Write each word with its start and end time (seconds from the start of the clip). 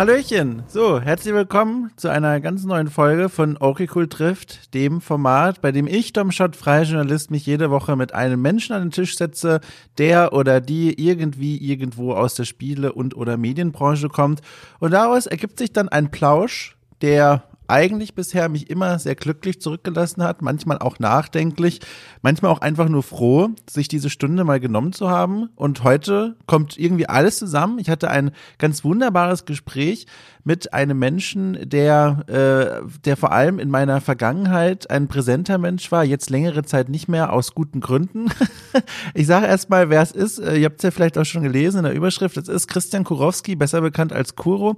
Hallöchen. 0.00 0.62
So, 0.66 0.98
herzlich 0.98 1.34
willkommen 1.34 1.90
zu 1.96 2.08
einer 2.08 2.40
ganz 2.40 2.64
neuen 2.64 2.88
Folge 2.88 3.28
von 3.28 3.58
Okay 3.60 3.86
Cool 3.94 4.08
trifft, 4.08 4.72
dem 4.72 5.02
Format, 5.02 5.60
bei 5.60 5.72
dem 5.72 5.86
ich, 5.86 6.14
Dom 6.14 6.32
Schott, 6.32 6.56
freier 6.56 6.84
Journalist, 6.84 7.30
mich 7.30 7.44
jede 7.44 7.70
Woche 7.70 7.96
mit 7.96 8.14
einem 8.14 8.40
Menschen 8.40 8.72
an 8.72 8.84
den 8.84 8.92
Tisch 8.92 9.18
setze, 9.18 9.60
der 9.98 10.32
oder 10.32 10.62
die 10.62 11.06
irgendwie 11.06 11.58
irgendwo 11.58 12.14
aus 12.14 12.34
der 12.34 12.46
Spiele- 12.46 12.94
und 12.94 13.14
oder 13.14 13.36
Medienbranche 13.36 14.08
kommt. 14.08 14.40
Und 14.78 14.92
daraus 14.92 15.26
ergibt 15.26 15.58
sich 15.58 15.74
dann 15.74 15.90
ein 15.90 16.10
Plausch, 16.10 16.78
der 17.02 17.42
eigentlich 17.70 18.14
bisher 18.14 18.48
mich 18.48 18.68
immer 18.68 18.98
sehr 18.98 19.14
glücklich 19.14 19.60
zurückgelassen 19.60 20.22
hat, 20.22 20.42
manchmal 20.42 20.78
auch 20.78 20.98
nachdenklich, 20.98 21.80
manchmal 22.22 22.50
auch 22.50 22.60
einfach 22.60 22.88
nur 22.88 23.02
froh, 23.02 23.50
sich 23.68 23.88
diese 23.88 24.10
Stunde 24.10 24.44
mal 24.44 24.60
genommen 24.60 24.92
zu 24.92 25.08
haben. 25.08 25.48
Und 25.54 25.84
heute 25.84 26.36
kommt 26.46 26.76
irgendwie 26.78 27.08
alles 27.08 27.38
zusammen. 27.38 27.78
Ich 27.78 27.88
hatte 27.88 28.10
ein 28.10 28.32
ganz 28.58 28.84
wunderbares 28.84 29.44
Gespräch 29.44 30.06
mit 30.44 30.72
einem 30.72 30.98
Menschen, 30.98 31.58
der, 31.68 32.24
äh, 32.26 32.88
der 33.04 33.16
vor 33.16 33.32
allem 33.32 33.58
in 33.58 33.70
meiner 33.70 34.00
Vergangenheit 34.00 34.90
ein 34.90 35.08
präsenter 35.08 35.58
Mensch 35.58 35.90
war, 35.92 36.04
jetzt 36.04 36.30
längere 36.30 36.62
Zeit 36.64 36.88
nicht 36.88 37.08
mehr 37.08 37.32
aus 37.32 37.54
guten 37.54 37.80
Gründen. 37.80 38.30
ich 39.14 39.26
sage 39.26 39.46
erstmal, 39.46 39.90
wer 39.90 40.02
es 40.02 40.12
ist. 40.12 40.38
Äh, 40.38 40.56
ihr 40.56 40.66
habt 40.66 40.78
es 40.78 40.82
ja 40.82 40.90
vielleicht 40.90 41.18
auch 41.18 41.24
schon 41.24 41.42
gelesen 41.42 41.78
in 41.78 41.84
der 41.84 41.94
Überschrift. 41.94 42.36
Es 42.36 42.48
ist 42.48 42.68
Christian 42.68 43.04
Kurowski, 43.04 43.56
besser 43.56 43.80
bekannt 43.80 44.12
als 44.12 44.36
Kuro. 44.36 44.76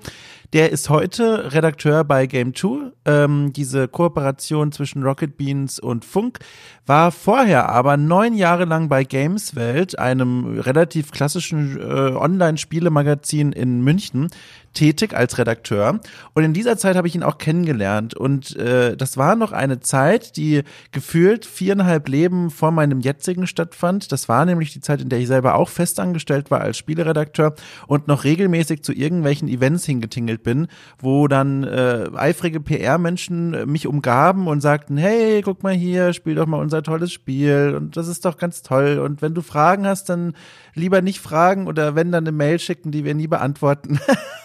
Der 0.53 0.71
ist 0.71 0.91
heute 0.91 1.53
Redakteur 1.53 2.05
bei 2.05 2.27
Game 2.27 2.55
2. 2.55 2.93
Ähm, 3.05 3.53
diese 3.53 3.89
Kooperation 3.89 4.73
zwischen 4.73 5.03
Rocket 5.03 5.37
Beans 5.37 5.79
und 5.79 6.05
Funk 6.05 6.41
war 6.87 7.13
vorher 7.13 7.69
aber 7.69 7.97
neun 7.97 8.35
Jahre 8.35 8.65
lang 8.65 8.89
bei 8.89 9.05
Gameswelt, 9.05 9.99
einem 9.99 10.59
relativ 10.59 11.11
klassischen 11.11 11.79
äh, 11.81 11.83
Online-Spielemagazin 11.83 13.53
in 13.53 13.83
München 13.83 14.29
tätig 14.73 15.15
als 15.15 15.39
Redakteur. 15.39 16.01
Und 16.35 16.45
in 16.45 16.53
dieser 16.53 16.77
Zeit 16.77 16.97
habe 16.97 17.09
ich 17.09 17.15
ihn 17.15 17.23
auch 17.23 17.39
kennengelernt. 17.39 18.15
Und 18.15 18.57
äh, 18.57 18.97
das 18.97 19.17
war 19.17 19.37
noch 19.37 19.53
eine 19.53 19.81
Zeit, 19.81 20.37
die 20.37 20.63
gefühlt 20.93 21.45
viereinhalb 21.45 22.09
Leben 22.09 22.51
vor 22.51 22.71
meinem 22.71 23.01
jetzigen 23.01 23.47
stattfand. 23.47 24.13
Das 24.13 24.29
war 24.29 24.45
nämlich 24.45 24.73
die 24.73 24.81
Zeit, 24.81 25.01
in 25.01 25.09
der 25.09 25.19
ich 25.19 25.29
selber 25.29 25.55
auch 25.55 25.69
festangestellt 25.69 26.51
war 26.51 26.61
als 26.61 26.79
Spieleredakteur 26.79 27.55
und 27.87 28.09
noch 28.09 28.25
regelmäßig 28.25 28.83
zu 28.83 28.93
irgendwelchen 28.93 29.49
Events 29.49 29.85
hingetingelt 29.85 30.43
bin, 30.43 30.69
wo 30.99 31.29
dann 31.29 31.65
äh, 31.65 32.09
eifrige 32.15 32.61
PR-Menschen 32.61 33.71
mich 33.71 33.87
umgaben 33.87 34.47
und 34.47 34.61
sagten, 34.61 34.97
hey, 34.97 35.43
guck 35.43 35.63
mal 35.63 35.75
hier, 35.75 36.13
spiel 36.13 36.35
doch 36.35 36.47
mal 36.47 36.61
unser 36.61 36.83
tolles 36.83 37.13
Spiel 37.13 37.75
und 37.77 37.97
das 37.97 38.09
ist 38.09 38.25
doch 38.25 38.37
ganz 38.37 38.63
toll. 38.63 38.99
Und 38.99 39.23
wenn 39.23 39.35
du 39.35 39.43
Fragen 39.43 39.87
hast, 39.87 40.09
dann 40.09 40.35
lieber 40.75 41.03
nicht 41.03 41.21
fragen 41.21 41.67
oder 41.67 41.95
wenn 41.95 42.13
dann 42.13 42.25
eine 42.25 42.33
Mail 42.33 42.59
schicken, 42.59 42.91
die 42.91 43.05
wir 43.05 43.15
nie 43.15 43.27
beantworten. 43.27 44.01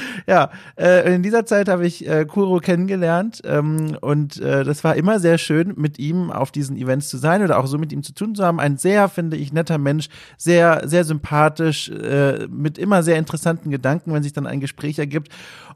ja, 0.26 0.50
äh, 0.76 1.14
in 1.14 1.22
dieser 1.22 1.46
Zeit 1.46 1.68
habe 1.68 1.86
ich 1.86 2.06
äh, 2.08 2.24
Kuro 2.24 2.58
kennengelernt 2.58 3.42
ähm, 3.44 3.96
und 4.00 4.40
äh, 4.40 4.64
das 4.64 4.84
war 4.84 4.96
immer 4.96 5.18
sehr 5.18 5.38
schön, 5.38 5.74
mit 5.76 5.98
ihm 5.98 6.30
auf 6.30 6.50
diesen 6.50 6.76
Events 6.76 7.08
zu 7.08 7.18
sein 7.18 7.42
oder 7.42 7.58
auch 7.58 7.66
so 7.66 7.78
mit 7.78 7.92
ihm 7.92 8.02
zu 8.02 8.14
tun 8.14 8.34
zu 8.34 8.44
haben. 8.44 8.60
Ein 8.60 8.76
sehr, 8.76 9.08
finde 9.08 9.36
ich, 9.36 9.52
netter 9.52 9.78
Mensch, 9.78 10.08
sehr, 10.36 10.82
sehr 10.88 11.04
sympathisch, 11.04 11.88
äh, 11.90 12.46
mit 12.48 12.78
immer 12.78 13.02
sehr 13.02 13.16
interessanten 13.18 13.70
Gedanken, 13.70 14.12
wenn 14.12 14.22
sich 14.22 14.32
dann 14.32 14.46
ein 14.46 14.60
Gespräch 14.60 14.98
ergibt. 14.98 15.28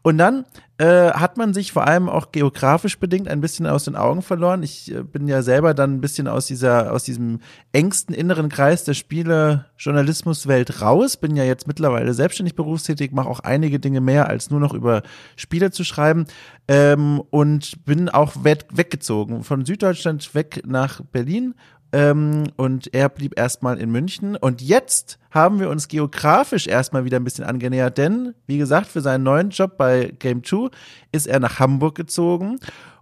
Und 0.06 0.18
dann 0.18 0.44
äh, 0.78 1.10
hat 1.10 1.36
man 1.36 1.52
sich 1.52 1.72
vor 1.72 1.88
allem 1.88 2.08
auch 2.08 2.30
geografisch 2.30 3.00
bedingt 3.00 3.26
ein 3.26 3.40
bisschen 3.40 3.66
aus 3.66 3.86
den 3.86 3.96
Augen 3.96 4.22
verloren. 4.22 4.62
Ich 4.62 4.94
äh, 4.94 5.02
bin 5.02 5.26
ja 5.26 5.42
selber 5.42 5.74
dann 5.74 5.94
ein 5.94 6.00
bisschen 6.00 6.28
aus 6.28 6.46
dieser, 6.46 6.92
aus 6.92 7.02
diesem 7.02 7.40
engsten 7.72 8.14
inneren 8.14 8.48
Kreis 8.48 8.84
der 8.84 8.94
Spiele-Journalismuswelt 8.94 10.80
raus. 10.80 11.16
Bin 11.16 11.34
ja 11.34 11.42
jetzt 11.42 11.66
mittlerweile 11.66 12.14
selbstständig 12.14 12.54
berufstätig, 12.54 13.10
mache 13.10 13.28
auch 13.28 13.40
einige 13.40 13.80
Dinge 13.80 14.00
mehr, 14.00 14.28
als 14.28 14.48
nur 14.48 14.60
noch 14.60 14.74
über 14.74 15.02
Spiele 15.34 15.72
zu 15.72 15.82
schreiben. 15.82 16.26
Ähm, 16.68 17.20
und 17.30 17.84
bin 17.84 18.08
auch 18.08 18.44
weggezogen 18.44 19.42
von 19.42 19.64
Süddeutschland 19.64 20.36
weg 20.36 20.62
nach 20.66 21.00
Berlin 21.00 21.54
ähm, 21.96 22.44
und 22.56 22.92
er 22.92 23.08
blieb 23.08 23.38
erstmal 23.38 23.78
in 23.78 23.90
München. 23.90 24.36
Und 24.36 24.60
jetzt 24.60 25.18
haben 25.30 25.60
wir 25.60 25.70
uns 25.70 25.88
geografisch 25.88 26.66
erstmal 26.66 27.06
wieder 27.06 27.16
ein 27.16 27.24
bisschen 27.24 27.46
angenähert, 27.46 27.96
denn, 27.96 28.34
wie 28.46 28.58
gesagt, 28.58 28.86
für 28.86 29.00
seinen 29.00 29.22
neuen 29.22 29.48
Job 29.48 29.78
bei 29.78 30.12
Game 30.18 30.44
2 30.44 30.68
ist 31.12 31.26
er 31.26 31.40
nach 31.40 31.58
Hamburg 31.58 31.94
gezogen. 31.94 32.58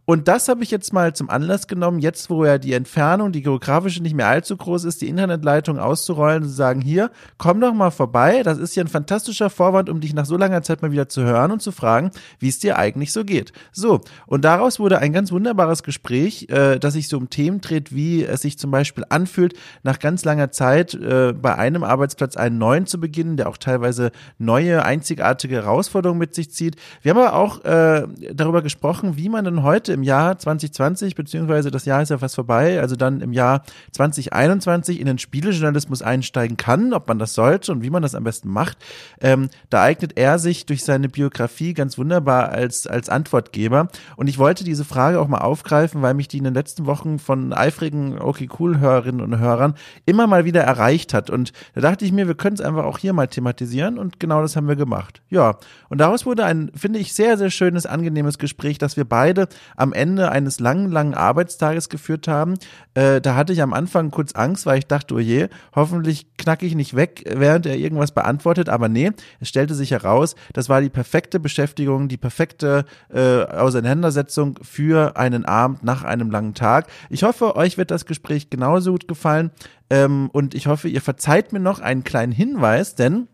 Und 0.07 0.29
das 0.29 0.49
habe 0.49 0.63
ich 0.63 0.71
jetzt 0.71 0.93
mal 0.93 1.15
zum 1.15 1.31
Anlass 1.31 1.67
genommen, 1.67 1.99
jetzt 1.99 2.29
wo 2.29 2.45
ja 2.45 2.59
die 2.59 2.75
Entfernung, 2.75 3.33
die 3.33 3.43
geografische 3.43 4.03
nicht 4.03 4.15
mehr 4.15 4.29
allzu 4.29 4.57
groß 4.57 4.85
ist, 4.85 5.01
die 5.01 5.09
Internetleitung 5.09 5.79
auszurollen 5.79 6.43
und 6.43 6.49
zu 6.49 6.55
sagen, 6.55 6.81
hier, 6.83 7.11
komm 7.39 7.61
doch 7.61 7.73
mal 7.73 7.91
vorbei. 7.91 8.43
Das 8.43 8.59
ist 8.59 8.75
hier 8.75 8.85
ein 8.85 8.89
fantastischer 8.89 9.49
Vorwand, 9.49 9.89
um 9.89 10.01
dich 10.01 10.13
nach 10.13 10.27
so 10.27 10.37
langer 10.37 10.63
Zeit 10.63 10.83
mal 10.83 10.93
wieder 10.93 11.09
zu 11.09 11.23
hören 11.23 11.53
und 11.53 11.63
zu 11.63 11.73
fragen, 11.73 12.11
wie 12.39 12.49
es 12.49 12.59
dir 12.59 12.79
eigentlich 12.79 13.13
so 13.13 13.25
geht. 13.25 13.53
So, 13.73 14.01
und 14.27 14.45
daraus 14.45 14.79
wurde 14.79 14.99
ein 14.99 15.13
ganz 15.13 15.33
wunderbares 15.33 15.83
Gespräch, 15.83 16.49
äh, 16.51 16.79
das 16.79 16.95
sich 16.95 17.09
so 17.09 17.17
um 17.17 17.31
Themen 17.31 17.61
dreht, 17.61 17.95
wie 17.95 18.25
es 18.25 18.43
sich 18.43 18.59
zum 18.59 18.71
Beispiel 18.71 19.05
anfühlt, 19.09 19.55
nach 19.83 19.99
ganz 19.99 20.25
langer 20.25 20.51
Zeit 20.51 20.95
äh, 20.95 21.33
bei 21.33 21.55
einem 21.55 21.83
Arbeitsplatz 21.83 22.37
einen 22.37 22.59
neuen 22.59 22.87
zu 22.87 23.01
beginnen, 23.01 23.37
der 23.39 23.49
auch 23.49 23.57
teilweise 23.57 24.13
neue, 24.39 24.85
einzigartige 24.85 25.57
Herausforderungen 25.57 26.19
mit 26.19 26.35
sich 26.35 26.51
zieht. 26.51 26.77
Wir 27.01 27.15
haben 27.15 27.21
aber 27.21 27.35
auch 27.35 27.65
äh, 27.65 28.07
darüber 28.35 28.61
gesprochen, 28.61 29.17
wie 29.17 29.29
man 29.29 29.45
denn 29.45 29.63
heute 29.63 29.94
im 29.95 30.03
Jahr 30.03 30.39
2020, 30.39 31.15
beziehungsweise 31.15 31.71
das 31.71 31.87
Jahr 31.87 32.03
ist 32.03 32.11
ja 32.11 32.19
fast 32.19 32.35
vorbei, 32.35 32.81
also 32.81 32.97
dann 32.97 33.21
im 33.21 33.33
Jahr 33.33 33.63
2021 33.93 35.01
in 35.01 35.07
den 35.07 35.19
Spielejournalismus 35.19 36.03
einsteigen 36.03 36.57
kann, 36.59 36.93
ob 36.93 37.09
man 37.09 37.19
das 37.19 37.35
sollte 37.35 37.73
und 37.73 37.83
wie 37.83 37.91
man 37.91 38.03
das 38.03 38.15
am 38.15 38.25
besten 38.25 38.51
macht. 38.51 38.77
Ähm, 39.21 39.49
da 39.71 39.83
eignet 39.83 40.19
er 40.19 40.39
sich 40.39 40.67
durch 40.67 40.85
seine 40.85 41.09
Biografie 41.09 41.73
ganz 41.73 41.97
wunderbar 41.97 42.51
als, 42.51 42.87
als 42.87 43.09
Antwortgeber. 43.09 43.89
Und 44.17 44.29
ich 44.29 44.39
wollte 44.39 44.65
diese 44.65 44.85
Frage 44.85 45.21
auch 45.21 45.29
mal 45.29 45.39
aufgreifen, 45.39 46.03
weil 46.03 46.15
mich 46.15 46.29
die 46.29 46.39
in 46.39 46.45
den 46.45 46.55
letzten 46.55 46.87
Wochen 46.87 47.19
von 47.19 47.53
eifrigen 47.53 48.19
Okay 48.19 48.49
Cool 48.59 48.81
Hörerinnen 48.81 49.21
und 49.21 49.39
Hörern 49.39 49.75
immer 50.05 50.27
mal 50.27 50.45
wieder 50.45 50.63
erreicht 50.63 51.15
hat. 51.15 51.31
Und 51.31 51.53
da 51.75 51.81
dachte 51.81 52.05
ich 52.05 52.13
mir, 52.13 52.27
wir 52.27 52.35
können 52.35 52.55
es 52.55 52.61
einfach 52.61 52.85
auch 52.85 52.99
hier 52.99 53.13
mal 53.13 53.29
thematisieren 53.29 53.99
und 53.99 54.19
genau 54.19 54.43
das 54.43 54.57
haben 54.57 54.69
wir 54.69 54.77
gemacht. 54.77 55.23
Ja, 55.31 55.59
und 55.89 55.99
daraus 55.99 56.27
wurde 56.27 56.45
ein, 56.45 56.71
finde 56.75 56.99
ich, 56.99 57.15
sehr, 57.15 57.39
sehr 57.39 57.51
schönes, 57.51 57.87
angenehmes 57.87 58.39
Gespräch, 58.39 58.79
dass 58.79 58.97
wir 58.97 59.05
beide 59.05 59.49
am 59.77 59.84
Ende 59.93 60.31
eines 60.31 60.61
langen, 60.61 60.91
langen 60.91 61.15
Arbeitstages 61.15 61.89
geführt 61.89 62.29
haben. 62.29 62.55
Äh, 62.95 63.21
da 63.21 63.35
hatte 63.35 63.53
ich 63.53 63.63
am 63.63 63.73
Anfang 63.73 64.11
kurz 64.11 64.33
Angst, 64.33 64.67
weil 64.67 64.79
ich 64.79 64.87
dachte, 64.87 65.15
oh 65.15 65.19
je, 65.19 65.49
hoffentlich 65.75 66.27
knacke 66.37 66.67
ich 66.67 66.75
nicht 66.75 66.97
weg, 66.97 67.25
während 67.29 67.67
er 67.67 67.77
irgendwas 67.77 68.13
beantwortet. 68.13 68.69
Aber 68.69 68.89
nee, 68.89 69.13
es 69.41 69.49
stellte 69.49 69.75
sich 69.75 69.91
heraus, 69.91 70.35
das 70.53 70.69
war 70.69 70.81
die 70.81 70.91
perfekte 70.91 71.41
Beschäftigung, 71.41 72.09
die 72.09 72.17
perfekte 72.17 72.85
äh, 73.13 73.43
Auseinandersetzung 73.45 74.59
für 74.63 75.17
einen 75.17 75.45
Abend 75.45 75.85
nach 75.85 76.05
einem 76.05 76.31
langen 76.31 76.55
Tag. 76.55 76.89
Ich 77.11 77.23
hoffe, 77.23 77.57
euch 77.57 77.79
wird 77.79 77.91
das 77.91 78.07
Gespräch 78.07 78.51
genauso 78.51 78.93
gut 78.93 79.09
gefallen. 79.09 79.51
Ähm, 79.91 80.31
und 80.33 80.55
ich 80.55 80.67
hoffe, 80.67 80.89
ihr 80.89 81.03
verzeiht 81.03 81.53
mir 81.53 81.61
noch 81.61 81.81
einen 81.81 82.05
kleinen 82.05 82.33
Hinweis, 82.33 82.95
denn 82.95 83.29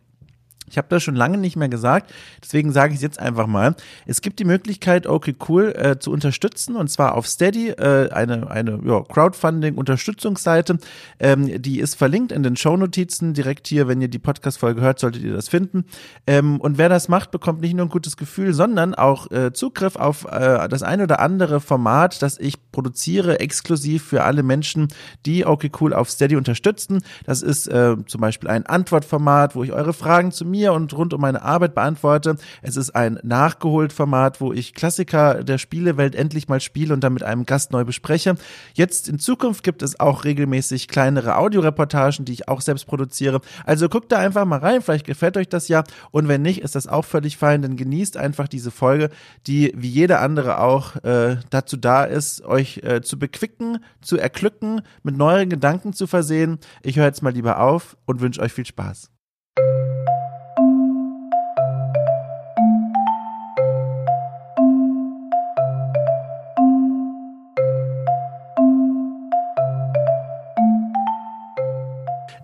ich 0.71 0.79
habe 0.79 0.89
das 0.89 1.03
schon 1.03 1.17
lange 1.17 1.37
nicht 1.37 1.57
mehr 1.57 1.69
gesagt, 1.69 2.13
deswegen 2.43 2.73
sage 2.73 2.93
ich 2.93 2.99
es 2.99 3.03
jetzt 3.03 3.19
einfach 3.19 3.47
mal. 3.47 3.75
Es 4.07 4.21
gibt 4.21 4.39
die 4.39 4.45
Möglichkeit, 4.45 5.07
okay 5.07 5.35
cool 5.49 5.75
äh, 5.77 5.99
zu 5.99 6.13
unterstützen 6.13 6.77
und 6.77 6.89
zwar 6.89 7.15
auf 7.15 7.27
Steady, 7.27 7.71
äh, 7.71 8.11
eine, 8.11 8.51
eine 8.51 8.81
ja, 8.85 9.03
Crowdfunding-Unterstützungsseite. 9.03 10.79
Ähm, 11.19 11.61
die 11.61 11.81
ist 11.81 11.97
verlinkt 11.97 12.33
in 12.33 12.43
den 12.43 12.57
Shownotizen. 12.57 13.35
Direkt 13.35 13.67
hier, 13.67 13.89
wenn 13.89 14.01
ihr 14.01 14.09
die 14.09 14.19
Podcast-Folge 14.19 14.81
hört, 14.81 15.01
solltet 15.01 15.23
ihr 15.23 15.33
das 15.33 15.49
finden. 15.49 15.85
Ähm, 16.27 16.61
und 16.61 16.79
wer 16.79 16.89
das 16.89 17.09
macht, 17.09 17.31
bekommt 17.33 17.61
nicht 17.61 17.75
nur 17.75 17.87
ein 17.87 17.91
gutes 17.91 18.17
Gefühl, 18.17 18.53
sondern 18.53 18.95
auch 18.95 19.31
äh, 19.31 19.53
Zugriff 19.53 19.97
auf 19.97 20.27
äh, 20.31 20.69
das 20.69 20.83
ein 20.83 21.01
oder 21.03 21.21
andere 21.21 21.61
Format, 21.61 22.23
das 22.23 22.39
ich 22.39 22.71
produziere, 22.71 23.41
exklusiv 23.41 24.05
für 24.05 24.23
alle 24.23 24.43
Menschen, 24.43 24.89
die 25.27 25.45
okay 25.45 25.71
cool 25.81 25.93
auf 25.93 26.11
Steady 26.11 26.37
unterstützen. 26.37 27.03
Das 27.25 27.43
ist 27.43 27.67
äh, 27.67 27.97
zum 28.07 28.21
Beispiel 28.21 28.49
ein 28.49 28.67
Antwortformat, 28.67 29.57
wo 29.57 29.65
ich 29.65 29.73
eure 29.73 29.93
Fragen 29.93 30.31
zu 30.31 30.45
mir 30.45 30.60
mir 30.61 30.73
und 30.75 30.93
rund 30.95 31.15
um 31.15 31.21
meine 31.21 31.43
Arbeit 31.43 31.75
beantworte. 31.75 32.37
Es 32.63 32.77
ist 32.77 32.91
ein 32.91 33.19
nachgeholt 33.23 33.93
Format, 33.93 34.41
wo 34.41 34.53
ich 34.53 34.75
Klassiker 34.75 35.43
der 35.43 35.59
Spielewelt 35.59 36.15
endlich 36.15 36.49
mal 36.49 36.61
spiele 36.61 36.93
und 36.93 37.03
dann 37.03 37.15
mit 37.15 37.23
einem 37.23 37.47
Gast 37.47 37.73
neu 37.73 37.85
bespreche. 37.85 38.37
Jetzt 38.75 39.09
in 39.09 39.19
Zukunft 39.19 39.65
gibt 39.65 39.83
es 39.83 39.99
auch 39.99 40.25
regelmäßig 40.25 40.89
kleinere 40.89 41.37
Audioreportagen, 41.37 42.25
die 42.25 42.33
ich 42.33 42.49
auch 42.49 42.61
selbst 42.61 42.87
produziere. 42.87 43.41
Also 43.65 43.89
guckt 43.89 44.13
da 44.13 44.19
einfach 44.19 44.45
mal 44.45 44.59
rein, 44.59 44.83
vielleicht 44.83 45.07
gefällt 45.07 45.37
euch 45.37 45.49
das 45.49 45.69
ja 45.69 45.85
und 46.11 46.29
wenn 46.29 46.43
nicht, 46.43 46.61
ist 46.61 46.75
das 46.75 46.87
auch 46.87 47.05
völlig 47.05 47.37
fein, 47.37 47.63
dann 47.63 47.77
genießt 47.77 48.17
einfach 48.17 48.49
diese 48.49 48.71
Folge, 48.71 49.11
die 49.47 49.73
wie 49.77 49.89
jede 49.89 50.19
andere 50.19 50.61
auch 50.61 50.97
äh, 51.05 51.39
dazu 51.51 51.77
da 51.77 52.05
ist, 52.05 52.45
euch 52.45 52.79
äh, 52.83 53.01
zu 53.01 53.19
bequicken, 53.19 53.79
zu 54.03 54.19
erglücken, 54.19 54.83
mit 55.03 55.17
neuen 55.17 55.49
Gedanken 55.49 55.93
zu 55.93 56.07
versehen. 56.07 56.59
Ich 56.83 56.97
höre 56.97 57.07
jetzt 57.07 57.23
mal 57.23 57.33
lieber 57.33 57.61
auf 57.61 57.97
und 58.07 58.21
wünsche 58.21 58.41
euch 58.41 58.53
viel 58.53 58.67
Spaß. 58.67 59.11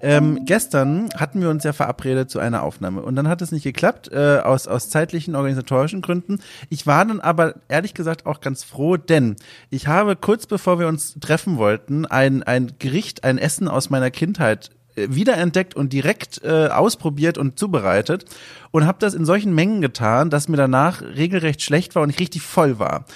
Ähm, 0.06 0.44
gestern 0.44 1.08
hatten 1.16 1.40
wir 1.40 1.50
uns 1.50 1.64
ja 1.64 1.72
verabredet 1.72 2.30
zu 2.30 2.38
einer 2.38 2.62
Aufnahme 2.62 3.02
und 3.02 3.16
dann 3.16 3.26
hat 3.26 3.42
es 3.42 3.50
nicht 3.50 3.64
geklappt, 3.64 4.08
äh, 4.12 4.38
aus, 4.38 4.68
aus 4.68 4.88
zeitlichen, 4.88 5.34
organisatorischen 5.34 6.00
Gründen. 6.00 6.38
Ich 6.70 6.86
war 6.86 7.04
dann 7.04 7.20
aber 7.20 7.56
ehrlich 7.66 7.92
gesagt 7.92 8.24
auch 8.24 8.40
ganz 8.40 8.62
froh, 8.62 8.96
denn 8.96 9.34
ich 9.68 9.88
habe 9.88 10.14
kurz 10.14 10.46
bevor 10.46 10.78
wir 10.78 10.86
uns 10.86 11.16
treffen 11.18 11.56
wollten, 11.56 12.06
ein, 12.06 12.44
ein 12.44 12.74
Gericht, 12.78 13.24
ein 13.24 13.36
Essen 13.36 13.66
aus 13.66 13.90
meiner 13.90 14.12
Kindheit 14.12 14.70
äh, 14.94 15.08
wiederentdeckt 15.10 15.74
und 15.74 15.92
direkt 15.92 16.40
äh, 16.44 16.68
ausprobiert 16.68 17.36
und 17.36 17.58
zubereitet 17.58 18.26
und 18.70 18.86
habe 18.86 18.98
das 19.00 19.12
in 19.12 19.24
solchen 19.24 19.56
Mengen 19.56 19.80
getan, 19.80 20.30
dass 20.30 20.46
mir 20.46 20.56
danach 20.56 21.02
regelrecht 21.02 21.62
schlecht 21.62 21.96
war 21.96 22.04
und 22.04 22.10
ich 22.10 22.20
richtig 22.20 22.42
voll 22.42 22.78
war. 22.78 23.06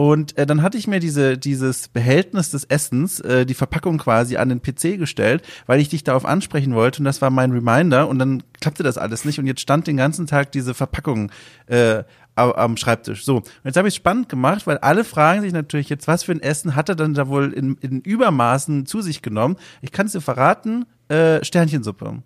Und 0.00 0.38
äh, 0.38 0.46
dann 0.46 0.62
hatte 0.62 0.78
ich 0.78 0.86
mir 0.86 0.98
diese, 0.98 1.36
dieses 1.36 1.88
Behältnis 1.88 2.50
des 2.50 2.64
Essens, 2.64 3.20
äh, 3.20 3.44
die 3.44 3.52
Verpackung 3.52 3.98
quasi 3.98 4.38
an 4.38 4.48
den 4.48 4.62
PC 4.62 4.98
gestellt, 4.98 5.42
weil 5.66 5.78
ich 5.78 5.90
dich 5.90 6.04
darauf 6.04 6.24
ansprechen 6.24 6.74
wollte 6.74 7.00
und 7.00 7.04
das 7.04 7.20
war 7.20 7.28
mein 7.28 7.50
Reminder 7.52 8.08
und 8.08 8.18
dann 8.18 8.42
klappte 8.62 8.82
das 8.82 8.96
alles 8.96 9.26
nicht 9.26 9.38
und 9.38 9.46
jetzt 9.46 9.60
stand 9.60 9.86
den 9.86 9.98
ganzen 9.98 10.26
Tag 10.26 10.52
diese 10.52 10.72
Verpackung 10.72 11.30
äh, 11.66 12.04
am 12.34 12.78
Schreibtisch. 12.78 13.26
So, 13.26 13.36
und 13.36 13.44
jetzt 13.64 13.76
habe 13.76 13.88
ich 13.88 13.92
es 13.92 13.96
spannend 13.96 14.30
gemacht, 14.30 14.66
weil 14.66 14.78
alle 14.78 15.04
fragen 15.04 15.42
sich 15.42 15.52
natürlich 15.52 15.90
jetzt, 15.90 16.08
was 16.08 16.24
für 16.24 16.32
ein 16.32 16.40
Essen 16.40 16.76
hat 16.76 16.88
er 16.88 16.94
dann 16.94 17.12
da 17.12 17.28
wohl 17.28 17.52
in, 17.52 17.76
in 17.82 18.00
Übermaßen 18.00 18.86
zu 18.86 19.02
sich 19.02 19.20
genommen? 19.20 19.56
Ich 19.82 19.92
kann 19.92 20.06
es 20.06 20.12
dir 20.12 20.22
verraten, 20.22 20.86
äh, 21.08 21.44
Sternchensuppe. 21.44 22.22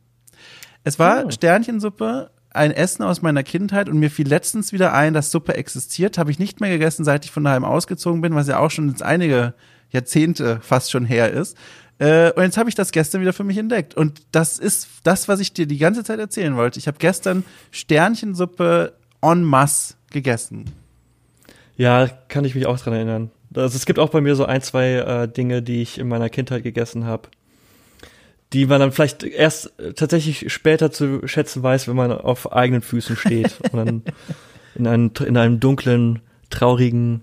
Es 0.84 1.00
war 1.00 1.24
oh. 1.26 1.30
Sternchensuppe 1.32 2.30
ein 2.54 2.70
Essen 2.70 3.02
aus 3.02 3.20
meiner 3.20 3.42
Kindheit 3.42 3.88
und 3.88 3.98
mir 3.98 4.10
fiel 4.10 4.28
letztens 4.28 4.72
wieder 4.72 4.92
ein, 4.92 5.12
dass 5.12 5.30
Suppe 5.30 5.54
existiert. 5.54 6.18
Habe 6.18 6.30
ich 6.30 6.38
nicht 6.38 6.60
mehr 6.60 6.70
gegessen, 6.70 7.04
seit 7.04 7.24
ich 7.24 7.30
von 7.30 7.44
daheim 7.44 7.64
ausgezogen 7.64 8.20
bin, 8.20 8.34
was 8.34 8.48
ja 8.48 8.58
auch 8.58 8.70
schon 8.70 8.88
jetzt 8.88 9.02
einige 9.02 9.54
Jahrzehnte 9.90 10.60
fast 10.62 10.90
schon 10.90 11.04
her 11.04 11.32
ist. 11.32 11.56
Äh, 11.98 12.32
und 12.32 12.42
jetzt 12.42 12.56
habe 12.56 12.68
ich 12.68 12.74
das 12.74 12.92
gestern 12.92 13.20
wieder 13.20 13.32
für 13.32 13.44
mich 13.44 13.58
entdeckt. 13.58 13.94
Und 13.94 14.22
das 14.32 14.58
ist 14.58 14.88
das, 15.02 15.28
was 15.28 15.40
ich 15.40 15.52
dir 15.52 15.66
die 15.66 15.78
ganze 15.78 16.04
Zeit 16.04 16.18
erzählen 16.18 16.56
wollte. 16.56 16.78
Ich 16.78 16.86
habe 16.86 16.98
gestern 16.98 17.44
Sternchensuppe 17.70 18.94
en 19.20 19.42
masse 19.42 19.94
gegessen. 20.10 20.70
Ja, 21.76 22.08
kann 22.28 22.44
ich 22.44 22.54
mich 22.54 22.66
auch 22.66 22.78
dran 22.78 22.94
erinnern. 22.94 23.30
Also 23.54 23.76
es 23.76 23.84
gibt 23.84 23.98
auch 23.98 24.10
bei 24.10 24.20
mir 24.20 24.36
so 24.36 24.46
ein, 24.46 24.62
zwei 24.62 24.92
äh, 24.94 25.28
Dinge, 25.28 25.62
die 25.62 25.82
ich 25.82 25.98
in 25.98 26.08
meiner 26.08 26.28
Kindheit 26.28 26.62
gegessen 26.62 27.04
habe 27.04 27.28
die 28.54 28.66
man 28.66 28.78
dann 28.78 28.92
vielleicht 28.92 29.24
erst 29.24 29.72
tatsächlich 29.96 30.52
später 30.52 30.92
zu 30.92 31.26
schätzen 31.26 31.62
weiß, 31.62 31.88
wenn 31.88 31.96
man 31.96 32.12
auf 32.12 32.52
eigenen 32.52 32.82
Füßen 32.82 33.16
steht 33.16 33.56
und 33.72 33.74
dann 33.74 34.02
in 34.76 34.86
einem, 34.86 35.10
in 35.26 35.36
einem 35.36 35.60
dunklen, 35.60 36.20
traurigen, 36.50 37.22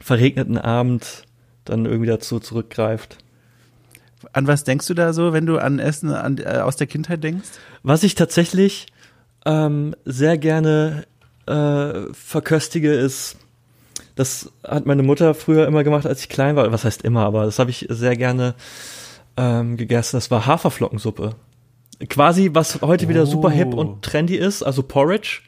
verregneten 0.00 0.58
Abend 0.58 1.24
dann 1.64 1.86
irgendwie 1.86 2.08
dazu 2.08 2.40
zurückgreift. 2.40 3.18
An 4.32 4.48
was 4.48 4.64
denkst 4.64 4.86
du 4.88 4.94
da 4.94 5.12
so, 5.12 5.32
wenn 5.32 5.46
du 5.46 5.58
an 5.58 5.78
Essen 5.78 6.12
an, 6.12 6.38
äh, 6.38 6.58
aus 6.58 6.74
der 6.74 6.88
Kindheit 6.88 7.22
denkst? 7.22 7.48
Was 7.84 8.02
ich 8.02 8.16
tatsächlich 8.16 8.86
ähm, 9.46 9.94
sehr 10.04 10.38
gerne 10.38 11.04
äh, 11.46 12.12
verköstige, 12.12 12.92
ist, 12.92 13.36
das 14.16 14.50
hat 14.64 14.86
meine 14.86 15.04
Mutter 15.04 15.34
früher 15.34 15.68
immer 15.68 15.84
gemacht, 15.84 16.04
als 16.04 16.22
ich 16.22 16.28
klein 16.28 16.56
war. 16.56 16.72
Was 16.72 16.84
heißt 16.84 17.02
immer, 17.02 17.24
aber 17.24 17.44
das 17.44 17.60
habe 17.60 17.70
ich 17.70 17.86
sehr 17.88 18.16
gerne 18.16 18.56
ähm, 19.38 19.76
gegessen. 19.76 20.16
Das 20.16 20.30
war 20.30 20.44
Haferflockensuppe. 20.46 21.36
Quasi, 22.08 22.50
was 22.52 22.82
heute 22.82 23.06
oh. 23.06 23.08
wieder 23.08 23.24
super 23.26 23.50
hip 23.50 23.72
und 23.72 24.02
trendy 24.02 24.36
ist, 24.36 24.62
also 24.62 24.82
Porridge, 24.82 25.42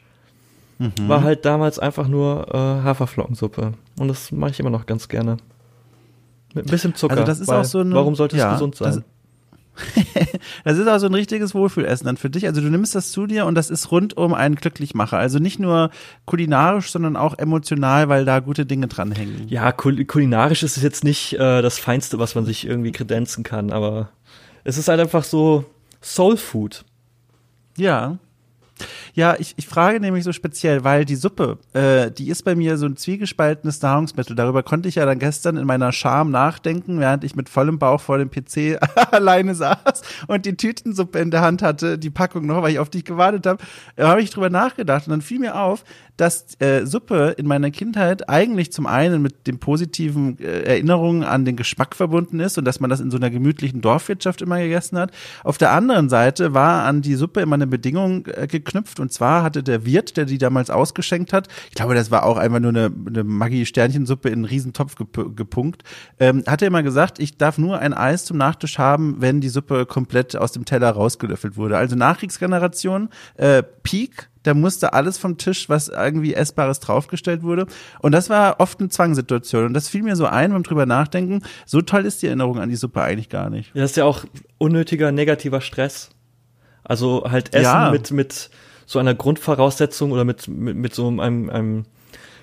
mhm. 0.79 0.93
war 1.07 1.23
halt 1.23 1.45
damals 1.45 1.77
einfach 1.77 2.07
nur 2.07 2.47
äh, 2.53 2.57
Haferflockensuppe. 2.57 3.73
Und 3.99 4.07
das 4.07 4.31
mache 4.31 4.51
ich 4.51 4.59
immer 4.59 4.69
noch 4.69 4.85
ganz 4.85 5.07
gerne. 5.07 5.37
Mit 6.53 6.65
ein 6.65 6.71
bisschen 6.71 6.95
Zucker. 6.95 7.13
Also 7.13 7.25
das 7.25 7.39
ist 7.39 7.49
auch 7.49 7.63
so 7.63 7.79
eine, 7.79 7.93
warum 7.93 8.15
sollte 8.15 8.35
es 8.35 8.41
ja, 8.41 8.53
gesund 8.53 8.75
sein? 8.75 9.03
das 10.63 10.77
ist 10.77 10.87
also 10.87 11.07
ein 11.07 11.13
richtiges 11.13 11.55
Wohlfühlessen 11.55 12.05
dann 12.05 12.17
für 12.17 12.29
dich. 12.29 12.45
Also 12.45 12.61
du 12.61 12.69
nimmst 12.69 12.95
das 12.95 13.11
zu 13.11 13.25
dir 13.25 13.45
und 13.45 13.55
das 13.55 13.69
ist 13.69 13.91
rundum 13.91 14.33
ein 14.33 14.55
Glücklichmacher. 14.55 15.17
Also 15.17 15.39
nicht 15.39 15.59
nur 15.59 15.91
kulinarisch, 16.25 16.91
sondern 16.91 17.15
auch 17.15 17.37
emotional, 17.37 18.09
weil 18.09 18.25
da 18.25 18.39
gute 18.39 18.65
Dinge 18.65 18.87
dranhängen. 18.87 19.47
Ja, 19.47 19.71
kul 19.71 20.03
kulinarisch 20.05 20.63
ist 20.63 20.77
es 20.77 20.83
jetzt 20.83 21.03
nicht 21.03 21.33
äh, 21.33 21.61
das 21.61 21.79
Feinste, 21.79 22.19
was 22.19 22.35
man 22.35 22.45
sich 22.45 22.65
irgendwie 22.65 22.91
kredenzen 22.91 23.43
kann, 23.43 23.71
aber 23.71 24.09
es 24.63 24.77
ist 24.77 24.87
halt 24.87 24.99
einfach 24.99 25.23
so 25.23 25.65
Soul 26.01 26.37
Food. 26.37 26.85
Ja. 27.77 28.17
Ja, 29.13 29.35
ich, 29.37 29.53
ich 29.57 29.67
frage 29.67 29.99
nämlich 29.99 30.23
so 30.23 30.31
speziell, 30.31 30.83
weil 30.83 31.05
die 31.05 31.15
Suppe, 31.15 31.57
äh, 31.73 32.11
die 32.11 32.29
ist 32.29 32.43
bei 32.43 32.55
mir 32.55 32.77
so 32.77 32.85
ein 32.85 32.95
zwiegespaltenes 32.95 33.81
Nahrungsmittel. 33.81 34.35
Darüber 34.35 34.63
konnte 34.63 34.87
ich 34.87 34.95
ja 34.95 35.05
dann 35.05 35.19
gestern 35.19 35.57
in 35.57 35.65
meiner 35.65 35.91
Scham 35.91 36.31
nachdenken, 36.31 36.99
während 36.99 37.23
ich 37.23 37.35
mit 37.35 37.49
vollem 37.49 37.79
Bauch 37.79 37.99
vor 37.99 38.17
dem 38.17 38.29
PC 38.29 38.79
alleine 39.11 39.55
saß 39.55 40.01
und 40.27 40.45
die 40.45 40.55
Tütensuppe 40.55 41.19
in 41.19 41.31
der 41.31 41.41
Hand 41.41 41.61
hatte, 41.61 41.97
die 41.97 42.09
Packung 42.09 42.45
noch, 42.45 42.61
weil 42.61 42.73
ich 42.73 42.79
auf 42.79 42.89
dich 42.89 43.03
gewartet 43.03 43.45
habe. 43.45 43.63
Da 43.95 44.09
habe 44.09 44.21
ich 44.21 44.29
drüber 44.29 44.49
nachgedacht 44.49 45.07
und 45.07 45.11
dann 45.11 45.21
fiel 45.21 45.39
mir 45.39 45.59
auf, 45.59 45.83
dass 46.21 46.45
äh, 46.59 46.85
Suppe 46.85 47.33
in 47.37 47.47
meiner 47.47 47.71
Kindheit 47.71 48.29
eigentlich 48.29 48.71
zum 48.71 48.85
einen 48.85 49.23
mit 49.23 49.47
den 49.47 49.59
positiven 49.59 50.37
äh, 50.39 50.61
Erinnerungen 50.61 51.23
an 51.23 51.45
den 51.45 51.55
Geschmack 51.55 51.95
verbunden 51.95 52.39
ist 52.39 52.59
und 52.59 52.65
dass 52.65 52.79
man 52.79 52.91
das 52.91 52.99
in 52.99 53.09
so 53.09 53.17
einer 53.17 53.31
gemütlichen 53.31 53.81
Dorfwirtschaft 53.81 54.41
immer 54.43 54.59
gegessen 54.59 54.99
hat. 54.99 55.11
Auf 55.43 55.57
der 55.57 55.71
anderen 55.71 56.09
Seite 56.09 56.53
war 56.53 56.85
an 56.85 57.01
die 57.01 57.15
Suppe 57.15 57.41
immer 57.41 57.55
eine 57.55 57.65
Bedingung 57.65 58.27
äh, 58.27 58.45
geknüpft 58.45 58.99
und 59.01 59.11
zwar 59.11 59.43
hatte 59.43 59.63
der 59.63 59.85
Wirt, 59.85 60.17
der 60.17 60.25
die 60.25 60.37
damals 60.37 60.69
ausgeschenkt 60.69 61.33
hat, 61.33 61.47
ich 61.69 61.75
glaube, 61.75 61.95
das 61.95 62.11
war 62.11 62.25
auch 62.25 62.37
einfach 62.37 62.59
nur 62.59 62.69
eine, 62.69 62.91
eine 63.07 63.23
Maggi-Sternchensuppe 63.23 64.29
in 64.29 64.35
einen 64.35 64.45
Riesentopf 64.45 64.95
gep 64.95 65.35
gepunkt, 65.35 65.83
ähm, 66.19 66.43
hat 66.47 66.61
er 66.61 66.67
immer 66.67 66.83
gesagt, 66.83 67.19
ich 67.19 67.37
darf 67.37 67.57
nur 67.57 67.79
ein 67.79 67.93
Eis 67.93 68.25
zum 68.25 68.37
Nachtisch 68.37 68.77
haben, 68.77 69.17
wenn 69.19 69.41
die 69.41 69.49
Suppe 69.49 69.85
komplett 69.85 70.35
aus 70.35 70.51
dem 70.51 70.65
Teller 70.65 70.91
rausgelöffelt 70.91 71.57
wurde. 71.57 71.77
Also 71.77 71.95
Nachkriegsgeneration, 71.95 73.09
äh, 73.35 73.63
Peak, 73.83 74.29
da 74.43 74.53
musste 74.53 74.93
alles 74.93 75.17
vom 75.17 75.37
Tisch, 75.37 75.69
was 75.69 75.87
irgendwie 75.87 76.33
Essbares 76.33 76.79
draufgestellt 76.79 77.43
wurde. 77.43 77.67
Und 77.99 78.11
das 78.11 78.29
war 78.29 78.59
oft 78.59 78.79
eine 78.79 78.89
Zwangssituation. 78.89 79.65
Und 79.65 79.73
das 79.73 79.87
fiel 79.87 80.03
mir 80.03 80.15
so 80.15 80.25
ein 80.25 80.51
beim 80.51 80.63
drüber 80.63 80.85
nachdenken. 80.85 81.41
So 81.65 81.81
toll 81.81 82.05
ist 82.05 82.21
die 82.21 82.27
Erinnerung 82.27 82.59
an 82.59 82.69
die 82.69 82.75
Suppe 82.75 83.01
eigentlich 83.01 83.29
gar 83.29 83.49
nicht. 83.49 83.75
Ja, 83.75 83.81
das 83.81 83.91
ist 83.91 83.97
ja 83.97 84.05
auch 84.05 84.25
unnötiger 84.57 85.11
negativer 85.11 85.61
Stress. 85.61 86.09
Also 86.83 87.25
halt 87.29 87.53
Essen 87.53 87.63
ja. 87.63 87.91
mit, 87.91 88.11
mit 88.11 88.49
so 88.91 88.99
einer 88.99 89.15
Grundvoraussetzung 89.15 90.11
oder 90.11 90.25
mit, 90.25 90.49
mit, 90.49 90.75
mit 90.75 90.93
so 90.93 91.07
einem, 91.07 91.49
einem 91.49 91.85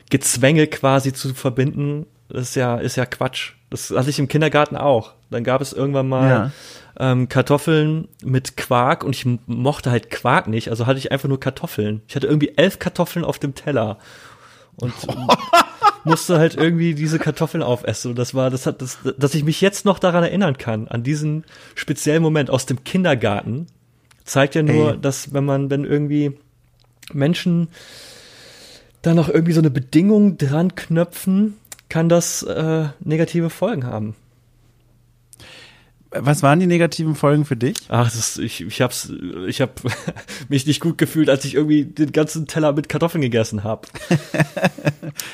Gezwänge 0.08 0.66
quasi 0.66 1.12
zu 1.12 1.34
verbinden, 1.34 2.06
das 2.30 2.48
ist 2.48 2.54
ja, 2.54 2.76
ist 2.76 2.96
ja 2.96 3.04
Quatsch. 3.04 3.52
Das 3.68 3.90
hatte 3.90 4.08
ich 4.08 4.18
im 4.18 4.28
Kindergarten 4.28 4.74
auch. 4.74 5.12
Dann 5.28 5.44
gab 5.44 5.60
es 5.60 5.74
irgendwann 5.74 6.08
mal 6.08 6.30
ja. 6.30 6.50
ähm, 6.98 7.28
Kartoffeln 7.28 8.08
mit 8.24 8.56
Quark 8.56 9.04
und 9.04 9.14
ich 9.14 9.26
mochte 9.44 9.90
halt 9.90 10.08
Quark 10.08 10.48
nicht, 10.48 10.70
also 10.70 10.86
hatte 10.86 10.98
ich 10.98 11.12
einfach 11.12 11.28
nur 11.28 11.38
Kartoffeln. 11.38 12.00
Ich 12.08 12.16
hatte 12.16 12.26
irgendwie 12.26 12.54
elf 12.56 12.78
Kartoffeln 12.78 13.26
auf 13.26 13.38
dem 13.38 13.54
Teller 13.54 13.98
und 14.76 14.94
musste 16.04 16.38
halt 16.38 16.54
irgendwie 16.54 16.94
diese 16.94 17.18
Kartoffeln 17.18 17.62
aufessen. 17.62 18.12
Und 18.12 18.18
das 18.18 18.32
war, 18.32 18.48
das 18.48 18.64
hat, 18.64 18.80
das, 18.80 18.96
dass 19.18 19.34
ich 19.34 19.44
mich 19.44 19.60
jetzt 19.60 19.84
noch 19.84 19.98
daran 19.98 20.24
erinnern 20.24 20.56
kann, 20.56 20.88
an 20.88 21.02
diesen 21.02 21.44
speziellen 21.74 22.22
Moment 22.22 22.48
aus 22.48 22.64
dem 22.64 22.84
Kindergarten, 22.84 23.66
zeigt 24.28 24.54
ja 24.54 24.62
nur, 24.62 24.92
Ey. 24.92 25.00
dass 25.00 25.32
wenn 25.32 25.44
man, 25.44 25.70
wenn 25.70 25.84
irgendwie 25.84 26.32
Menschen 27.12 27.68
da 29.02 29.14
noch 29.14 29.28
irgendwie 29.28 29.52
so 29.52 29.60
eine 29.60 29.70
Bedingung 29.70 30.36
dran 30.36 30.74
knöpfen, 30.74 31.54
kann 31.88 32.08
das 32.08 32.42
äh, 32.42 32.88
negative 33.00 33.50
Folgen 33.50 33.86
haben. 33.86 34.14
Was 36.10 36.42
waren 36.42 36.58
die 36.58 36.66
negativen 36.66 37.14
Folgen 37.14 37.44
für 37.44 37.56
dich? 37.56 37.76
Ach, 37.88 38.10
das 38.10 38.38
ich, 38.38 38.62
ich 38.62 38.80
hab's, 38.80 39.12
ich 39.46 39.60
hab 39.60 39.80
mich 40.48 40.66
nicht 40.66 40.80
gut 40.80 40.96
gefühlt, 40.96 41.28
als 41.28 41.44
ich 41.44 41.54
irgendwie 41.54 41.84
den 41.84 42.12
ganzen 42.12 42.46
Teller 42.46 42.72
mit 42.72 42.88
Kartoffeln 42.88 43.22
gegessen 43.22 43.64
habe. 43.64 43.88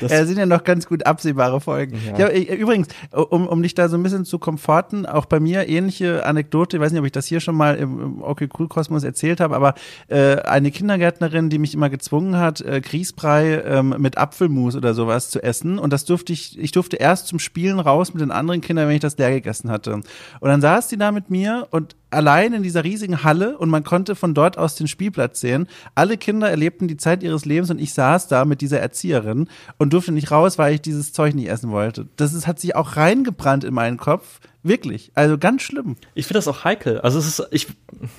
Das 0.01 0.11
ja, 0.11 0.25
sind 0.25 0.37
ja 0.37 0.45
noch 0.45 0.63
ganz 0.63 0.87
gut 0.87 1.05
absehbare 1.05 1.61
Folgen. 1.61 1.99
Ja. 2.17 2.29
ja. 2.29 2.55
übrigens, 2.55 2.87
um, 3.11 3.47
um 3.47 3.61
dich 3.61 3.75
da 3.75 3.87
so 3.87 3.97
ein 3.97 4.03
bisschen 4.03 4.25
zu 4.25 4.39
komforten, 4.39 5.05
auch 5.05 5.25
bei 5.25 5.39
mir 5.39 5.67
ähnliche 5.67 6.25
Anekdote, 6.25 6.77
ich 6.77 6.81
weiß 6.81 6.91
nicht, 6.91 6.99
ob 6.99 7.05
ich 7.05 7.11
das 7.11 7.25
hier 7.27 7.39
schon 7.39 7.55
mal 7.55 7.75
im, 7.75 8.01
im 8.01 8.21
Okay 8.21 8.49
Cool 8.57 8.67
Kosmos 8.67 9.03
erzählt 9.03 9.39
habe, 9.39 9.55
aber 9.55 9.75
äh, 10.07 10.37
eine 10.37 10.71
Kindergärtnerin, 10.71 11.49
die 11.49 11.59
mich 11.59 11.73
immer 11.73 11.89
gezwungen 11.89 12.37
hat, 12.37 12.61
äh, 12.61 12.81
Grießbrei 12.81 13.63
ähm, 13.65 13.95
mit 13.99 14.17
Apfelmus 14.17 14.75
oder 14.75 14.93
sowas 14.93 15.29
zu 15.29 15.41
essen. 15.41 15.77
Und 15.77 15.93
das 15.93 16.05
durfte 16.05 16.33
ich, 16.33 16.57
ich 16.57 16.71
durfte 16.71 16.97
erst 16.97 17.27
zum 17.27 17.39
Spielen 17.39 17.79
raus 17.79 18.13
mit 18.13 18.21
den 18.21 18.31
anderen 18.31 18.61
Kindern, 18.61 18.87
wenn 18.87 18.95
ich 18.95 19.01
das 19.01 19.17
leer 19.17 19.31
gegessen 19.31 19.69
hatte. 19.69 19.93
Und 19.93 20.05
dann 20.41 20.61
saß 20.65 20.87
die 20.87 20.97
da 20.97 21.11
mit 21.11 21.29
mir 21.29 21.67
und 21.69 21.95
allein 22.09 22.53
in 22.53 22.63
dieser 22.63 22.83
riesigen 22.83 23.23
Halle 23.23 23.55
und 23.55 23.69
man 23.69 23.83
konnte 23.83 24.15
von 24.15 24.33
dort 24.33 24.57
aus 24.57 24.73
den 24.73 24.87
Spielplatz 24.87 25.39
sehen. 25.39 25.67
Alle 25.93 26.17
Kinder 26.17 26.49
erlebten 26.49 26.87
die 26.87 26.97
Zeit 26.97 27.21
ihres 27.21 27.45
Lebens 27.45 27.69
und 27.69 27.79
ich 27.79 27.93
saß 27.93 28.27
da 28.29 28.45
mit 28.45 28.61
dieser 28.61 28.79
Erzieherin 28.79 29.47
und 29.77 29.93
durfte 29.93 30.11
nicht 30.11 30.31
raus, 30.31 30.57
weil 30.57 30.73
ich 30.73 30.81
dieses 30.81 31.13
Zeug 31.13 31.35
nicht 31.35 31.49
essen 31.49 31.69
wollte. 31.69 32.07
Das 32.15 32.33
ist, 32.33 32.47
hat 32.47 32.59
sich 32.59 32.75
auch 32.75 32.97
reingebrannt 32.97 33.63
in 33.63 33.75
meinen 33.75 33.97
Kopf. 33.97 34.39
Wirklich. 34.63 35.11
Also 35.13 35.37
ganz 35.37 35.61
schlimm. 35.61 35.97
Ich 36.15 36.25
finde 36.25 36.39
das 36.39 36.47
auch 36.47 36.63
heikel. 36.63 36.99
Also 37.01 37.19
es 37.19 37.27
ist, 37.27 37.47
ich, 37.51 37.67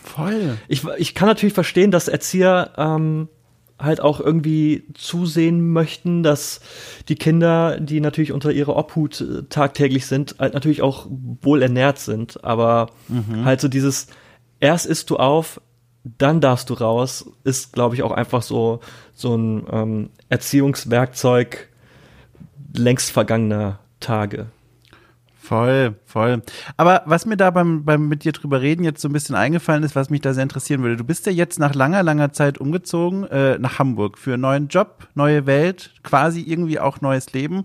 voll. 0.04 0.56
Ich, 0.68 0.84
ich 0.98 1.16
kann 1.16 1.26
natürlich 1.26 1.54
verstehen, 1.54 1.90
dass 1.90 2.06
Erzieher, 2.06 2.74
ähm, 2.76 3.28
halt 3.78 4.00
auch 4.00 4.20
irgendwie 4.20 4.84
zusehen 4.94 5.72
möchten, 5.72 6.22
dass 6.22 6.60
die 7.08 7.14
Kinder, 7.14 7.78
die 7.78 8.00
natürlich 8.00 8.32
unter 8.32 8.50
ihrer 8.50 8.76
Obhut 8.76 9.20
äh, 9.20 9.42
tagtäglich 9.48 10.06
sind, 10.06 10.36
halt 10.38 10.54
natürlich 10.54 10.82
auch 10.82 11.06
wohl 11.42 11.62
ernährt 11.62 11.98
sind. 11.98 12.42
Aber 12.44 12.90
mhm. 13.08 13.44
halt 13.44 13.60
so 13.60 13.68
dieses 13.68 14.08
erst 14.60 14.86
isst 14.86 15.10
du 15.10 15.16
auf, 15.16 15.60
dann 16.18 16.40
darfst 16.40 16.70
du 16.70 16.74
raus, 16.74 17.30
ist, 17.44 17.72
glaube 17.72 17.96
ich, 17.96 18.02
auch 18.02 18.12
einfach 18.12 18.42
so, 18.42 18.80
so 19.12 19.36
ein 19.36 19.66
ähm, 19.70 20.10
Erziehungswerkzeug 20.28 21.68
längst 22.74 23.10
vergangener 23.10 23.80
Tage. 24.00 24.46
Voll, 25.46 25.94
voll. 26.04 26.42
Aber 26.76 27.02
was 27.06 27.24
mir 27.24 27.36
da 27.36 27.52
beim, 27.52 27.84
beim 27.84 28.08
mit 28.08 28.24
dir 28.24 28.32
drüber 28.32 28.62
reden 28.62 28.82
jetzt 28.82 29.00
so 29.00 29.08
ein 29.08 29.12
bisschen 29.12 29.36
eingefallen 29.36 29.84
ist, 29.84 29.94
was 29.94 30.10
mich 30.10 30.20
da 30.20 30.34
sehr 30.34 30.42
interessieren 30.42 30.82
würde. 30.82 30.96
Du 30.96 31.04
bist 31.04 31.24
ja 31.24 31.30
jetzt 31.30 31.60
nach 31.60 31.72
langer, 31.72 32.02
langer 32.02 32.32
Zeit 32.32 32.58
umgezogen 32.58 33.22
äh, 33.28 33.56
nach 33.60 33.78
Hamburg 33.78 34.18
für 34.18 34.32
einen 34.32 34.42
neuen 34.42 34.66
Job, 34.66 35.06
neue 35.14 35.46
Welt, 35.46 35.92
quasi 36.02 36.40
irgendwie 36.40 36.80
auch 36.80 37.00
neues 37.00 37.32
Leben 37.32 37.62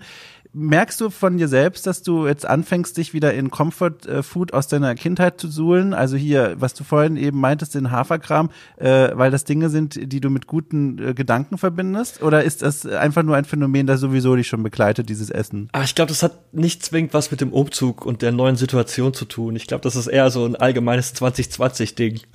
merkst 0.54 1.00
du 1.00 1.10
von 1.10 1.38
dir 1.38 1.48
selbst, 1.48 1.88
dass 1.88 2.04
du 2.04 2.28
jetzt 2.28 2.46
anfängst, 2.46 2.98
dich 2.98 3.14
wieder 3.14 3.34
in 3.34 3.52
Comfort 3.52 4.06
äh, 4.08 4.24
Food 4.24 4.54
aus 4.54 4.68
deiner 4.68 4.96
Kindheit 4.96 5.40
zu 5.40 5.48
suhlen? 5.48 5.94
Also 5.94 6.18
hier, 6.18 6.56
was 6.58 6.74
du 6.74 6.84
vorhin 6.84 7.18
eben 7.18 7.40
meintest, 7.40 7.76
den 7.76 7.92
Haferkram, 7.92 8.50
äh, 8.78 9.10
weil 9.14 9.32
das 9.32 9.44
Dinge 9.44 9.70
sind, 9.70 10.12
die 10.12 10.20
du 10.20 10.30
mit 10.30 10.48
guten 10.48 11.00
äh, 11.00 11.14
Gedanken 11.14 11.58
verbindest? 11.58 12.22
Oder 12.22 12.44
ist 12.44 12.62
das 12.62 12.86
einfach 12.86 13.24
nur 13.24 13.36
ein 13.36 13.46
Phänomen, 13.46 13.88
das 13.88 14.02
sowieso 14.02 14.36
dich 14.36 14.48
schon 14.48 14.64
begleitet, 14.64 15.10
dieses 15.10 15.30
Essen? 15.30 15.70
Ah, 15.72 15.84
ich 15.84 15.96
glaube, 15.96 16.10
das 16.10 16.24
hat 16.24 16.54
nicht 16.54 16.84
zwingend 16.84 17.14
was 17.14 17.32
mit 17.32 17.42
dem 17.42 17.54
Umzug 17.54 18.06
und 18.06 18.22
der 18.22 18.32
neuen 18.32 18.56
Situation 18.56 19.14
zu 19.14 19.26
tun. 19.26 19.56
Ich 19.56 19.68
glaube, 19.68 19.84
das 19.84 19.96
ist 19.96 20.08
eher 20.08 20.32
so 20.32 20.46
ein 20.46 20.56
allgemeines 20.56 21.16
2020-Ding. 21.16 22.22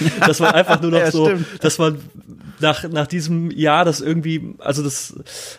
dass 0.26 0.40
man 0.40 0.52
einfach 0.52 0.80
nur 0.80 0.90
noch 0.90 0.98
ja, 0.98 1.10
so, 1.10 1.30
dass 1.60 1.78
man 1.78 1.98
nach, 2.62 2.88
nach 2.88 3.06
diesem 3.06 3.50
Jahr, 3.50 3.84
das 3.84 4.00
irgendwie, 4.00 4.54
also 4.58 4.82
das 4.82 5.14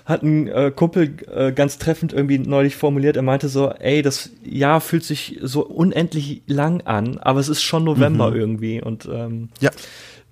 hat 0.05 0.23
ein 0.23 0.47
äh, 0.47 0.71
Kumpel 0.75 1.15
äh, 1.31 1.51
ganz 1.51 1.77
treffend 1.77 2.13
irgendwie 2.13 2.39
neulich 2.39 2.75
formuliert. 2.75 3.15
Er 3.15 3.21
meinte 3.21 3.49
so, 3.49 3.69
ey, 3.69 4.01
das 4.01 4.31
Jahr 4.43 4.81
fühlt 4.81 5.03
sich 5.03 5.39
so 5.41 5.65
unendlich 5.65 6.41
lang 6.47 6.81
an, 6.81 7.19
aber 7.19 7.39
es 7.39 7.49
ist 7.49 7.61
schon 7.61 7.83
November 7.83 8.31
mhm. 8.31 8.37
irgendwie. 8.37 8.81
Und 8.81 9.07
ähm, 9.11 9.49
ja. 9.59 9.69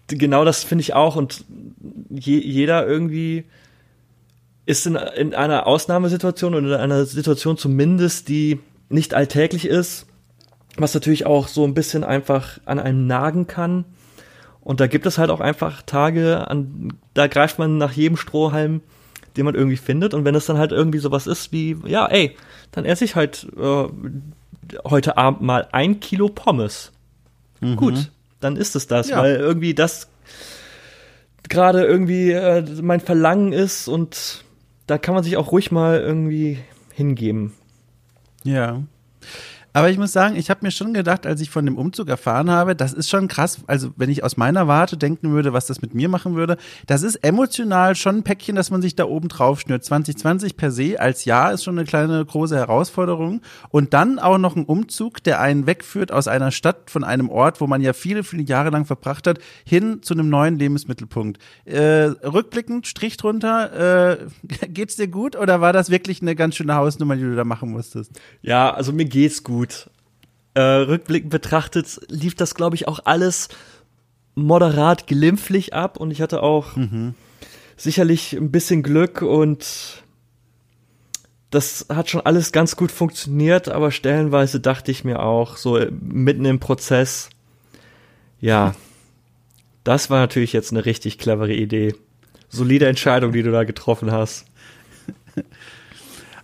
genau 0.07 0.45
das 0.45 0.63
finde 0.63 0.81
ich 0.81 0.93
auch. 0.93 1.15
Und 1.15 1.45
je, 2.09 2.39
jeder 2.39 2.87
irgendwie 2.87 3.43
ist 4.65 4.85
in, 4.87 4.95
in 4.95 5.35
einer 5.35 5.67
Ausnahmesituation 5.67 6.55
oder 6.55 6.75
in 6.75 6.81
einer 6.81 7.05
Situation 7.05 7.57
zumindest, 7.57 8.29
die 8.29 8.59
nicht 8.89 9.13
alltäglich 9.13 9.65
ist, 9.65 10.05
was 10.77 10.93
natürlich 10.93 11.25
auch 11.25 11.47
so 11.47 11.65
ein 11.65 11.73
bisschen 11.73 12.03
einfach 12.03 12.59
an 12.65 12.79
einem 12.79 13.07
nagen 13.07 13.47
kann. 13.47 13.85
Und 14.71 14.79
da 14.79 14.87
gibt 14.87 15.05
es 15.05 15.17
halt 15.17 15.29
auch 15.31 15.41
einfach 15.41 15.81
Tage, 15.81 16.47
an, 16.49 16.93
da 17.13 17.27
greift 17.27 17.59
man 17.59 17.77
nach 17.77 17.91
jedem 17.91 18.15
Strohhalm, 18.15 18.79
den 19.35 19.43
man 19.43 19.53
irgendwie 19.53 19.75
findet. 19.75 20.13
Und 20.13 20.23
wenn 20.23 20.33
es 20.33 20.45
dann 20.45 20.57
halt 20.57 20.71
irgendwie 20.71 20.99
sowas 20.99 21.27
ist 21.27 21.51
wie, 21.51 21.75
ja, 21.83 22.07
ey, 22.07 22.37
dann 22.71 22.85
esse 22.85 23.03
ich 23.03 23.17
halt 23.17 23.47
äh, 23.57 23.87
heute 24.85 25.17
Abend 25.17 25.41
mal 25.41 25.67
ein 25.73 25.99
Kilo 25.99 26.29
Pommes. 26.29 26.93
Mhm. 27.59 27.75
Gut, 27.75 28.11
dann 28.39 28.55
ist 28.55 28.77
es 28.77 28.87
das, 28.87 29.09
ja. 29.09 29.17
weil 29.17 29.35
irgendwie 29.35 29.73
das 29.73 30.07
gerade 31.49 31.83
irgendwie 31.83 32.31
äh, 32.31 32.63
mein 32.81 33.01
Verlangen 33.01 33.51
ist 33.51 33.89
und 33.89 34.45
da 34.87 34.97
kann 34.97 35.15
man 35.15 35.25
sich 35.25 35.35
auch 35.35 35.51
ruhig 35.51 35.73
mal 35.73 35.99
irgendwie 35.99 36.59
hingeben. 36.93 37.51
Ja. 38.45 38.81
Aber 39.73 39.89
ich 39.89 39.97
muss 39.97 40.11
sagen, 40.11 40.35
ich 40.35 40.49
habe 40.49 40.59
mir 40.63 40.71
schon 40.71 40.93
gedacht, 40.93 41.25
als 41.25 41.39
ich 41.39 41.49
von 41.49 41.65
dem 41.65 41.77
Umzug 41.77 42.09
erfahren 42.09 42.49
habe, 42.49 42.75
das 42.75 42.91
ist 42.91 43.09
schon 43.09 43.27
krass. 43.27 43.59
Also 43.67 43.91
wenn 43.95 44.09
ich 44.09 44.23
aus 44.23 44.35
meiner 44.35 44.67
Warte 44.67 44.97
denken 44.97 45.31
würde, 45.31 45.53
was 45.53 45.65
das 45.65 45.81
mit 45.81 45.93
mir 45.93 46.09
machen 46.09 46.35
würde, 46.35 46.57
das 46.87 47.03
ist 47.03 47.15
emotional 47.17 47.95
schon 47.95 48.17
ein 48.17 48.23
Päckchen, 48.23 48.55
das 48.55 48.69
man 48.69 48.81
sich 48.81 48.95
da 48.95 49.05
oben 49.05 49.29
drauf 49.29 49.61
schnürt. 49.61 49.85
2020 49.85 50.57
per 50.57 50.71
se 50.71 50.99
als 50.99 51.25
Jahr 51.25 51.53
ist 51.53 51.63
schon 51.63 51.77
eine 51.77 51.87
kleine 51.87 52.23
große 52.25 52.55
Herausforderung. 52.55 53.41
Und 53.69 53.93
dann 53.93 54.19
auch 54.19 54.37
noch 54.37 54.55
ein 54.55 54.65
Umzug, 54.65 55.23
der 55.23 55.39
einen 55.39 55.67
wegführt 55.67 56.11
aus 56.11 56.27
einer 56.27 56.51
Stadt, 56.51 56.89
von 56.89 57.03
einem 57.03 57.29
Ort, 57.29 57.61
wo 57.61 57.67
man 57.67 57.81
ja 57.81 57.93
viele, 57.93 58.23
viele 58.23 58.43
Jahre 58.43 58.71
lang 58.71 58.85
verbracht 58.85 59.25
hat, 59.25 59.39
hin 59.65 60.01
zu 60.01 60.13
einem 60.13 60.29
neuen 60.29 60.59
Lebensmittelpunkt. 60.59 61.41
Äh, 61.65 62.11
rückblickend, 62.23 62.87
Strich 62.87 63.15
drunter, 63.15 64.11
äh, 64.11 64.17
geht's 64.67 64.97
dir 64.97 65.07
gut 65.07 65.37
oder 65.37 65.61
war 65.61 65.71
das 65.71 65.89
wirklich 65.89 66.21
eine 66.21 66.35
ganz 66.35 66.55
schöne 66.55 66.75
Hausnummer, 66.75 67.15
die 67.15 67.23
du 67.23 67.35
da 67.35 67.45
machen 67.45 67.71
musstest? 67.71 68.19
Ja, 68.41 68.73
also 68.73 68.91
mir 68.91 69.05
geht's 69.05 69.43
gut 69.43 69.60
gut. 69.61 69.89
Äh, 70.53 70.61
rückblickend 70.61 71.29
betrachtet 71.29 72.01
lief 72.09 72.35
das, 72.35 72.55
glaube 72.55 72.75
ich, 72.75 72.87
auch 72.87 72.99
alles 73.05 73.47
moderat 74.33 75.07
glimpflich 75.07 75.73
ab 75.73 75.97
und 75.97 76.11
ich 76.11 76.21
hatte 76.21 76.41
auch 76.41 76.75
mhm. 76.75 77.13
sicherlich 77.77 78.33
ein 78.33 78.51
bisschen 78.51 78.81
Glück 78.81 79.21
und 79.21 80.03
das 81.51 81.85
hat 81.89 82.09
schon 82.09 82.21
alles 82.21 82.51
ganz 82.51 82.75
gut 82.75 82.91
funktioniert, 82.91 83.69
aber 83.69 83.91
stellenweise 83.91 84.59
dachte 84.59 84.89
ich 84.89 85.03
mir 85.03 85.21
auch 85.21 85.57
so 85.57 85.79
mitten 85.91 86.45
im 86.45 86.59
Prozess, 86.59 87.29
ja, 88.39 88.73
das 89.83 90.09
war 90.09 90.19
natürlich 90.19 90.53
jetzt 90.53 90.71
eine 90.71 90.85
richtig 90.85 91.17
clevere 91.19 91.53
Idee. 91.53 91.93
Solide 92.49 92.87
Entscheidung, 92.87 93.31
die 93.31 93.43
du 93.43 93.51
da 93.51 93.63
getroffen 93.63 94.11
hast. 94.11 94.45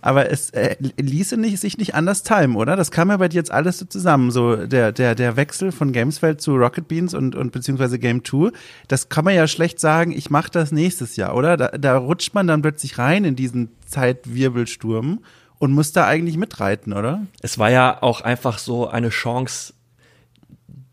aber 0.00 0.30
es 0.30 0.50
äh, 0.50 0.76
ließe 0.96 1.36
nicht, 1.36 1.58
sich 1.58 1.78
nicht 1.78 1.94
anders 1.94 2.22
timen, 2.22 2.56
oder? 2.56 2.76
Das 2.76 2.90
kam 2.90 3.10
ja 3.10 3.16
bei 3.16 3.28
dir 3.28 3.36
jetzt 3.36 3.50
alles 3.50 3.78
so 3.78 3.84
zusammen, 3.84 4.30
so 4.30 4.56
der, 4.56 4.92
der, 4.92 5.14
der 5.14 5.36
Wechsel 5.36 5.72
von 5.72 5.92
Gamesfeld 5.92 6.40
zu 6.40 6.54
Rocket 6.56 6.88
Beans 6.88 7.14
und, 7.14 7.34
und 7.34 7.52
beziehungsweise 7.52 7.98
Game 7.98 8.24
2. 8.24 8.50
Das 8.88 9.08
kann 9.08 9.24
man 9.24 9.34
ja 9.34 9.46
schlecht 9.46 9.80
sagen, 9.80 10.12
ich 10.12 10.30
mache 10.30 10.50
das 10.50 10.72
nächstes 10.72 11.16
Jahr, 11.16 11.34
oder? 11.34 11.56
Da, 11.56 11.68
da 11.68 11.96
rutscht 11.96 12.34
man 12.34 12.46
dann 12.46 12.62
plötzlich 12.62 12.98
rein 12.98 13.24
in 13.24 13.36
diesen 13.36 13.70
Zeitwirbelsturm 13.86 15.20
und 15.58 15.72
muss 15.72 15.92
da 15.92 16.06
eigentlich 16.06 16.36
mitreiten, 16.36 16.92
oder? 16.92 17.26
Es 17.42 17.58
war 17.58 17.70
ja 17.70 18.02
auch 18.02 18.20
einfach 18.20 18.58
so 18.58 18.88
eine 18.88 19.08
Chance, 19.08 19.74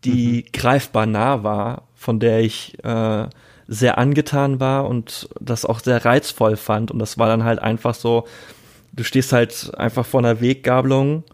die 0.04 0.44
mhm. 0.44 0.52
greifbar 0.52 1.06
nah 1.06 1.42
war, 1.42 1.88
von 1.94 2.20
der 2.20 2.40
ich 2.40 2.82
äh, 2.84 3.28
sehr 3.68 3.98
angetan 3.98 4.60
war 4.60 4.86
und 4.86 5.28
das 5.40 5.64
auch 5.64 5.80
sehr 5.80 6.04
reizvoll 6.04 6.56
fand. 6.56 6.90
Und 6.90 6.98
das 6.98 7.18
war 7.18 7.28
dann 7.28 7.44
halt 7.44 7.58
einfach 7.58 7.94
so, 7.94 8.26
du 8.96 9.04
stehst 9.04 9.32
halt 9.32 9.72
einfach 9.76 10.06
vor 10.06 10.20
einer 10.20 10.40
Weggabelung 10.40 11.24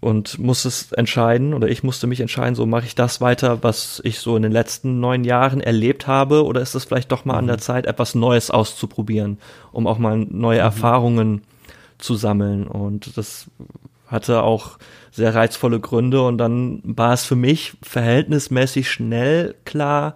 und 0.00 0.38
musstest 0.38 0.96
entscheiden, 0.96 1.54
oder 1.54 1.68
ich 1.68 1.82
musste 1.82 2.06
mich 2.06 2.20
entscheiden, 2.20 2.54
so 2.54 2.66
mache 2.66 2.86
ich 2.86 2.94
das 2.94 3.20
weiter, 3.20 3.62
was 3.64 4.00
ich 4.04 4.20
so 4.20 4.36
in 4.36 4.44
den 4.44 4.52
letzten 4.52 5.00
neun 5.00 5.24
Jahren 5.24 5.60
erlebt 5.60 6.06
habe, 6.06 6.44
oder 6.44 6.60
ist 6.60 6.74
es 6.74 6.84
vielleicht 6.84 7.10
doch 7.10 7.24
mal 7.24 7.34
mhm. 7.34 7.38
an 7.38 7.46
der 7.48 7.56
mhm. 7.56 7.60
Zeit, 7.60 7.86
etwas 7.86 8.14
Neues 8.14 8.50
auszuprobieren, 8.50 9.38
um 9.72 9.86
auch 9.86 9.98
mal 9.98 10.16
neue 10.16 10.58
mhm. 10.58 10.64
Erfahrungen 10.64 11.42
zu 11.98 12.14
sammeln. 12.14 12.68
Und 12.68 13.16
das 13.16 13.50
hatte 14.06 14.42
auch 14.42 14.78
sehr 15.10 15.34
reizvolle 15.34 15.80
Gründe 15.80 16.22
und 16.22 16.38
dann 16.38 16.80
war 16.84 17.12
es 17.12 17.24
für 17.24 17.36
mich 17.36 17.72
verhältnismäßig 17.82 18.90
schnell 18.90 19.56
klar 19.64 20.14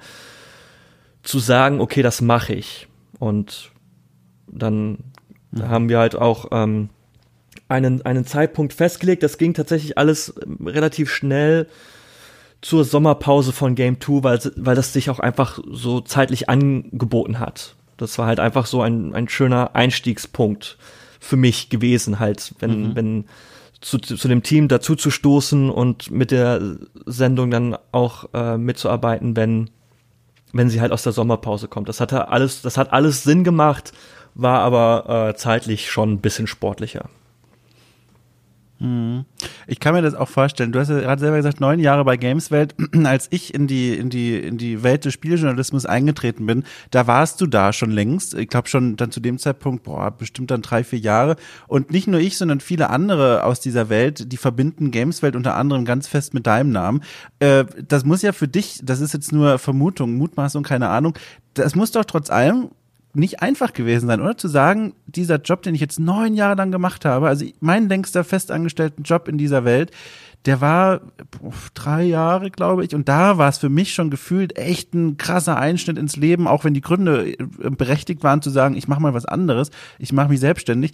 zu 1.23 1.40
sagen, 1.40 1.80
okay, 1.80 2.02
das 2.02 2.21
mache 2.21 2.54
ich. 2.54 2.87
Und 3.18 3.73
dann 4.47 4.99
da 5.52 5.68
haben 5.68 5.88
wir 5.88 5.99
halt 5.99 6.16
auch 6.16 6.47
ähm, 6.50 6.88
einen, 7.68 8.02
einen 8.02 8.26
Zeitpunkt 8.26 8.73
festgelegt. 8.73 9.23
Das 9.23 9.38
ging 9.38 9.54
tatsächlich 9.54 9.99
alles 9.99 10.35
ähm, 10.44 10.66
relativ 10.66 11.11
schnell 11.11 11.68
zur 12.62 12.85
Sommerpause 12.85 13.52
von 13.52 13.75
Game 13.75 14.00
2, 14.00 14.23
weil, 14.23 14.40
weil 14.56 14.76
das 14.76 14.92
sich 14.92 15.11
auch 15.11 15.18
einfach 15.18 15.59
so 15.71 16.00
zeitlich 16.00 16.49
angeboten 16.49 17.38
hat. 17.38 17.75
Das 17.97 18.18
war 18.18 18.26
halt 18.26 18.40
einfach 18.40 18.66
so 18.66 18.82
ein, 18.82 19.14
ein 19.14 19.28
schöner 19.28 19.75
Einstiegspunkt 19.75 20.78
für 21.21 21.37
mich 21.37 21.71
gewesen, 21.71 22.18
halt, 22.18 22.54
wenn, 22.59 22.90
mhm. 22.90 22.97
wenn 22.97 23.25
zu, 23.80 23.99
zu 23.99 24.28
dem 24.28 24.42
Team 24.42 24.68
dazu 24.68 24.94
zu 24.94 25.11
stoßen 25.11 25.68
und 25.68 26.11
mit 26.11 26.30
der 26.30 26.76
Sendung 27.04 27.50
dann 27.50 27.76
auch 27.90 28.28
äh, 28.32 28.56
mitzuarbeiten, 28.56 29.37
wenn, 29.37 29.71
wenn 30.52 30.71
sie 30.71 30.80
halt 30.80 30.92
aus 30.92 31.02
der 31.02 31.12
Sommerpause 31.12 31.68
kommt. 31.68 31.88
Das 31.88 32.00
hatte 32.00 32.28
alles, 32.28 32.62
das 32.62 32.76
hat 32.76 32.92
alles 32.92 33.25
Sinn 33.25 33.44
gemacht 33.44 33.92
war 34.34 34.60
aber 34.60 35.30
äh, 35.30 35.36
zeitlich 35.36 35.90
schon 35.90 36.12
ein 36.12 36.20
bisschen 36.20 36.46
sportlicher. 36.46 37.08
Mhm. 38.82 39.26
Ich 39.68 39.78
kann 39.78 39.94
mir 39.94 40.02
das 40.02 40.14
auch 40.14 40.28
vorstellen. 40.28 40.72
Du 40.72 40.80
hast 40.80 40.88
ja 40.88 40.98
gerade 40.98 41.20
selber 41.20 41.36
gesagt, 41.36 41.60
neun 41.60 41.78
Jahre 41.78 42.04
bei 42.04 42.16
Gameswelt. 42.16 42.74
Als 43.04 43.28
ich 43.30 43.54
in 43.54 43.68
die, 43.68 43.94
in 43.94 44.10
die, 44.10 44.36
in 44.36 44.58
die 44.58 44.82
Welt 44.82 45.04
des 45.04 45.14
Spieljournalismus 45.14 45.86
eingetreten 45.86 46.46
bin, 46.46 46.64
da 46.90 47.06
warst 47.06 47.40
du 47.40 47.46
da 47.46 47.72
schon 47.72 47.92
längst. 47.92 48.34
Ich 48.34 48.48
glaube 48.48 48.68
schon 48.68 48.96
dann 48.96 49.12
zu 49.12 49.20
dem 49.20 49.38
Zeitpunkt, 49.38 49.84
boah, 49.84 50.10
bestimmt 50.10 50.50
dann 50.50 50.62
drei, 50.62 50.82
vier 50.82 50.98
Jahre. 50.98 51.36
Und 51.68 51.92
nicht 51.92 52.08
nur 52.08 52.18
ich, 52.18 52.36
sondern 52.36 52.58
viele 52.58 52.90
andere 52.90 53.44
aus 53.44 53.60
dieser 53.60 53.88
Welt, 53.88 54.32
die 54.32 54.36
verbinden 54.36 54.90
Gameswelt 54.90 55.36
unter 55.36 55.54
anderem 55.54 55.84
ganz 55.84 56.08
fest 56.08 56.34
mit 56.34 56.48
deinem 56.48 56.70
Namen. 56.70 57.04
Äh, 57.38 57.64
das 57.86 58.04
muss 58.04 58.22
ja 58.22 58.32
für 58.32 58.48
dich, 58.48 58.80
das 58.82 59.00
ist 59.00 59.14
jetzt 59.14 59.30
nur 59.30 59.60
Vermutung, 59.60 60.16
Mutmaßung, 60.16 60.64
keine 60.64 60.88
Ahnung. 60.88 61.16
Das 61.54 61.76
muss 61.76 61.92
doch 61.92 62.04
trotz 62.04 62.30
allem 62.30 62.70
nicht 63.14 63.42
einfach 63.42 63.73
gewesen 63.73 64.07
sein, 64.07 64.21
oder? 64.21 64.37
Zu 64.37 64.49
sagen, 64.49 64.95
dieser 65.07 65.37
Job, 65.37 65.62
den 65.62 65.75
ich 65.75 65.81
jetzt 65.81 66.00
neun 66.00 66.35
Jahre 66.35 66.57
lang 66.57 66.73
gemacht 66.73 67.04
habe, 67.04 67.28
also 67.28 67.45
mein 67.61 67.88
längster 67.88 68.25
festangestellten 68.25 69.04
Job 69.04 69.28
in 69.28 69.38
dieser 69.38 69.64
Welt, 69.64 69.90
der 70.45 70.61
war 70.61 71.02
drei 71.75 72.02
Jahre, 72.02 72.50
glaube 72.50 72.85
ich, 72.85 72.95
und 72.95 73.09
da 73.09 73.38
war 73.38 73.49
es 73.49 73.59
für 73.59 73.69
mich 73.69 73.95
schon 73.95 74.11
gefühlt 74.11 74.59
echt 74.59 74.92
ein 74.92 75.16
krasser 75.16 75.57
Einschnitt 75.57 75.99
ins 75.99 76.16
Leben, 76.16 76.49
auch 76.49 76.64
wenn 76.64 76.75
die 76.75 76.81
Gründe 76.81 77.33
äh, 77.33 77.37
berechtigt 77.71 78.25
waren 78.25 78.42
zu 78.42 78.50
sagen, 78.50 78.76
ich 78.76 78.88
mache 78.88 79.00
mal 79.00 79.14
was 79.14 79.25
anderes, 79.25 79.71
ich 79.99 80.12
mache 80.12 80.31
mich 80.31 80.40
selbstständig. 80.40 80.92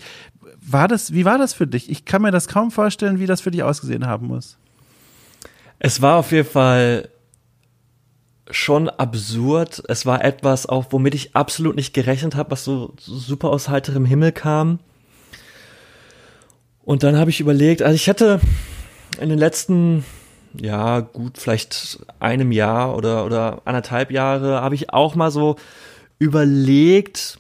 War 0.61 0.87
das, 0.87 1.15
wie 1.15 1.25
war 1.25 1.39
das 1.39 1.55
für 1.55 1.67
dich? 1.67 1.91
Ich 1.91 2.05
kann 2.05 2.23
mir 2.23 2.31
das 2.31 2.49
kaum 2.49 2.71
vorstellen, 2.71 3.21
wie 3.21 3.27
das 3.27 3.41
für 3.41 3.51
dich 3.51 3.63
ausgesehen 3.63 4.07
haben 4.07 4.27
muss. 4.27 4.59
Es 5.79 6.03
war 6.03 6.17
auf 6.17 6.33
jeden 6.33 6.49
Fall 6.49 7.09
schon 8.51 8.89
absurd. 8.89 9.83
Es 9.89 10.07
war 10.07 10.25
etwas 10.25 10.67
auch, 10.67 10.87
womit 10.91 11.15
ich 11.15 11.35
absolut 11.37 11.77
nicht 11.77 11.95
gerechnet 11.95 12.37
habe, 12.37 12.51
was 12.53 12.65
so, 12.65 12.95
so 12.99 13.17
super 13.17 13.51
aus 13.51 13.69
heiterem 13.69 14.05
Himmel 14.05 14.33
kam. 14.33 14.79
Und 16.85 17.03
dann 17.03 17.17
habe 17.17 17.31
ich 17.31 17.41
überlegt, 17.41 17.83
also 17.83 17.95
ich 17.95 18.09
hatte 18.09 18.41
in 19.21 19.29
den 19.29 19.39
letzten, 19.39 20.05
ja, 20.59 21.01
gut, 21.01 21.39
vielleicht 21.39 21.99
einem 22.19 22.53
Jahr 22.53 22.97
oder, 22.97 23.27
oder 23.27 23.63
anderthalb 23.65 24.11
Jahre, 24.11 24.63
habe 24.63 24.75
ich 24.75 24.93
auch 24.93 25.15
mal 25.15 25.31
so 25.31 25.57
überlegt, 26.19 27.39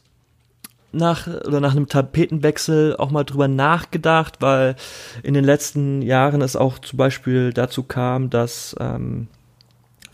nach 0.93 1.27
oder 1.27 1.61
nach 1.61 1.73
einem 1.73 1.89
Tapetenwechsel 1.89 2.97
auch 2.97 3.11
mal 3.11 3.25
drüber 3.25 3.49
nachgedacht, 3.49 4.37
weil 4.41 4.75
in 5.23 5.35
den 5.35 5.45
letzten 5.45 6.03
Jahren 6.03 6.41
es 6.41 6.57
auch 6.57 6.79
zum 6.79 6.97
Beispiel 6.97 7.53
dazu 7.53 7.83
kam, 7.83 8.31
dass 8.31 8.75
ähm, 8.81 9.29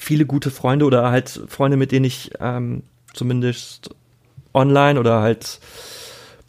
viele 0.05 0.27
gute 0.27 0.51
Freunde 0.51 0.85
oder 0.85 1.11
halt 1.11 1.41
Freunde, 1.49 1.77
mit 1.77 1.93
denen 1.93 2.05
ich 2.05 2.31
ähm, 2.41 2.83
zumindest 3.13 3.91
online 4.53 5.01
oder 5.01 5.21
halt 5.21 5.61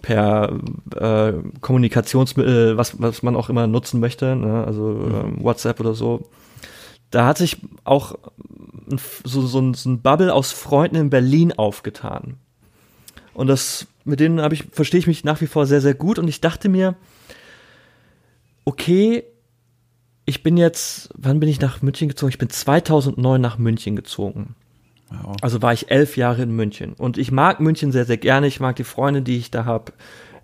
per 0.02 0.60
äh, 0.96 1.34
Kommunikationsmittel, 1.62 2.78
was, 2.78 3.02
was 3.02 3.24
man 3.24 3.36
auch 3.36 3.50
immer 3.50 3.66
nutzen 3.66 4.00
möchte, 4.00 4.36
ne? 4.36 4.64
also 4.66 4.84
mhm. 4.84 5.16
ähm, 5.16 5.44
WhatsApp 5.44 5.80
oder 5.80 5.96
so, 5.96 6.30
da 7.10 7.26
hat 7.26 7.38
sich 7.38 7.58
auch 7.86 8.16
so, 9.24 9.42
so, 9.42 9.60
ein, 9.60 9.74
so 9.74 9.90
ein 9.90 10.02
Bubble 10.02 10.34
aus 10.34 10.52
Freunden 10.52 10.98
in 10.98 11.10
Berlin 11.10 11.54
aufgetan. 11.54 12.38
Und 13.34 13.48
das, 13.48 13.88
mit 14.04 14.20
denen 14.20 14.42
habe 14.42 14.54
ich, 14.54 14.66
verstehe 14.72 15.00
ich 15.00 15.08
mich 15.08 15.24
nach 15.24 15.42
wie 15.42 15.48
vor 15.48 15.66
sehr, 15.66 15.82
sehr 15.82 15.94
gut. 15.94 16.20
Und 16.20 16.28
ich 16.28 16.40
dachte 16.40 16.70
mir, 16.70 16.96
okay, 18.64 19.24
ich 20.26 20.44
bin 20.44 20.58
jetzt, 20.58 21.10
wann 21.16 21.40
bin 21.40 21.50
ich 21.50 21.62
nach 21.62 21.82
München 21.82 22.10
gezogen? 22.10 22.32
Ich 22.32 22.38
bin 22.38 22.50
2009 22.50 23.40
nach 23.40 23.58
München 23.58 23.96
gezogen. 23.96 24.56
Wow. 25.10 25.36
Also 25.42 25.62
war 25.62 25.74
ich 25.74 25.92
elf 25.92 26.18
Jahre 26.18 26.44
in 26.44 26.56
München. 26.56 26.94
Und 26.94 27.18
ich 27.18 27.32
mag 27.32 27.60
München 27.60 27.92
sehr, 27.92 28.06
sehr 28.06 28.18
gerne. 28.18 28.48
Ich 28.48 28.60
mag 28.60 28.76
die 28.76 28.84
Freunde, 28.84 29.22
die 29.22 29.38
ich 29.38 29.52
da 29.52 29.66
habe. 29.66 29.94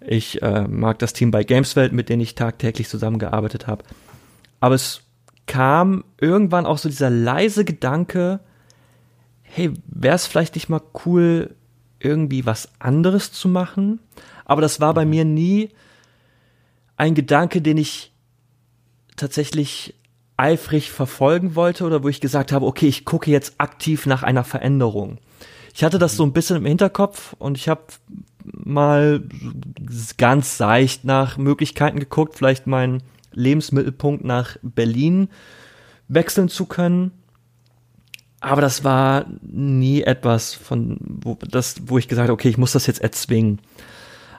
Ich 0.06 0.42
äh, 0.42 0.68
mag 0.68 1.00
das 1.00 1.14
Team 1.14 1.32
bei 1.32 1.44
Gameswelt, 1.44 1.94
mit 1.94 2.10
denen 2.10 2.22
ich 2.22 2.36
tagtäglich 2.36 2.90
zusammengearbeitet 2.90 3.68
habe. 3.68 3.84
Aber 4.60 4.76
es 4.76 5.02
kam 5.48 6.04
irgendwann 6.20 6.66
auch 6.66 6.78
so 6.78 6.88
dieser 6.88 7.10
leise 7.10 7.66
Gedanke, 7.66 8.40
hey, 9.42 9.74
wäre 9.88 10.16
es 10.16 10.28
vielleicht 10.28 10.56
nicht 10.56 10.70
mal 10.70 10.82
cool, 11.06 11.56
irgendwie 12.00 12.46
was 12.46 12.70
anderes 12.80 13.32
zu 13.32 13.50
machen? 13.50 14.00
Aber 14.46 14.62
das 14.62 14.80
war 14.80 14.94
bei 14.94 15.06
mhm. 15.06 15.10
mir 15.10 15.26
nie 15.26 15.70
ein 16.98 17.16
Gedanke, 17.16 17.62
den 17.62 17.78
ich 17.78 18.11
tatsächlich 19.22 19.96
eifrig 20.38 20.92
verfolgen 20.92 21.56
wollte 21.56 21.86
oder 21.86 22.04
wo 22.04 22.10
ich 22.10 22.20
gesagt 22.20 22.51
habe, 22.51 22.66
okay, 22.66 22.88
ich 22.88 23.06
gucke 23.06 23.30
jetzt 23.30 23.56
aktiv 23.60 24.06
nach 24.06 24.24
einer 24.24 24.44
Veränderung. 24.44 25.20
Ich 25.74 25.84
hatte 25.84 26.00
das 26.00 26.18
so 26.18 26.24
ein 26.24 26.34
bisschen 26.34 26.58
im 26.58 26.66
Hinterkopf 26.66 27.34
und 27.38 27.58
ich 27.58 27.70
habe 27.70 27.84
mal 28.44 29.24
ganz 30.18 30.58
seicht 30.58 31.06
nach 31.06 31.38
Möglichkeiten 31.38 32.00
geguckt, 32.00 32.36
vielleicht 32.36 32.68
meinen 32.68 33.04
Lebensmittelpunkt 33.34 34.25
nach 34.25 34.58
Berlin 34.62 35.30
wechseln 36.08 36.50
zu 36.50 36.66
können. 36.66 37.12
Aber 38.40 38.62
das 38.62 38.84
war 38.84 39.28
nie 39.44 40.01
etwas 40.01 40.56
von, 40.56 40.98
wo, 41.00 41.36
das, 41.36 41.75
wo 41.86 42.00
ich 42.00 42.08
gesagt 42.08 42.28
habe, 42.28 42.34
okay, 42.34 42.50
ich 42.50 42.58
muss 42.58 42.72
das 42.72 42.88
jetzt 42.88 43.02
erzwingen. 43.02 43.60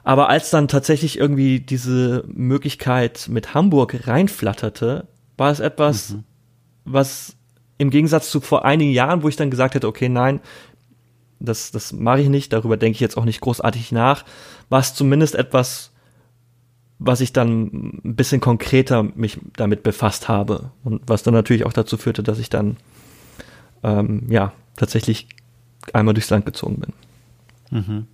Aber 0.03 0.29
als 0.29 0.49
dann 0.49 0.67
tatsächlich 0.67 1.17
irgendwie 1.17 1.59
diese 1.59 2.23
Möglichkeit 2.27 3.27
mit 3.29 3.53
Hamburg 3.53 4.07
reinflatterte, 4.07 5.07
war 5.37 5.51
es 5.51 5.59
etwas, 5.59 6.11
mhm. 6.11 6.23
was 6.85 7.35
im 7.77 7.89
Gegensatz 7.89 8.29
zu 8.29 8.41
vor 8.41 8.65
einigen 8.65 8.91
Jahren, 8.91 9.23
wo 9.23 9.29
ich 9.29 9.35
dann 9.35 9.49
gesagt 9.51 9.75
hätte, 9.75 9.87
okay, 9.87 10.09
nein, 10.09 10.41
das, 11.39 11.71
das 11.71 11.91
mache 11.93 12.21
ich 12.21 12.29
nicht, 12.29 12.53
darüber 12.53 12.77
denke 12.77 12.95
ich 12.95 12.99
jetzt 12.99 13.17
auch 13.17 13.25
nicht 13.25 13.41
großartig 13.41 13.91
nach, 13.91 14.23
war 14.69 14.79
es 14.79 14.93
zumindest 14.93 15.35
etwas, 15.35 15.91
was 16.99 17.21
ich 17.21 17.33
dann 17.33 17.99
ein 18.03 18.15
bisschen 18.15 18.39
konkreter 18.39 19.03
mich 19.03 19.39
damit 19.55 19.83
befasst 19.83 20.29
habe 20.29 20.71
und 20.83 21.01
was 21.07 21.23
dann 21.23 21.33
natürlich 21.33 21.65
auch 21.65 21.73
dazu 21.73 21.97
führte, 21.97 22.23
dass 22.23 22.39
ich 22.39 22.49
dann 22.49 22.77
ähm, 23.83 24.27
ja 24.29 24.53
tatsächlich 24.77 25.27
einmal 25.91 26.13
durchs 26.13 26.29
Land 26.29 26.45
gezogen 26.45 26.79
bin. 26.79 26.93
Mhm. 27.71 28.07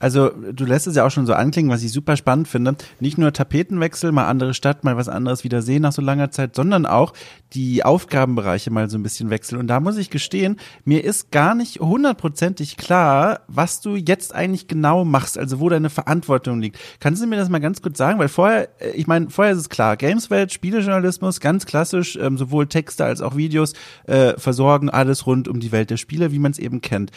Also 0.00 0.30
du 0.30 0.64
lässt 0.64 0.86
es 0.86 0.96
ja 0.96 1.06
auch 1.06 1.10
schon 1.10 1.26
so 1.26 1.34
anklingen, 1.34 1.70
was 1.70 1.82
ich 1.84 1.92
super 1.92 2.16
spannend 2.16 2.48
finde. 2.48 2.74
Nicht 2.98 3.18
nur 3.18 3.32
Tapetenwechsel, 3.32 4.10
mal 4.10 4.26
andere 4.26 4.54
Stadt, 4.54 4.82
mal 4.82 4.96
was 4.96 5.08
anderes 5.08 5.44
wieder 5.44 5.62
sehen 5.62 5.82
nach 5.82 5.92
so 5.92 6.02
langer 6.02 6.30
Zeit, 6.30 6.56
sondern 6.56 6.86
auch 6.86 7.12
die 7.52 7.84
Aufgabenbereiche 7.84 8.70
mal 8.70 8.88
so 8.88 8.96
ein 8.96 9.02
bisschen 9.02 9.30
wechseln. 9.30 9.58
Und 9.58 9.66
da 9.66 9.78
muss 9.78 9.98
ich 9.98 10.10
gestehen, 10.10 10.58
mir 10.84 11.04
ist 11.04 11.30
gar 11.30 11.54
nicht 11.54 11.80
hundertprozentig 11.80 12.78
klar, 12.78 13.40
was 13.46 13.80
du 13.80 13.94
jetzt 13.96 14.34
eigentlich 14.34 14.68
genau 14.68 15.04
machst, 15.04 15.36
also 15.36 15.60
wo 15.60 15.68
deine 15.68 15.90
Verantwortung 15.90 16.60
liegt. 16.60 16.78
Kannst 16.98 17.22
du 17.22 17.26
mir 17.26 17.36
das 17.36 17.50
mal 17.50 17.58
ganz 17.60 17.82
kurz 17.82 17.98
sagen? 17.98 18.18
Weil 18.18 18.28
vorher, 18.28 18.68
äh, 18.80 18.90
ich 18.92 19.06
meine, 19.06 19.28
vorher 19.28 19.52
ist 19.52 19.60
es 19.60 19.68
klar, 19.68 19.98
Gameswelt, 19.98 20.52
Spielejournalismus, 20.52 21.40
ganz 21.40 21.66
klassisch, 21.66 22.16
ähm, 22.16 22.38
sowohl 22.38 22.66
Texte 22.68 23.04
als 23.04 23.20
auch 23.20 23.36
Videos 23.36 23.74
äh, 24.06 24.32
versorgen 24.38 24.88
alles 24.88 25.26
rund 25.26 25.46
um 25.46 25.60
die 25.60 25.72
Welt 25.72 25.90
der 25.90 25.98
Spiele, 25.98 26.32
wie 26.32 26.38
man 26.38 26.52
es 26.52 26.58
eben 26.58 26.80
kennt. 26.80 27.10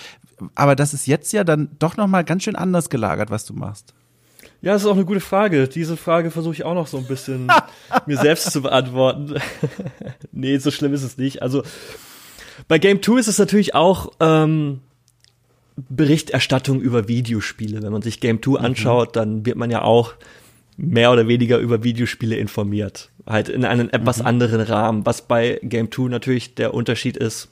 Aber 0.55 0.75
das 0.75 0.93
ist 0.93 1.07
jetzt 1.07 1.31
ja 1.31 1.43
dann 1.43 1.69
doch 1.79 1.95
nochmal 1.95 2.23
ganz 2.23 2.43
schön 2.43 2.55
anders 2.55 2.72
gelagert, 2.89 3.29
was 3.29 3.45
du 3.45 3.53
machst. 3.53 3.93
Ja, 4.61 4.73
das 4.73 4.83
ist 4.83 4.87
auch 4.87 4.95
eine 4.95 5.05
gute 5.05 5.19
Frage. 5.19 5.67
Diese 5.67 5.97
Frage 5.97 6.31
versuche 6.31 6.53
ich 6.53 6.63
auch 6.63 6.73
noch 6.73 6.87
so 6.87 6.97
ein 6.97 7.05
bisschen 7.05 7.51
mir 8.05 8.17
selbst 8.17 8.51
zu 8.51 8.61
beantworten. 8.61 9.35
nee, 10.31 10.57
so 10.57 10.71
schlimm 10.71 10.93
ist 10.93 11.03
es 11.03 11.17
nicht. 11.17 11.41
Also 11.41 11.63
bei 12.67 12.79
Game 12.79 13.01
2 13.01 13.19
ist 13.19 13.27
es 13.27 13.39
natürlich 13.39 13.75
auch 13.75 14.13
ähm, 14.19 14.79
Berichterstattung 15.75 16.79
über 16.81 17.07
Videospiele. 17.07 17.81
Wenn 17.81 17.91
man 17.91 18.01
sich 18.01 18.19
Game 18.19 18.41
2 18.41 18.51
mhm. 18.51 18.65
anschaut, 18.65 19.15
dann 19.15 19.45
wird 19.45 19.57
man 19.57 19.69
ja 19.69 19.81
auch 19.81 20.13
mehr 20.77 21.11
oder 21.11 21.27
weniger 21.27 21.57
über 21.57 21.83
Videospiele 21.83 22.35
informiert. 22.35 23.09
Halt 23.25 23.49
in 23.49 23.65
einem 23.65 23.89
etwas 23.91 24.19
mhm. 24.19 24.27
anderen 24.27 24.61
Rahmen. 24.61 25.05
Was 25.05 25.23
bei 25.23 25.59
Game 25.63 25.91
2 25.91 26.09
natürlich 26.09 26.55
der 26.55 26.73
Unterschied 26.73 27.17
ist, 27.17 27.49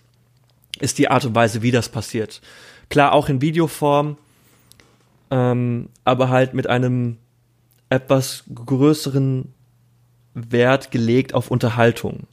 ist 0.80 0.98
die 0.98 1.10
Art 1.10 1.26
und 1.26 1.36
Weise, 1.36 1.62
wie 1.62 1.72
das 1.72 1.90
passiert. 1.90 2.42
Klar, 2.90 3.14
auch 3.14 3.30
in 3.30 3.42
Videoform, 3.42 4.18
ähm, 5.32 5.90
aber 6.04 6.30
halt 6.30 6.54
mit 6.54 6.68
einem 6.68 7.18
etwas 7.90 8.44
größeren 8.54 9.54
Wert 10.34 10.92
gelegt 10.92 11.34
auf 11.34 11.50
Unterhaltung. 11.50 12.28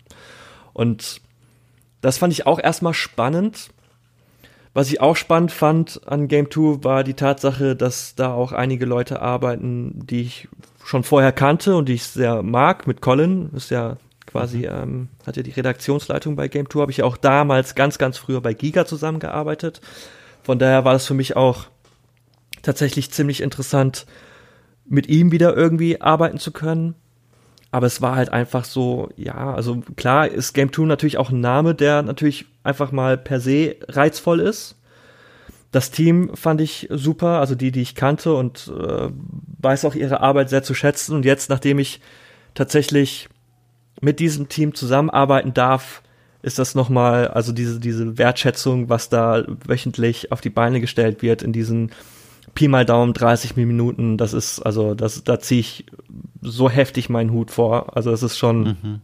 Und 0.72 1.20
das 2.00 2.18
fand 2.18 2.32
ich 2.32 2.46
auch 2.46 2.60
erstmal 2.60 2.94
spannend. 2.94 3.70
Was 4.74 4.88
ich 4.88 5.00
auch 5.00 5.16
spannend 5.16 5.50
fand 5.50 6.00
an 6.06 6.28
Game 6.28 6.50
2 6.50 6.84
war 6.84 7.02
die 7.02 7.14
Tatsache, 7.14 7.74
dass 7.74 8.14
da 8.14 8.32
auch 8.32 8.52
einige 8.52 8.84
Leute 8.84 9.20
arbeiten, 9.22 10.06
die 10.06 10.22
ich 10.22 10.48
schon 10.84 11.02
vorher 11.02 11.32
kannte 11.32 11.76
und 11.76 11.88
die 11.88 11.94
ich 11.94 12.04
sehr 12.04 12.42
mag. 12.42 12.86
Mit 12.86 13.00
Colin 13.00 13.50
ist 13.54 13.70
ja 13.70 13.96
quasi, 14.26 14.58
mhm. 14.58 14.68
ähm, 14.70 15.08
hat 15.26 15.36
ja 15.36 15.42
die 15.42 15.50
Redaktionsleitung 15.50 16.36
bei 16.36 16.48
Game 16.48 16.70
2, 16.70 16.80
habe 16.80 16.92
ich 16.92 16.98
ja 16.98 17.04
auch 17.04 17.16
damals 17.16 17.74
ganz, 17.74 17.98
ganz 17.98 18.18
früher 18.18 18.40
bei 18.40 18.54
Giga 18.54 18.86
zusammengearbeitet. 18.86 19.80
Von 20.42 20.58
daher 20.58 20.84
war 20.84 20.92
das 20.92 21.06
für 21.06 21.14
mich 21.14 21.34
auch 21.34 21.66
tatsächlich 22.62 23.10
ziemlich 23.10 23.40
interessant, 23.40 24.06
mit 24.86 25.08
ihm 25.08 25.32
wieder 25.32 25.56
irgendwie 25.56 26.00
arbeiten 26.00 26.38
zu 26.38 26.52
können. 26.52 26.94
Aber 27.70 27.86
es 27.86 28.00
war 28.00 28.16
halt 28.16 28.30
einfach 28.32 28.64
so, 28.64 29.10
ja, 29.16 29.54
also 29.54 29.82
klar 29.96 30.28
ist 30.28 30.54
Game 30.54 30.72
2 30.72 30.84
natürlich 30.84 31.18
auch 31.18 31.30
ein 31.30 31.40
Name, 31.40 31.74
der 31.74 32.02
natürlich 32.02 32.46
einfach 32.62 32.92
mal 32.92 33.18
per 33.18 33.40
se 33.40 33.76
reizvoll 33.88 34.40
ist. 34.40 34.76
Das 35.70 35.90
Team 35.90 36.34
fand 36.34 36.62
ich 36.62 36.88
super, 36.90 37.40
also 37.40 37.54
die, 37.54 37.70
die 37.70 37.82
ich 37.82 37.94
kannte 37.94 38.34
und 38.34 38.72
äh, 38.74 39.10
weiß 39.60 39.84
auch 39.84 39.94
ihre 39.94 40.20
Arbeit 40.20 40.48
sehr 40.48 40.62
zu 40.62 40.72
schätzen. 40.72 41.14
Und 41.14 41.26
jetzt, 41.26 41.50
nachdem 41.50 41.78
ich 41.78 42.00
tatsächlich 42.54 43.28
mit 44.00 44.18
diesem 44.18 44.48
Team 44.48 44.74
zusammenarbeiten 44.74 45.52
darf, 45.52 46.02
ist 46.40 46.58
das 46.58 46.74
nochmal, 46.74 47.28
also 47.28 47.52
diese, 47.52 47.80
diese 47.80 48.16
Wertschätzung, 48.16 48.88
was 48.88 49.10
da 49.10 49.44
wöchentlich 49.66 50.32
auf 50.32 50.40
die 50.40 50.50
Beine 50.50 50.80
gestellt 50.80 51.20
wird 51.20 51.42
in 51.42 51.52
diesen 51.52 51.90
Pi 52.54 52.68
mal 52.68 52.84
Daumen 52.84 53.14
30 53.14 53.56
Minuten, 53.56 54.16
das 54.16 54.32
ist, 54.32 54.60
also 54.60 54.94
das, 54.94 55.24
da 55.24 55.40
ziehe 55.40 55.60
ich 55.60 55.86
so 56.40 56.70
heftig 56.70 57.08
meinen 57.08 57.32
Hut 57.32 57.50
vor. 57.50 57.96
Also 57.96 58.12
es 58.12 58.22
ist 58.22 58.38
schon, 58.38 58.62
mhm. 58.62 59.00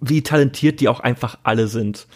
wie 0.00 0.22
talentiert 0.22 0.80
die 0.80 0.88
auch 0.88 1.00
einfach 1.00 1.38
alle 1.42 1.68
sind. 1.68 2.06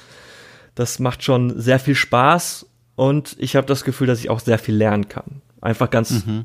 Das 0.74 0.98
macht 0.98 1.22
schon 1.22 1.58
sehr 1.60 1.78
viel 1.78 1.94
Spaß 1.94 2.66
und 2.96 3.36
ich 3.38 3.56
habe 3.56 3.66
das 3.66 3.84
Gefühl, 3.84 4.06
dass 4.06 4.20
ich 4.20 4.30
auch 4.30 4.40
sehr 4.40 4.58
viel 4.58 4.74
lernen 4.74 5.08
kann. 5.08 5.42
Einfach 5.60 5.90
ganz, 5.90 6.26
mhm. 6.26 6.44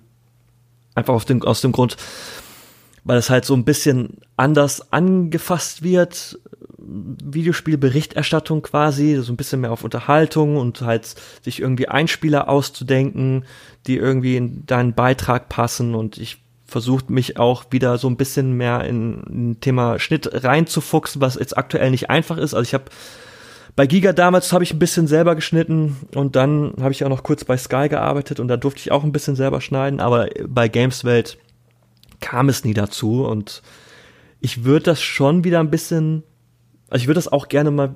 einfach 0.96 1.13
auf 1.13 1.26
dem, 1.26 1.41
aus 1.44 1.62
dem 1.62 1.72
Grund, 1.72 1.98
weil 3.04 3.17
es 3.17 3.30
halt 3.30 3.46
so 3.46 3.56
ein 3.56 3.65
bisschen 3.65 4.17
anders 4.38 4.91
angefasst 4.91 5.84
wird, 5.84 6.39
Videospielberichterstattung 6.84 8.62
quasi, 8.62 9.15
so 9.22 9.32
ein 9.32 9.38
bisschen 9.38 9.62
mehr 9.62 9.72
auf 9.72 9.84
Unterhaltung 9.84 10.58
und 10.58 10.82
halt 10.82 11.15
sich 11.41 11.60
irgendwie 11.60 11.88
Einspieler 11.88 12.50
auszudenken, 12.50 13.46
die 13.88 13.98
irgendwie 13.98 14.38
in 14.38 14.65
deinen 14.65 14.94
Beitrag 14.94 15.50
passen 15.50 15.96
und 15.96 16.17
ich 16.17 16.44
versucht 16.65 17.10
mich 17.10 17.38
auch 17.38 17.65
wieder 17.72 17.98
so 17.98 18.08
ein 18.08 18.15
bisschen 18.15 18.54
mehr 18.54 18.86
in, 18.86 19.24
in 19.24 19.60
Thema 19.60 20.00
Schnitt 20.00 20.44
reinzufuchsen, 20.44 21.22
was 21.22 21.36
jetzt 21.36 21.58
aktuell 21.58 21.91
nicht 21.91 22.10
einfach 22.10 22.38
ist. 22.38 22.54
Also 22.54 22.63
ich 22.63 22.74
habe 22.74 22.86
bei 23.76 23.88
Giga 23.88 24.13
damals 24.13 24.52
habe 24.54 24.63
ich 24.63 24.74
ein 24.74 24.80
bisschen 24.80 25.08
selber 25.08 25.36
geschnitten 25.36 25.98
und 26.15 26.36
dann 26.36 26.74
habe 26.82 26.91
ich 26.91 27.04
auch 27.04 27.10
noch 27.10 27.24
kurz 27.24 27.44
bei 27.44 27.58
Sky 27.58 27.88
gearbeitet 27.89 28.39
und 28.39 28.48
da 28.48 28.58
durfte 28.58 28.80
ich 28.80 28.91
auch 28.91 29.04
ein 29.04 29.12
bisschen 29.12 29.36
selber 29.36 29.62
schneiden, 29.62 30.00
aber 30.00 30.30
bei 30.48 30.67
Gameswelt 30.67 31.38
kam 32.20 32.50
es 32.50 32.63
nie 32.63 32.74
dazu 32.74 33.26
und 33.26 33.62
ich 34.39 34.63
würde 34.63 34.86
das 34.86 35.02
schon 35.02 35.44
wieder 35.44 35.60
ein 35.60 35.70
bisschen, 35.70 36.24
also 36.91 37.01
ich 37.01 37.08
würde 37.08 37.17
das 37.17 37.32
auch 37.32 37.47
gerne 37.47 37.71
mal 37.71 37.95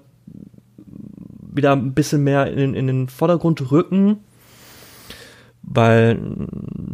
wieder 1.54 1.74
ein 1.74 1.94
bisschen 1.94 2.24
mehr 2.24 2.48
in, 2.48 2.74
in 2.74 2.88
den 2.88 3.08
Vordergrund 3.10 3.72
rücken, 3.72 4.18
weil 5.62 6.20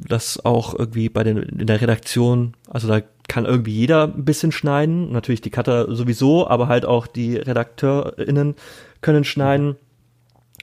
das 0.08 0.44
auch 0.44 0.78
irgendwie 0.78 1.10
bei 1.10 1.24
den 1.24 1.38
in 1.38 1.68
der 1.68 1.80
Redaktion, 1.80 2.56
also 2.70 2.88
da 2.88 3.02
kann 3.28 3.46
irgendwie 3.46 3.74
jeder 3.74 4.04
ein 4.04 4.26
bisschen 4.26 4.52
schneiden, 4.52 5.12
natürlich 5.12 5.42
die 5.42 5.52
Cutter 5.52 5.96
sowieso, 5.96 6.48
aber 6.48 6.68
halt 6.68 6.86
auch 6.86 7.08
die 7.08 7.38
RedakteurInnen 7.38 8.56
können 9.02 9.24
schneiden. 9.24 9.78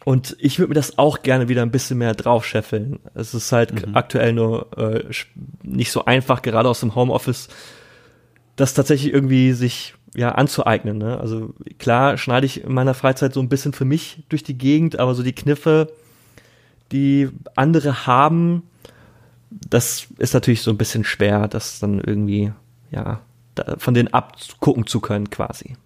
Und 0.04 0.36
ich 0.38 0.58
würde 0.58 0.70
mir 0.70 0.74
das 0.74 0.98
auch 0.98 1.22
gerne 1.22 1.48
wieder 1.48 1.62
ein 1.62 1.70
bisschen 1.70 1.98
mehr 1.98 2.14
drauf 2.14 2.44
scheffeln. 2.44 2.98
Es 3.14 3.34
ist 3.34 3.52
halt 3.52 3.86
mhm. 3.86 3.94
aktuell 3.94 4.32
nur 4.32 4.68
äh, 4.76 5.04
nicht 5.62 5.92
so 5.92 6.04
einfach, 6.04 6.42
gerade 6.42 6.68
aus 6.68 6.80
dem 6.80 6.94
Homeoffice, 6.94 7.48
das 8.56 8.74
tatsächlich 8.74 9.12
irgendwie 9.12 9.52
sich 9.52 9.94
ja 10.14 10.32
anzueignen. 10.32 10.98
Ne? 10.98 11.18
Also 11.18 11.54
klar 11.78 12.16
schneide 12.16 12.46
ich 12.46 12.64
in 12.64 12.72
meiner 12.72 12.94
Freizeit 12.94 13.34
so 13.34 13.40
ein 13.40 13.48
bisschen 13.48 13.72
für 13.72 13.84
mich 13.84 14.24
durch 14.28 14.42
die 14.42 14.58
Gegend, 14.58 14.98
aber 14.98 15.14
so 15.14 15.22
die 15.22 15.34
Kniffe, 15.34 15.92
die 16.92 17.28
andere 17.54 18.06
haben, 18.06 18.62
das 19.50 20.08
ist 20.18 20.34
natürlich 20.34 20.62
so 20.62 20.70
ein 20.70 20.78
bisschen 20.78 21.04
schwer, 21.04 21.48
das 21.48 21.78
dann 21.78 22.00
irgendwie, 22.00 22.52
ja, 22.90 23.20
von 23.78 23.94
denen 23.94 24.08
abgucken 24.08 24.86
zu 24.86 25.00
können 25.00 25.30
quasi. 25.30 25.76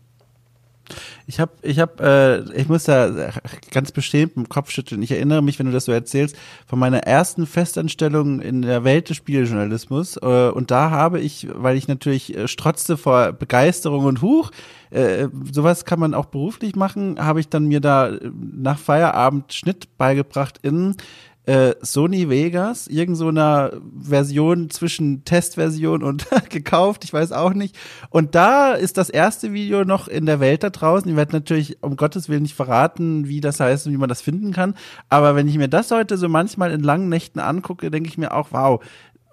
Ich 1.26 1.40
habe, 1.40 1.52
ich 1.62 1.78
habe, 1.78 2.46
äh, 2.52 2.60
ich 2.60 2.68
muss 2.68 2.84
da 2.84 3.30
ganz 3.70 3.92
bestimmt 3.92 4.36
im 4.36 4.48
Kopf 4.48 4.70
schütteln. 4.70 5.02
Ich 5.02 5.12
erinnere 5.12 5.42
mich, 5.42 5.58
wenn 5.58 5.66
du 5.66 5.72
das 5.72 5.84
so 5.84 5.92
erzählst, 5.92 6.36
von 6.66 6.78
meiner 6.78 6.98
ersten 6.98 7.46
Festanstellung 7.46 8.40
in 8.40 8.62
der 8.62 8.84
Welt 8.84 9.08
des 9.08 9.16
Spieljournalismus. 9.16 10.16
Äh, 10.16 10.50
und 10.50 10.70
da 10.70 10.90
habe 10.90 11.20
ich, 11.20 11.48
weil 11.52 11.76
ich 11.76 11.88
natürlich 11.88 12.36
äh, 12.36 12.48
strotzte 12.48 12.96
vor 12.96 13.32
Begeisterung 13.32 14.04
und 14.04 14.22
Huch, 14.22 14.50
äh, 14.90 15.28
sowas 15.50 15.86
kann 15.86 16.00
man 16.00 16.12
auch 16.12 16.26
beruflich 16.26 16.76
machen, 16.76 17.18
habe 17.18 17.40
ich 17.40 17.48
dann 17.48 17.66
mir 17.66 17.80
da 17.80 18.10
äh, 18.10 18.30
nach 18.34 18.78
Feierabend 18.78 19.52
Schnitt 19.52 19.96
beigebracht 19.96 20.58
in 20.62 20.96
äh, 21.44 21.74
Sony 21.80 22.28
Vegas, 22.28 22.86
irgend 22.86 23.16
so 23.16 23.28
einer 23.28 23.72
Version 24.00 24.70
zwischen 24.70 25.24
Testversion 25.24 26.02
und 26.02 26.26
gekauft, 26.50 27.04
ich 27.04 27.12
weiß 27.12 27.32
auch 27.32 27.52
nicht. 27.52 27.76
Und 28.10 28.34
da 28.34 28.74
ist 28.74 28.96
das 28.96 29.10
erste 29.10 29.52
Video 29.52 29.84
noch 29.84 30.06
in 30.06 30.26
der 30.26 30.38
Welt 30.38 30.62
da 30.62 30.70
draußen. 30.70 31.08
Ich 31.10 31.16
werde 31.16 31.32
natürlich 31.32 31.82
um 31.82 31.96
Gottes 31.96 32.28
Willen 32.28 32.42
nicht 32.42 32.54
verraten, 32.54 33.26
wie 33.26 33.40
das 33.40 33.58
heißt 33.58 33.86
und 33.86 33.92
wie 33.92 33.98
man 33.98 34.08
das 34.08 34.22
finden 34.22 34.52
kann. 34.52 34.74
Aber 35.08 35.34
wenn 35.34 35.48
ich 35.48 35.58
mir 35.58 35.68
das 35.68 35.90
heute 35.90 36.16
so 36.16 36.28
manchmal 36.28 36.70
in 36.70 36.80
langen 36.80 37.08
Nächten 37.08 37.40
angucke, 37.40 37.90
denke 37.90 38.08
ich 38.08 38.18
mir 38.18 38.34
auch, 38.34 38.48
wow, 38.52 38.80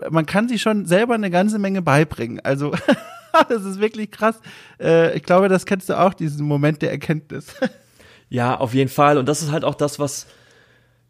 man 0.09 0.25
kann 0.25 0.47
sich 0.47 0.61
schon 0.61 0.85
selber 0.85 1.13
eine 1.13 1.29
ganze 1.29 1.59
Menge 1.59 1.81
beibringen. 1.83 2.39
Also 2.43 2.71
das 3.49 3.63
ist 3.65 3.79
wirklich 3.79 4.09
krass. 4.09 4.39
Äh, 4.79 5.15
ich 5.15 5.23
glaube, 5.23 5.47
das 5.47 5.67
kennst 5.67 5.89
du 5.89 5.99
auch, 5.99 6.15
diesen 6.15 6.47
Moment 6.47 6.81
der 6.81 6.91
Erkenntnis. 6.91 7.55
Ja, 8.31 8.57
auf 8.57 8.75
jeden 8.75 8.91
Fall. 8.91 9.17
Und 9.17 9.27
das 9.27 9.41
ist 9.41 9.51
halt 9.51 9.63
auch 9.63 9.73
das, 9.73 9.97
was 9.97 10.27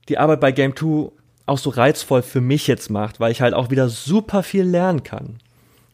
die 0.08 0.18
Arbeit 0.18 0.40
bei 0.40 0.52
Game 0.52 0.76
2 0.76 1.12
auch 1.46 1.58
so 1.58 1.70
reizvoll 1.72 2.22
für 2.22 2.42
mich 2.42 2.68
jetzt 2.68 2.90
macht, 2.90 3.20
weil 3.20 3.32
ich 3.32 3.42
halt 3.42 3.54
auch 3.54 3.70
wieder 3.70 3.90
super 3.90 4.44
viel 4.44 4.64
lernen 4.64 5.04
kann. 5.04 5.40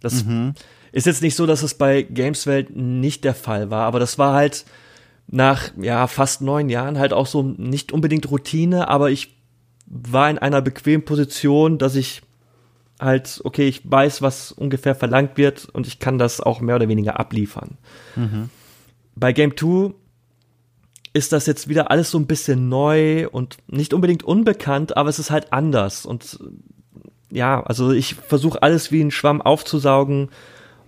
Das 0.02 0.26
mhm. 0.26 0.54
ist 0.92 1.06
jetzt 1.06 1.22
nicht 1.22 1.36
so, 1.36 1.46
dass 1.46 1.64
es 1.64 1.74
bei 1.74 2.04
Gameswelt 2.04 2.76
nicht 2.76 3.24
der 3.24 3.34
Fall 3.34 3.70
war, 3.70 3.86
aber 3.86 4.00
das 4.00 4.18
war 4.20 4.34
halt 4.34 4.66
nach 5.28 5.72
ja 5.78 6.08
fast 6.08 6.42
neun 6.42 6.70
Jahren 6.70 7.00
halt 7.00 7.14
auch 7.14 7.26
so 7.26 7.42
nicht 7.42 7.92
unbedingt 7.92 8.30
Routine, 8.30 8.88
aber 8.90 9.10
ich 9.10 9.36
war 9.88 10.30
in 10.30 10.38
einer 10.38 10.62
bequemen 10.62 11.06
Position, 11.06 11.78
dass 11.78 11.96
ich 11.96 12.22
halt, 13.00 13.42
okay, 13.44 13.68
ich 13.68 13.90
weiß, 13.90 14.22
was 14.22 14.52
ungefähr 14.52 14.96
verlangt 14.96 15.38
wird 15.38 15.66
und 15.66 15.88
ich 15.88 16.00
kann 16.00 16.18
das 16.18 16.42
auch 16.42 16.62
mehr 16.62 16.76
oder 16.76 16.88
weniger 16.88 17.20
abliefern. 17.20 17.78
Mhm. 18.16 18.50
Bei 19.16 19.34
Game 19.34 19.56
2 19.56 19.94
ist 21.16 21.32
das 21.32 21.46
jetzt 21.46 21.70
wieder 21.70 21.92
alles 21.92 22.12
so 22.12 22.20
ein 22.20 22.28
bisschen 22.28 22.68
neu 22.68 23.30
und 23.30 23.56
nicht 23.68 23.94
unbedingt 23.94 24.24
unbekannt, 24.24 24.98
aber 24.98 25.10
es 25.10 25.18
ist 25.18 25.32
halt 25.32 25.54
anders. 25.54 26.06
Und 26.06 26.40
ja, 27.32 27.64
also 27.64 27.92
ich 27.92 28.16
versuche 28.16 28.62
alles 28.62 28.92
wie 28.92 29.02
ein 29.02 29.12
Schwamm 29.12 29.42
aufzusaugen 29.42 30.28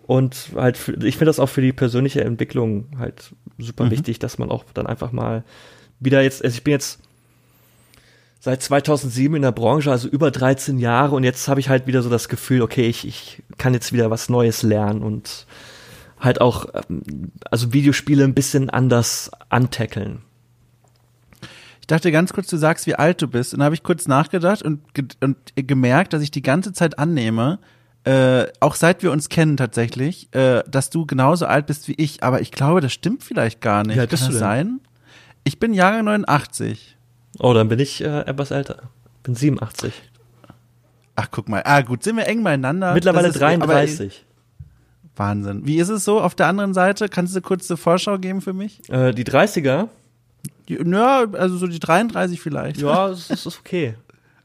und 0.05 0.49
halt, 0.53 0.75
für, 0.75 0.91
ich 1.05 1.15
finde 1.15 1.27
das 1.27 1.39
auch 1.39 1.47
für 1.47 1.61
die 1.61 1.71
persönliche 1.71 2.25
Entwicklung 2.25 2.87
halt 2.99 3.33
super 3.57 3.85
mhm. 3.85 3.91
wichtig, 3.91 4.19
dass 4.19 4.37
man 4.37 4.51
auch 4.51 4.65
dann 4.73 4.85
einfach 4.85 5.13
mal 5.13 5.45
wieder 6.01 6.21
jetzt, 6.21 6.43
also 6.43 6.57
ich 6.57 6.63
bin 6.65 6.73
jetzt 6.73 6.99
seit 8.41 8.61
2007 8.61 9.33
in 9.33 9.43
der 9.43 9.53
Branche, 9.53 9.91
also 9.91 10.09
über 10.09 10.29
13 10.29 10.77
Jahre 10.77 11.15
und 11.15 11.23
jetzt 11.23 11.47
habe 11.47 11.61
ich 11.61 11.69
halt 11.69 11.87
wieder 11.87 12.01
so 12.01 12.09
das 12.09 12.27
Gefühl, 12.27 12.61
okay, 12.61 12.89
ich, 12.89 13.07
ich 13.07 13.43
kann 13.57 13.73
jetzt 13.73 13.93
wieder 13.93 14.11
was 14.11 14.27
Neues 14.27 14.61
lernen 14.61 15.03
und 15.03 15.47
halt 16.19 16.41
auch, 16.41 16.67
ähm, 16.73 17.31
also 17.49 17.73
Videospiele 17.73 18.23
ein 18.23 18.33
bisschen 18.33 18.69
anders 18.69 19.31
antackeln. 19.49 20.21
Ich 21.81 21.87
dachte 21.87 22.11
ganz 22.11 22.33
kurz, 22.33 22.47
du 22.47 22.57
sagst, 22.57 22.85
wie 22.85 22.95
alt 22.95 23.21
du 23.21 23.27
bist. 23.27 23.53
Und 23.53 23.63
habe 23.63 23.73
ich 23.73 23.81
kurz 23.81 24.07
nachgedacht 24.07 24.61
und, 24.61 24.93
ge 24.93 25.05
und 25.21 25.37
gemerkt, 25.55 26.11
dass 26.11 26.21
ich 26.21 26.31
die 26.31 26.41
ganze 26.41 26.73
Zeit 26.73 26.99
annehme, 26.99 27.59
äh, 28.03 28.47
auch 28.59 28.75
seit 28.75 29.03
wir 29.03 29.11
uns 29.11 29.29
kennen 29.29 29.57
tatsächlich, 29.57 30.33
äh, 30.33 30.63
dass 30.69 30.89
du 30.89 31.05
genauso 31.05 31.45
alt 31.45 31.65
bist 31.65 31.87
wie 31.87 31.95
ich. 31.97 32.23
Aber 32.23 32.41
ich 32.41 32.51
glaube, 32.51 32.81
das 32.81 32.91
stimmt 32.91 33.23
vielleicht 33.23 33.61
gar 33.61 33.83
nicht. 33.83 33.95
Wie 33.95 34.01
alt 34.01 34.09
bist 34.09 34.23
Kann 34.23 34.31
das 34.31 34.39
sein? 34.39 34.79
Ich 35.45 35.59
bin 35.59 35.73
Jahrgang 35.73 36.05
89. 36.05 36.97
Oh, 37.39 37.53
dann 37.53 37.69
bin 37.69 37.79
ich 37.79 38.03
äh, 38.03 38.21
etwas 38.21 38.51
älter. 38.51 38.89
Bin 39.23 39.35
87. 39.35 39.93
Ach, 41.15 41.29
guck 41.31 41.47
mal. 41.49 41.61
Ah, 41.65 41.81
gut, 41.81 42.03
sind 42.03 42.17
wir 42.17 42.27
eng 42.27 42.43
beieinander. 42.43 42.93
Mittlerweile 42.93 43.29
ist, 43.29 43.39
33. 43.39 44.25
Wahnsinn. 45.17 45.65
Wie 45.65 45.77
ist 45.77 45.89
es 45.89 46.05
so 46.05 46.21
auf 46.21 46.35
der 46.35 46.47
anderen 46.47 46.73
Seite? 46.73 47.09
Kannst 47.09 47.35
du 47.35 47.41
kurz 47.41 47.69
eine 47.69 47.77
Vorschau 47.77 48.17
geben 48.17 48.41
für 48.41 48.53
mich? 48.53 48.81
Äh, 48.89 49.13
die 49.13 49.25
30er? 49.25 49.89
Ja, 50.67 51.25
also 51.33 51.57
so 51.57 51.67
die 51.67 51.79
33 51.79 52.41
vielleicht. 52.41 52.81
Ja, 52.81 53.07
es 53.09 53.29
ist 53.29 53.59
okay. 53.59 53.95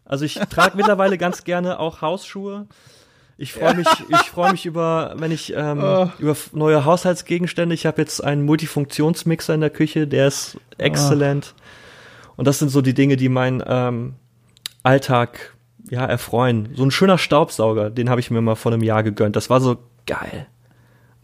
Also 0.04 0.24
ich 0.24 0.34
trage 0.34 0.76
mittlerweile 0.76 1.18
ganz 1.18 1.44
gerne 1.44 1.78
auch 1.78 2.02
Hausschuhe. 2.02 2.66
Ich 3.38 3.54
freue 3.54 3.74
mich, 3.74 3.88
ich 4.08 4.30
freue 4.30 4.52
mich 4.52 4.66
über, 4.66 5.14
wenn 5.16 5.32
ich 5.32 5.52
ähm, 5.56 5.82
oh. 5.82 6.10
über 6.18 6.36
neue 6.52 6.84
Haushaltsgegenstände. 6.84 7.74
Ich 7.74 7.86
habe 7.86 8.00
jetzt 8.00 8.22
einen 8.22 8.44
Multifunktionsmixer 8.44 9.54
in 9.54 9.60
der 9.60 9.70
Küche, 9.70 10.06
der 10.06 10.28
ist 10.28 10.58
exzellent. 10.78 11.54
Oh. 11.56 12.34
Und 12.36 12.46
das 12.46 12.58
sind 12.58 12.68
so 12.68 12.82
die 12.82 12.94
Dinge, 12.94 13.16
die 13.16 13.28
meinen 13.28 13.62
ähm, 13.66 14.14
Alltag 14.82 15.54
ja 15.90 16.04
erfreuen. 16.04 16.68
So 16.74 16.84
ein 16.84 16.90
schöner 16.90 17.18
Staubsauger, 17.18 17.90
den 17.90 18.10
habe 18.10 18.20
ich 18.20 18.30
mir 18.30 18.40
mal 18.40 18.54
vor 18.54 18.72
einem 18.72 18.82
Jahr 18.82 19.02
gegönnt. 19.02 19.34
Das 19.34 19.50
war 19.50 19.60
so 19.60 19.78
geil. 20.06 20.46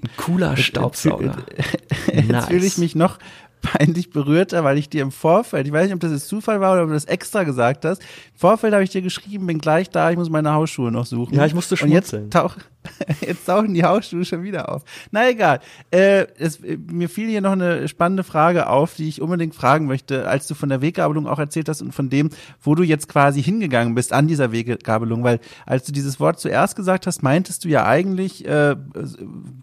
Ein 0.02 0.10
cooler 0.16 0.56
Staubsauger. 0.56 1.36
Jetzt 2.12 2.28
nice. 2.28 2.46
fühle 2.46 2.66
ich 2.66 2.78
mich 2.78 2.94
noch 2.94 3.18
peinlich 3.60 4.10
berührter, 4.10 4.62
weil 4.64 4.78
ich 4.78 4.88
dir 4.88 5.02
im 5.02 5.10
Vorfeld, 5.10 5.66
ich 5.66 5.72
weiß 5.72 5.86
nicht, 5.86 5.94
ob 5.94 6.00
das 6.00 6.12
jetzt 6.12 6.28
Zufall 6.28 6.60
war 6.60 6.74
oder 6.74 6.82
ob 6.82 6.88
du 6.88 6.94
das 6.94 7.06
extra 7.06 7.42
gesagt 7.42 7.84
hast, 7.84 8.00
im 8.00 8.38
Vorfeld 8.38 8.72
habe 8.72 8.84
ich 8.84 8.90
dir 8.90 9.02
geschrieben, 9.02 9.46
bin 9.46 9.58
gleich 9.58 9.90
da, 9.90 10.10
ich 10.10 10.16
muss 10.16 10.30
meine 10.30 10.52
Hausschuhe 10.52 10.92
noch 10.92 11.06
suchen. 11.06 11.34
Ja, 11.34 11.44
ich 11.44 11.54
musste 11.54 11.76
schmunzeln. 11.76 12.24
Und 12.24 12.26
jetzt, 12.26 12.32
tauch, 12.32 12.56
jetzt 13.20 13.46
tauchen 13.46 13.74
die 13.74 13.84
Hausschuhe 13.84 14.24
schon 14.24 14.42
wieder 14.42 14.72
auf. 14.72 14.82
Na 15.10 15.28
egal. 15.28 15.60
Äh, 15.90 16.26
es, 16.38 16.60
mir 16.60 17.08
fiel 17.08 17.28
hier 17.28 17.40
noch 17.40 17.52
eine 17.52 17.88
spannende 17.88 18.24
Frage 18.24 18.68
auf, 18.68 18.94
die 18.94 19.08
ich 19.08 19.20
unbedingt 19.20 19.54
fragen 19.54 19.86
möchte, 19.86 20.26
als 20.28 20.46
du 20.46 20.54
von 20.54 20.68
der 20.68 20.80
Weggabelung 20.82 21.26
auch 21.26 21.38
erzählt 21.38 21.68
hast 21.68 21.82
und 21.82 21.92
von 21.92 22.10
dem, 22.10 22.30
wo 22.60 22.74
du 22.74 22.82
jetzt 22.82 23.08
quasi 23.08 23.42
hingegangen 23.42 23.94
bist 23.94 24.12
an 24.12 24.28
dieser 24.28 24.52
Weggabelung, 24.52 25.24
weil 25.24 25.40
als 25.66 25.84
du 25.84 25.92
dieses 25.92 26.20
Wort 26.20 26.40
zuerst 26.40 26.76
gesagt 26.76 27.06
hast, 27.06 27.22
meintest 27.22 27.64
du 27.64 27.68
ja 27.68 27.86
eigentlich 27.86 28.46
äh, 28.46 28.76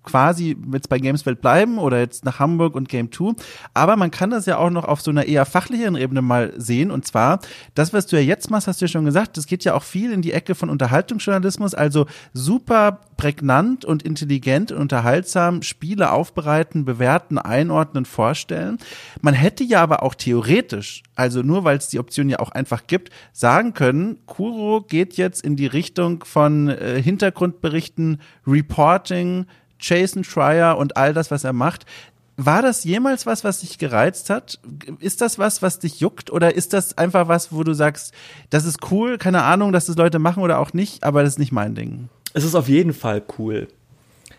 quasi 0.03 0.57
jetzt 0.71 0.89
bei 0.89 0.99
Gameswelt 0.99 1.41
bleiben 1.41 1.77
oder 1.77 1.99
jetzt 1.99 2.25
nach 2.25 2.39
Hamburg 2.39 2.75
und 2.75 2.89
Game 2.89 3.11
2, 3.11 3.33
aber 3.73 3.95
man 3.95 4.11
kann 4.11 4.29
das 4.29 4.45
ja 4.45 4.57
auch 4.57 4.69
noch 4.69 4.85
auf 4.85 5.01
so 5.01 5.11
einer 5.11 5.25
eher 5.25 5.45
fachlicheren 5.45 5.95
Ebene 5.95 6.21
mal 6.21 6.53
sehen 6.57 6.91
und 6.91 7.05
zwar, 7.05 7.39
das, 7.73 7.93
was 7.93 8.07
du 8.07 8.15
ja 8.15 8.21
jetzt 8.21 8.49
machst, 8.49 8.67
hast 8.67 8.81
du 8.81 8.85
ja 8.85 8.89
schon 8.89 9.05
gesagt, 9.05 9.37
das 9.37 9.47
geht 9.47 9.63
ja 9.63 9.73
auch 9.73 9.83
viel 9.83 10.11
in 10.11 10.21
die 10.21 10.33
Ecke 10.33 10.55
von 10.55 10.69
Unterhaltungsjournalismus, 10.69 11.73
also 11.73 12.05
super 12.33 12.99
prägnant 13.17 13.85
und 13.85 14.03
intelligent 14.03 14.71
und 14.71 14.79
unterhaltsam 14.79 15.61
Spiele 15.61 16.11
aufbereiten, 16.11 16.85
bewerten, 16.85 17.37
einordnen, 17.37 18.05
vorstellen. 18.05 18.77
Man 19.21 19.33
hätte 19.33 19.63
ja 19.63 19.81
aber 19.81 20.03
auch 20.03 20.15
theoretisch, 20.15 21.03
also 21.15 21.41
nur 21.41 21.63
weil 21.63 21.77
es 21.77 21.89
die 21.89 21.99
Option 21.99 22.29
ja 22.29 22.39
auch 22.39 22.51
einfach 22.51 22.87
gibt, 22.87 23.11
sagen 23.33 23.73
können, 23.73 24.17
Kuro 24.25 24.81
geht 24.81 25.17
jetzt 25.17 25.43
in 25.43 25.55
die 25.55 25.67
Richtung 25.67 26.23
von 26.23 26.69
äh, 26.69 27.01
Hintergrundberichten, 27.01 28.21
Reporting, 28.45 29.45
Jason 29.79 30.23
Schreier 30.23 30.77
und 30.77 30.97
all 30.97 31.13
das, 31.13 31.31
was 31.31 31.43
er 31.43 31.53
macht. 31.53 31.85
War 32.37 32.61
das 32.61 32.83
jemals 32.83 33.25
was, 33.25 33.45
was 33.45 33.61
dich 33.61 33.77
gereizt 33.77 34.29
hat? 34.29 34.59
Ist 34.99 35.21
das 35.21 35.39
was, 35.39 35.61
was 35.61 35.79
dich 35.79 36.01
juckt? 36.01 36.31
Oder 36.31 36.53
ist 36.53 36.73
das 36.73 36.97
einfach 36.97 37.29
was, 37.29 37.53
wo 37.53 37.63
du 37.63 37.73
sagst, 37.73 38.13
das 38.49 38.65
ist 38.65 38.91
cool, 38.91 39.17
keine 39.17 39.43
Ahnung, 39.43 39.71
dass 39.71 39.85
das 39.85 39.95
Leute 39.95 40.19
machen 40.19 40.43
oder 40.43 40.59
auch 40.59 40.73
nicht, 40.73 41.05
aber 41.05 41.23
das 41.23 41.33
ist 41.33 41.39
nicht 41.39 41.53
mein 41.53 41.75
Ding? 41.75 42.09
Es 42.35 42.43
ist 42.43 42.53
auf 42.53 42.67
jeden 42.67 42.93
Fall 42.93 43.23
cool. 43.39 43.67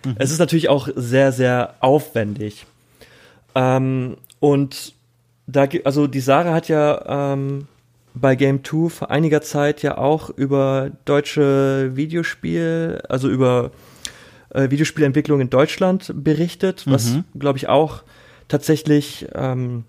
Mhm. 0.04 0.14
Es 0.18 0.30
ist 0.30 0.38
natürlich 0.38 0.68
auch 0.68 0.88
sehr, 0.94 1.32
sehr 1.32 1.74
aufwendig. 1.80 2.66
Ähm, 3.54 4.18
und 4.38 4.92
da, 5.46 5.66
also 5.84 6.06
die 6.06 6.20
Sarah 6.20 6.52
hat 6.52 6.68
ja 6.68 7.32
ähm, 7.32 7.66
bei 8.14 8.36
Game 8.36 8.62
2 8.62 8.90
vor 8.90 9.10
einiger 9.10 9.40
Zeit 9.40 9.82
ja 9.82 9.96
auch 9.96 10.28
über 10.28 10.90
deutsche 11.06 11.96
Videospiel, 11.96 13.02
also 13.08 13.30
über 13.30 13.70
äh, 14.50 14.70
Videospielentwicklung 14.70 15.40
in 15.40 15.50
Deutschland 15.50 16.12
berichtet, 16.14 16.84
was, 16.86 17.14
mhm. 17.14 17.24
glaube 17.38 17.58
ich, 17.58 17.68
auch 17.68 18.02
tatsächlich 18.48 19.26
ähm, 19.34 19.84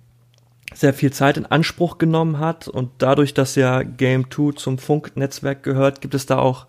sehr 0.73 0.93
viel 0.93 1.11
Zeit 1.11 1.35
in 1.35 1.45
Anspruch 1.45 1.97
genommen 1.97 2.39
hat. 2.39 2.69
Und 2.69 2.89
dadurch, 2.99 3.33
dass 3.33 3.55
ja 3.55 3.83
Game 3.83 4.31
2 4.31 4.53
zum 4.55 4.77
Funknetzwerk 4.77 5.63
gehört, 5.63 5.99
gibt 5.99 6.13
es 6.13 6.25
da 6.25 6.37
auch 6.37 6.67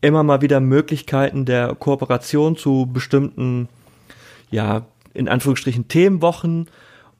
immer 0.00 0.22
mal 0.22 0.42
wieder 0.42 0.60
Möglichkeiten 0.60 1.44
der 1.44 1.74
Kooperation 1.74 2.56
zu 2.56 2.88
bestimmten, 2.92 3.68
ja, 4.50 4.86
in 5.14 5.28
Anführungsstrichen 5.28 5.88
Themenwochen 5.88 6.68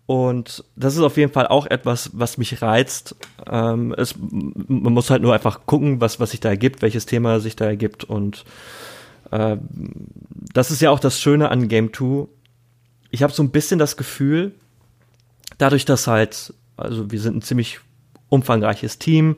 und 0.09 0.65
das 0.75 0.95
ist 0.95 1.03
auf 1.03 1.19
jeden 1.19 1.35
Fall 1.35 1.49
auch 1.49 1.67
etwas, 1.67 2.13
was 2.15 2.39
mich 2.39 2.63
reizt. 2.63 3.15
Ähm, 3.47 3.95
es, 3.95 4.15
man 4.19 4.95
muss 4.95 5.11
halt 5.11 5.21
nur 5.21 5.35
einfach 5.35 5.67
gucken, 5.67 6.01
was, 6.01 6.19
was 6.19 6.31
sich 6.31 6.41
da 6.41 6.49
ergibt, 6.49 6.81
welches 6.81 7.05
Thema 7.05 7.41
sich 7.41 7.57
da 7.57 7.67
ergibt. 7.67 8.05
Und 8.05 8.47
äh, 9.33 9.59
das 10.55 10.71
ist 10.71 10.81
ja 10.81 10.91
auch 10.91 10.99
das 10.99 11.21
Schöne 11.21 11.51
an 11.51 11.69
Game 11.69 11.93
2. 11.93 12.27
Ich 13.11 13.23
habe 13.23 13.35
so 13.35 13.43
ein 13.43 13.51
bisschen 13.51 13.79
das 13.79 13.99
Gefühl, 13.99 14.55
dadurch, 15.59 15.85
dass 15.85 16.07
halt, 16.07 16.55
also 16.79 17.11
wir 17.11 17.21
sind 17.21 17.37
ein 17.37 17.43
ziemlich 17.43 17.81
umfangreiches 18.31 18.99
Team. 18.99 19.37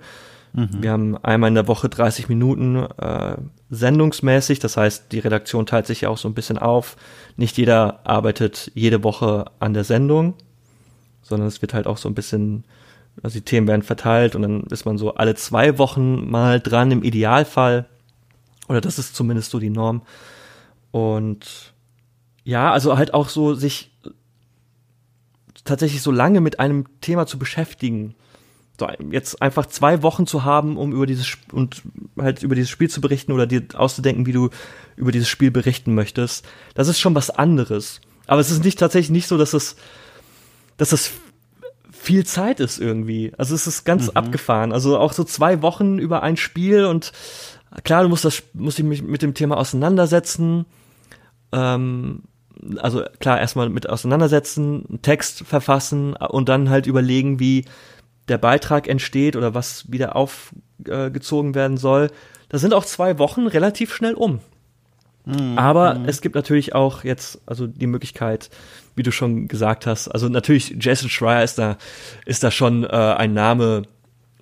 Mhm. 0.52 0.68
Wir 0.80 0.90
haben 0.92 1.16
einmal 1.18 1.48
in 1.48 1.54
der 1.54 1.68
Woche 1.68 1.88
30 1.88 2.28
Minuten 2.28 2.76
äh, 2.76 3.36
sendungsmäßig. 3.70 4.58
Das 4.58 4.76
heißt, 4.76 5.12
die 5.12 5.20
Redaktion 5.20 5.66
teilt 5.66 5.86
sich 5.86 6.02
ja 6.02 6.08
auch 6.08 6.18
so 6.18 6.28
ein 6.28 6.34
bisschen 6.34 6.58
auf. 6.58 6.96
Nicht 7.36 7.56
jeder 7.56 8.00
arbeitet 8.06 8.70
jede 8.74 9.04
Woche 9.04 9.46
an 9.58 9.74
der 9.74 9.84
Sendung 9.84 10.34
sondern 11.30 11.48
es 11.48 11.62
wird 11.62 11.72
halt 11.72 11.86
auch 11.86 11.96
so 11.96 12.08
ein 12.08 12.14
bisschen, 12.14 12.64
also 13.22 13.38
die 13.38 13.44
Themen 13.44 13.66
werden 13.68 13.82
verteilt 13.82 14.34
und 14.34 14.42
dann 14.42 14.64
ist 14.64 14.84
man 14.84 14.98
so 14.98 15.14
alle 15.14 15.34
zwei 15.36 15.78
Wochen 15.78 16.28
mal 16.30 16.60
dran 16.60 16.90
im 16.90 17.02
Idealfall. 17.02 17.88
Oder 18.68 18.80
das 18.82 18.98
ist 18.98 19.16
zumindest 19.16 19.50
so 19.50 19.58
die 19.58 19.70
Norm. 19.70 20.02
Und 20.90 21.72
ja, 22.44 22.72
also 22.72 22.98
halt 22.98 23.14
auch 23.14 23.28
so 23.28 23.54
sich 23.54 23.90
tatsächlich 25.64 26.02
so 26.02 26.10
lange 26.10 26.40
mit 26.40 26.60
einem 26.60 26.86
Thema 27.00 27.26
zu 27.26 27.38
beschäftigen. 27.38 28.14
So, 28.80 28.88
jetzt 29.10 29.42
einfach 29.42 29.66
zwei 29.66 30.02
Wochen 30.02 30.26
zu 30.26 30.44
haben, 30.44 30.78
um 30.78 30.92
über 30.92 31.04
dieses 31.04 31.36
und 31.52 31.82
halt 32.18 32.42
über 32.42 32.54
dieses 32.54 32.70
Spiel 32.70 32.88
zu 32.88 33.02
berichten 33.02 33.30
oder 33.30 33.46
dir 33.46 33.62
auszudenken, 33.74 34.24
wie 34.24 34.32
du 34.32 34.48
über 34.96 35.12
dieses 35.12 35.28
Spiel 35.28 35.50
berichten 35.50 35.94
möchtest, 35.94 36.48
das 36.74 36.88
ist 36.88 36.98
schon 36.98 37.14
was 37.14 37.28
anderes. 37.28 38.00
Aber 38.26 38.40
es 38.40 38.50
ist 38.50 38.64
nicht 38.64 38.78
tatsächlich 38.78 39.10
nicht 39.10 39.26
so, 39.26 39.36
dass 39.36 39.52
es 39.52 39.76
dass 40.78 40.88
das 40.88 41.10
viel 41.92 42.24
Zeit 42.24 42.58
ist 42.58 42.78
irgendwie. 42.78 43.34
Also 43.36 43.54
es 43.54 43.66
ist 43.66 43.84
ganz 43.84 44.06
mhm. 44.06 44.16
abgefahren. 44.16 44.72
Also 44.72 44.96
auch 44.96 45.12
so 45.12 45.24
zwei 45.24 45.60
Wochen 45.60 45.98
über 45.98 46.22
ein 46.22 46.38
Spiel 46.38 46.86
und 46.86 47.12
klar, 47.84 48.02
du 48.02 48.08
musst 48.08 48.24
das, 48.24 48.42
musst 48.54 48.78
dich 48.78 49.02
mit 49.02 49.20
dem 49.20 49.34
Thema 49.34 49.58
auseinandersetzen. 49.58 50.64
Ähm, 51.52 52.22
also 52.78 53.04
klar, 53.18 53.38
erstmal 53.38 53.68
mit 53.68 53.90
auseinandersetzen, 53.90 54.86
einen 54.88 55.02
Text 55.02 55.44
verfassen 55.46 56.14
und 56.14 56.48
dann 56.48 56.70
halt 56.70 56.86
überlegen, 56.86 57.40
wie 57.40 57.66
der 58.30 58.38
Beitrag 58.38 58.88
entsteht 58.88 59.36
oder 59.36 59.54
was 59.54 59.90
wieder 59.92 60.16
aufgezogen 60.16 61.54
werden 61.54 61.76
soll. 61.76 62.10
Da 62.48 62.58
sind 62.58 62.72
auch 62.72 62.84
zwei 62.84 63.18
Wochen 63.18 63.46
relativ 63.46 63.94
schnell 63.94 64.14
um. 64.14 64.40
Mhm. 65.24 65.58
Aber 65.58 65.94
mhm. 65.94 66.04
es 66.06 66.20
gibt 66.20 66.34
natürlich 66.34 66.74
auch 66.74 67.04
jetzt 67.04 67.40
also 67.46 67.66
die 67.66 67.86
Möglichkeit, 67.86 68.50
wie 68.96 69.02
du 69.02 69.12
schon 69.12 69.48
gesagt 69.48 69.86
hast. 69.86 70.08
Also 70.08 70.28
natürlich, 70.28 70.76
Jason 70.80 71.08
Schreier 71.08 71.44
ist 71.44 71.58
da, 71.58 71.76
ist 72.24 72.42
da 72.42 72.50
schon 72.50 72.84
äh, 72.84 72.88
ein 72.88 73.34
Name. 73.34 73.82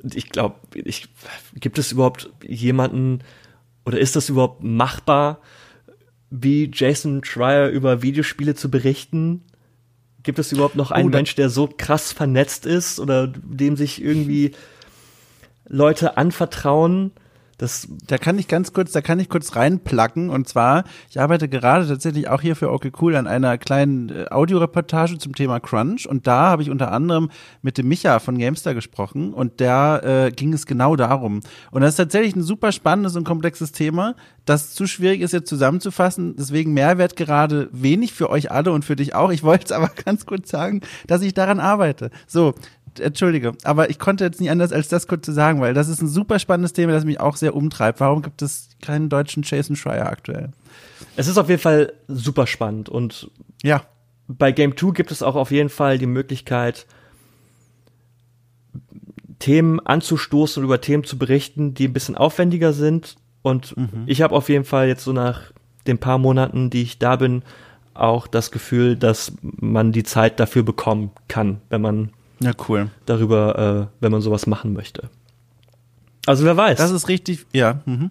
Ich 0.02 0.30
glaube, 0.30 0.56
ich, 0.74 1.08
gibt 1.54 1.78
es 1.78 1.92
überhaupt 1.92 2.30
jemanden 2.46 3.20
oder 3.84 3.98
ist 3.98 4.16
das 4.16 4.28
überhaupt 4.28 4.62
machbar, 4.62 5.40
wie 6.30 6.70
Jason 6.72 7.24
Schreier 7.24 7.68
über 7.68 8.02
Videospiele 8.02 8.54
zu 8.54 8.70
berichten? 8.70 9.42
Gibt 10.22 10.38
es 10.38 10.52
überhaupt 10.52 10.76
noch 10.76 10.90
einen 10.90 11.08
oh, 11.08 11.16
Mensch, 11.16 11.34
der 11.36 11.48
so 11.48 11.68
krass 11.68 12.12
vernetzt 12.12 12.66
ist 12.66 12.98
oder 12.98 13.28
dem 13.28 13.76
sich 13.76 14.02
irgendwie 14.02 14.52
Leute 15.66 16.16
anvertrauen? 16.16 17.12
Das, 17.58 17.88
da 18.06 18.18
kann 18.18 18.38
ich 18.38 18.46
ganz 18.46 18.72
kurz, 18.72 18.92
da 18.92 19.00
kann 19.00 19.18
ich 19.18 19.28
kurz 19.28 19.56
reinplacken. 19.56 20.30
Und 20.30 20.48
zwar, 20.48 20.84
ich 21.10 21.20
arbeite 21.20 21.48
gerade 21.48 21.86
tatsächlich 21.86 22.28
auch 22.28 22.40
hier 22.40 22.56
für 22.56 22.72
Okay 22.72 22.92
Cool 23.00 23.16
an 23.16 23.26
einer 23.26 23.58
kleinen 23.58 24.08
äh, 24.10 24.26
Audioreportage 24.30 25.18
zum 25.18 25.34
Thema 25.34 25.58
Crunch. 25.58 26.08
Und 26.08 26.26
da 26.28 26.50
habe 26.50 26.62
ich 26.62 26.70
unter 26.70 26.92
anderem 26.92 27.30
mit 27.60 27.76
dem 27.76 27.88
Micha 27.88 28.20
von 28.20 28.38
Gamestar 28.38 28.74
gesprochen. 28.74 29.34
Und 29.34 29.60
da 29.60 29.98
äh, 29.98 30.30
ging 30.30 30.52
es 30.52 30.66
genau 30.66 30.94
darum. 30.94 31.40
Und 31.72 31.82
das 31.82 31.90
ist 31.90 31.96
tatsächlich 31.96 32.36
ein 32.36 32.42
super 32.42 32.70
spannendes 32.70 33.16
und 33.16 33.24
komplexes 33.24 33.72
Thema, 33.72 34.14
das 34.48 34.74
zu 34.74 34.86
schwierig 34.86 35.20
ist 35.20 35.32
jetzt 35.32 35.48
zusammenzufassen. 35.48 36.34
Deswegen 36.36 36.72
Mehrwert 36.72 37.16
gerade 37.16 37.68
wenig 37.72 38.14
für 38.14 38.30
euch 38.30 38.50
alle 38.50 38.72
und 38.72 38.84
für 38.84 38.96
dich 38.96 39.14
auch. 39.14 39.30
Ich 39.30 39.42
wollte 39.42 39.66
es 39.66 39.72
aber 39.72 39.90
ganz 40.04 40.24
kurz 40.24 40.48
sagen, 40.48 40.80
dass 41.06 41.22
ich 41.22 41.34
daran 41.34 41.60
arbeite. 41.60 42.10
So, 42.26 42.54
entschuldige, 43.00 43.52
aber 43.64 43.90
ich 43.90 43.98
konnte 43.98 44.24
jetzt 44.24 44.40
nicht 44.40 44.50
anders 44.50 44.72
als 44.72 44.88
das 44.88 45.06
kurz 45.06 45.26
zu 45.26 45.32
sagen, 45.32 45.60
weil 45.60 45.74
das 45.74 45.88
ist 45.88 46.02
ein 46.02 46.08
super 46.08 46.38
spannendes 46.38 46.72
Thema, 46.72 46.92
das 46.92 47.04
mich 47.04 47.20
auch 47.20 47.36
sehr 47.36 47.54
umtreibt. 47.54 48.00
Warum 48.00 48.22
gibt 48.22 48.42
es 48.42 48.70
keinen 48.82 49.08
deutschen 49.08 49.42
Jason 49.44 49.76
Schreier 49.76 50.06
aktuell? 50.06 50.50
Es 51.16 51.28
ist 51.28 51.38
auf 51.38 51.48
jeden 51.48 51.60
Fall 51.60 51.92
super 52.08 52.46
spannend 52.46 52.88
und 52.88 53.30
ja. 53.62 53.82
Bei 54.30 54.52
Game 54.52 54.76
2 54.76 54.90
gibt 54.90 55.10
es 55.10 55.22
auch 55.22 55.36
auf 55.36 55.50
jeden 55.50 55.70
Fall 55.70 55.96
die 55.96 56.06
Möglichkeit, 56.06 56.86
Themen 59.38 59.80
anzustoßen 59.80 60.60
und 60.60 60.66
über 60.66 60.80
Themen 60.80 61.04
zu 61.04 61.18
berichten, 61.18 61.74
die 61.74 61.88
ein 61.88 61.92
bisschen 61.92 62.16
aufwendiger 62.16 62.72
sind. 62.72 63.16
Und 63.42 63.76
mhm. 63.76 64.04
ich 64.06 64.22
habe 64.22 64.34
auf 64.34 64.48
jeden 64.48 64.64
Fall 64.64 64.88
jetzt 64.88 65.04
so 65.04 65.12
nach 65.12 65.52
den 65.86 65.98
paar 65.98 66.18
Monaten, 66.18 66.70
die 66.70 66.82
ich 66.82 66.98
da 66.98 67.16
bin, 67.16 67.42
auch 67.94 68.26
das 68.26 68.50
Gefühl, 68.50 68.96
dass 68.96 69.32
man 69.42 69.92
die 69.92 70.04
Zeit 70.04 70.38
dafür 70.40 70.62
bekommen 70.62 71.10
kann, 71.26 71.60
wenn 71.68 71.80
man 71.80 72.10
ja, 72.40 72.52
cool. 72.68 72.90
Darüber, 73.06 73.90
äh, 73.90 73.96
wenn 74.00 74.12
man 74.12 74.20
sowas 74.20 74.46
machen 74.46 74.72
möchte. 74.72 75.10
Also 76.26 76.44
wer 76.44 76.56
weiß. 76.56 76.78
Das 76.78 76.90
ist 76.90 77.08
richtig, 77.08 77.46
ja. 77.52 77.80
Mhm 77.86 78.10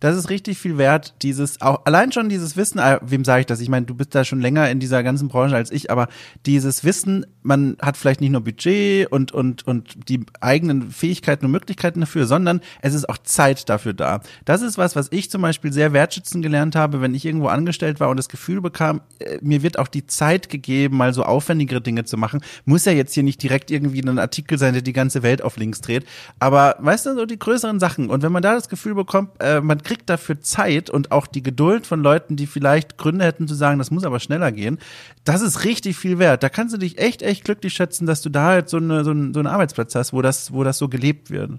das 0.00 0.16
ist 0.16 0.30
richtig 0.30 0.58
viel 0.58 0.78
wert, 0.78 1.14
dieses, 1.22 1.60
auch 1.60 1.84
allein 1.84 2.12
schon 2.12 2.28
dieses 2.28 2.56
Wissen, 2.56 2.78
äh, 2.78 2.98
wem 3.02 3.24
sage 3.24 3.40
ich 3.40 3.46
das? 3.46 3.60
Ich 3.60 3.68
meine, 3.68 3.86
du 3.86 3.94
bist 3.94 4.14
da 4.14 4.24
schon 4.24 4.40
länger 4.40 4.70
in 4.70 4.80
dieser 4.80 5.02
ganzen 5.02 5.28
Branche 5.28 5.56
als 5.56 5.70
ich, 5.70 5.90
aber 5.90 6.08
dieses 6.44 6.84
Wissen, 6.84 7.26
man 7.42 7.76
hat 7.80 7.96
vielleicht 7.96 8.20
nicht 8.20 8.30
nur 8.30 8.42
Budget 8.42 9.10
und, 9.10 9.32
und, 9.32 9.66
und 9.66 10.08
die 10.08 10.24
eigenen 10.40 10.90
Fähigkeiten 10.90 11.46
und 11.46 11.52
Möglichkeiten 11.52 12.00
dafür, 12.00 12.26
sondern 12.26 12.60
es 12.82 12.94
ist 12.94 13.08
auch 13.08 13.18
Zeit 13.18 13.68
dafür 13.68 13.94
da. 13.94 14.20
Das 14.44 14.62
ist 14.62 14.78
was, 14.78 14.96
was 14.96 15.08
ich 15.10 15.30
zum 15.30 15.42
Beispiel 15.42 15.72
sehr 15.72 15.92
wertschätzen 15.92 16.42
gelernt 16.42 16.76
habe, 16.76 17.00
wenn 17.00 17.14
ich 17.14 17.24
irgendwo 17.24 17.48
angestellt 17.48 18.00
war 18.00 18.08
und 18.08 18.16
das 18.16 18.28
Gefühl 18.28 18.60
bekam, 18.60 19.00
äh, 19.18 19.38
mir 19.40 19.62
wird 19.62 19.78
auch 19.78 19.88
die 19.88 20.06
Zeit 20.06 20.48
gegeben, 20.48 20.96
mal 20.96 21.14
so 21.14 21.22
aufwendigere 21.22 21.80
Dinge 21.80 22.04
zu 22.04 22.16
machen. 22.16 22.40
Muss 22.64 22.84
ja 22.84 22.92
jetzt 22.92 23.14
hier 23.14 23.22
nicht 23.22 23.42
direkt 23.42 23.70
irgendwie 23.70 24.00
ein 24.00 24.18
Artikel 24.18 24.58
sein, 24.58 24.72
der 24.72 24.82
die 24.82 24.92
ganze 24.92 25.22
Welt 25.22 25.42
auf 25.42 25.56
links 25.56 25.80
dreht. 25.80 26.06
Aber 26.38 26.76
weißt 26.80 27.06
du, 27.06 27.14
so 27.14 27.26
die 27.26 27.38
größeren 27.38 27.80
Sachen. 27.80 28.10
Und 28.10 28.22
wenn 28.22 28.32
man 28.32 28.42
da 28.42 28.54
das 28.54 28.68
Gefühl 28.68 28.94
bekommt, 28.94 29.30
äh, 29.40 29.60
man 29.60 29.82
kriegt 29.86 30.10
dafür 30.10 30.40
Zeit 30.40 30.90
und 30.90 31.12
auch 31.12 31.28
die 31.28 31.44
Geduld 31.44 31.86
von 31.86 32.02
Leuten, 32.02 32.34
die 32.34 32.48
vielleicht 32.48 32.98
Gründe 32.98 33.24
hätten 33.24 33.46
zu 33.46 33.54
sagen, 33.54 33.78
das 33.78 33.92
muss 33.92 34.02
aber 34.02 34.18
schneller 34.18 34.50
gehen, 34.50 34.78
das 35.22 35.42
ist 35.42 35.64
richtig 35.64 35.96
viel 35.96 36.18
wert. 36.18 36.42
Da 36.42 36.48
kannst 36.48 36.74
du 36.74 36.78
dich 36.78 36.98
echt, 36.98 37.22
echt 37.22 37.44
glücklich 37.44 37.72
schätzen, 37.72 38.04
dass 38.04 38.20
du 38.20 38.28
da 38.28 38.56
jetzt 38.56 38.72
so, 38.72 38.78
eine, 38.78 39.04
so, 39.04 39.12
einen, 39.12 39.32
so 39.32 39.38
einen 39.38 39.46
Arbeitsplatz 39.46 39.94
hast, 39.94 40.12
wo 40.12 40.22
das, 40.22 40.52
wo 40.52 40.64
das 40.64 40.78
so 40.78 40.88
gelebt 40.88 41.30
wird. 41.30 41.52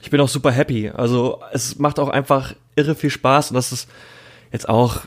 Ich 0.00 0.10
bin 0.10 0.20
auch 0.20 0.28
super 0.28 0.52
happy. 0.52 0.90
Also 0.90 1.40
es 1.52 1.76
macht 1.80 1.98
auch 1.98 2.08
einfach 2.08 2.54
irre 2.76 2.94
viel 2.94 3.10
Spaß 3.10 3.50
und 3.50 3.56
das 3.56 3.72
ist 3.72 3.88
jetzt 4.52 4.68
auch, 4.68 5.02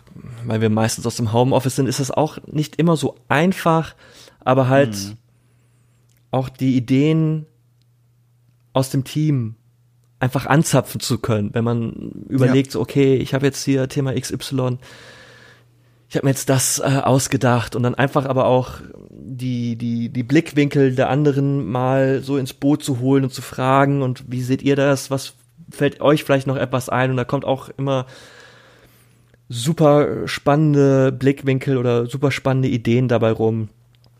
weil 0.45 0.59
wir 0.59 0.69
meistens 0.69 1.07
aus 1.07 1.15
dem 1.15 1.31
Homeoffice 1.31 1.77
sind, 1.77 1.87
ist 1.87 2.01
es 2.01 2.11
auch 2.11 2.39
nicht 2.45 2.75
immer 2.75 2.97
so 2.97 3.15
einfach, 3.29 3.95
aber 4.41 4.67
halt 4.67 4.95
hm. 4.95 5.17
auch 6.31 6.49
die 6.49 6.75
Ideen 6.75 7.45
aus 8.73 8.89
dem 8.89 9.05
Team 9.05 9.55
einfach 10.23 10.45
anzapfen 10.45 11.01
zu 11.01 11.17
können, 11.17 11.49
wenn 11.53 11.65
man 11.65 12.11
überlegt, 12.29 12.73
ja. 12.75 12.79
okay, 12.79 13.15
ich 13.15 13.33
habe 13.33 13.45
jetzt 13.45 13.65
hier 13.65 13.89
Thema 13.89 14.13
XY, 14.13 14.77
ich 16.07 16.15
habe 16.15 16.25
mir 16.25 16.31
jetzt 16.31 16.47
das 16.47 16.79
äh, 16.79 17.01
ausgedacht 17.03 17.75
und 17.75 17.83
dann 17.83 17.93
einfach 17.93 18.25
aber 18.25 18.45
auch 18.45 18.75
die, 19.09 19.75
die, 19.75 20.07
die 20.07 20.23
Blickwinkel 20.23 20.95
der 20.95 21.09
anderen 21.09 21.65
mal 21.65 22.21
so 22.21 22.37
ins 22.37 22.53
Boot 22.53 22.83
zu 22.85 23.01
holen 23.01 23.25
und 23.25 23.33
zu 23.33 23.41
fragen 23.41 24.01
und 24.01 24.23
wie 24.27 24.41
seht 24.41 24.61
ihr 24.61 24.77
das, 24.77 25.11
was 25.11 25.33
fällt 25.69 25.99
euch 25.99 26.23
vielleicht 26.23 26.47
noch 26.47 26.55
etwas 26.55 26.87
ein 26.87 27.11
und 27.11 27.17
da 27.17 27.25
kommt 27.25 27.43
auch 27.43 27.67
immer 27.77 28.05
super 29.49 30.25
spannende 30.25 31.11
Blickwinkel 31.11 31.75
oder 31.75 32.05
super 32.05 32.31
spannende 32.31 32.69
Ideen 32.69 33.09
dabei 33.09 33.31
rum. 33.31 33.67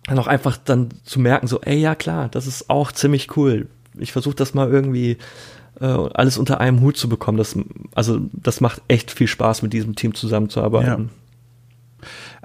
Dann 0.08 0.20
auch 0.20 0.28
einfach 0.28 0.58
dann 0.58 0.90
zu 1.06 1.22
merken, 1.22 1.48
so, 1.48 1.62
ey, 1.62 1.80
ja 1.80 1.96
klar, 1.96 2.28
das 2.28 2.46
ist 2.46 2.70
auch 2.70 2.92
ziemlich 2.92 3.38
cool. 3.38 3.68
Ich 3.98 4.12
versuche 4.12 4.36
das 4.36 4.54
mal 4.54 4.70
irgendwie 4.70 5.18
äh, 5.80 5.86
alles 5.86 6.38
unter 6.38 6.60
einem 6.60 6.82
Hut 6.82 6.98
zu 6.98 7.10
bekommen. 7.10 7.38
Das, 7.38 7.58
also 7.96 8.20
das 8.32 8.62
macht 8.62 8.82
echt 8.88 9.12
viel 9.12 9.28
Spaß, 9.28 9.62
mit 9.62 9.74
diesem 9.74 9.96
Team 9.96 10.14
zusammenzuarbeiten. 10.14 11.10
Ja. 11.10 11.23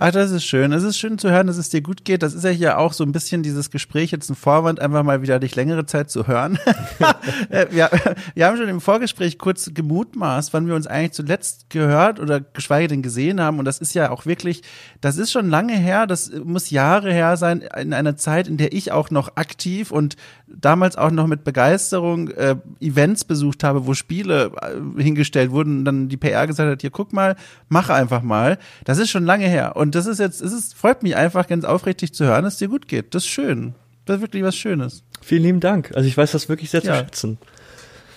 Ach, 0.01 0.13
das 0.13 0.31
ist 0.31 0.45
schön. 0.45 0.71
Es 0.71 0.85
ist 0.85 0.97
schön 0.97 1.19
zu 1.19 1.29
hören, 1.29 1.49
dass 1.49 1.57
es 1.57 1.71
dir 1.71 1.81
gut 1.81 2.05
geht. 2.05 2.23
Das 2.23 2.33
ist 2.33 2.45
ja 2.45 2.51
hier 2.51 2.79
auch 2.79 2.93
so 2.93 3.03
ein 3.03 3.11
bisschen 3.11 3.43
dieses 3.43 3.69
Gespräch 3.73 4.13
jetzt 4.13 4.31
ein 4.31 4.37
Vorwand, 4.37 4.79
einfach 4.79 5.03
mal 5.03 5.23
wieder 5.23 5.41
dich 5.41 5.57
längere 5.57 5.87
Zeit 5.87 6.09
zu 6.09 6.29
hören. 6.29 6.57
Äh, 7.51 7.67
wir, 7.71 7.91
wir 8.35 8.47
haben 8.47 8.57
schon 8.57 8.69
im 8.69 8.81
Vorgespräch 8.81 9.39
kurz 9.39 9.71
gemutmaßt, 9.73 10.53
wann 10.53 10.67
wir 10.67 10.75
uns 10.75 10.87
eigentlich 10.87 11.13
zuletzt 11.13 11.71
gehört 11.71 12.21
oder 12.21 12.41
geschweige 12.41 12.89
denn 12.89 13.03
gesehen 13.03 13.41
haben. 13.41 13.59
Und 13.59 13.65
das 13.65 13.79
ist 13.79 13.95
ja 13.95 14.11
auch 14.11 14.27
wirklich, 14.27 14.63
das 15.01 15.17
ist 15.19 15.33
schon 15.33 15.49
lange 15.49 15.77
her. 15.77 16.07
Das 16.07 16.31
muss 16.45 16.71
Jahre 16.71 17.13
her 17.13 17.37
sein, 17.37 17.63
in 17.77 17.93
einer 17.93 18.17
Zeit, 18.17 18.49
in 18.49 18.57
der 18.57 18.73
ich 18.73 18.93
auch 18.93 19.11
noch 19.11 19.37
aktiv 19.37 19.91
und 19.91 20.17
damals 20.47 20.97
auch 20.97 21.11
noch 21.11 21.27
mit 21.27 21.45
Begeisterung 21.45 22.29
äh, 22.31 22.57
Events 22.81 23.25
besucht 23.25 23.65
habe, 23.65 23.87
wo 23.87 23.95
Spiele 23.95 24.53
äh, 24.61 25.03
hingestellt 25.03 25.51
wurden 25.51 25.79
und 25.79 25.85
dann 25.85 26.09
die 26.09 26.17
PR 26.17 26.47
gesagt 26.47 26.71
hat, 26.71 26.81
hier 26.81 26.91
guck 26.91 27.13
mal, 27.13 27.37
mach 27.69 27.89
einfach 27.89 28.23
mal. 28.23 28.59
Das 28.85 28.99
ist 28.99 29.11
schon 29.11 29.25
lange 29.25 29.47
her. 29.47 29.77
Und 29.77 29.88
das 29.95 30.07
ist 30.07 30.19
jetzt, 30.19 30.41
es 30.41 30.53
ist, 30.53 30.75
freut 30.75 31.03
mich 31.03 31.17
einfach 31.17 31.47
ganz 31.47 31.65
aufrichtig 31.65 32.13
zu 32.13 32.25
hören, 32.25 32.45
dass 32.45 32.55
es 32.55 32.59
dir 32.59 32.69
gut 32.69 32.89
geht. 32.89 33.15
Das 33.15 33.25
ist 33.25 33.29
schön. 33.29 33.75
Das 34.05 34.17
ist 34.17 34.23
wirklich 34.23 34.43
was 34.43 34.57
Schönes. 34.57 35.05
Vielen 35.21 35.43
lieben 35.43 35.61
Dank. 35.61 35.93
Also 35.95 36.09
ich 36.09 36.17
weiß 36.17 36.33
das 36.33 36.49
wirklich 36.49 36.71
sehr 36.71 36.83
ja. 36.83 36.95
zu 36.95 36.99
schätzen. 36.99 37.39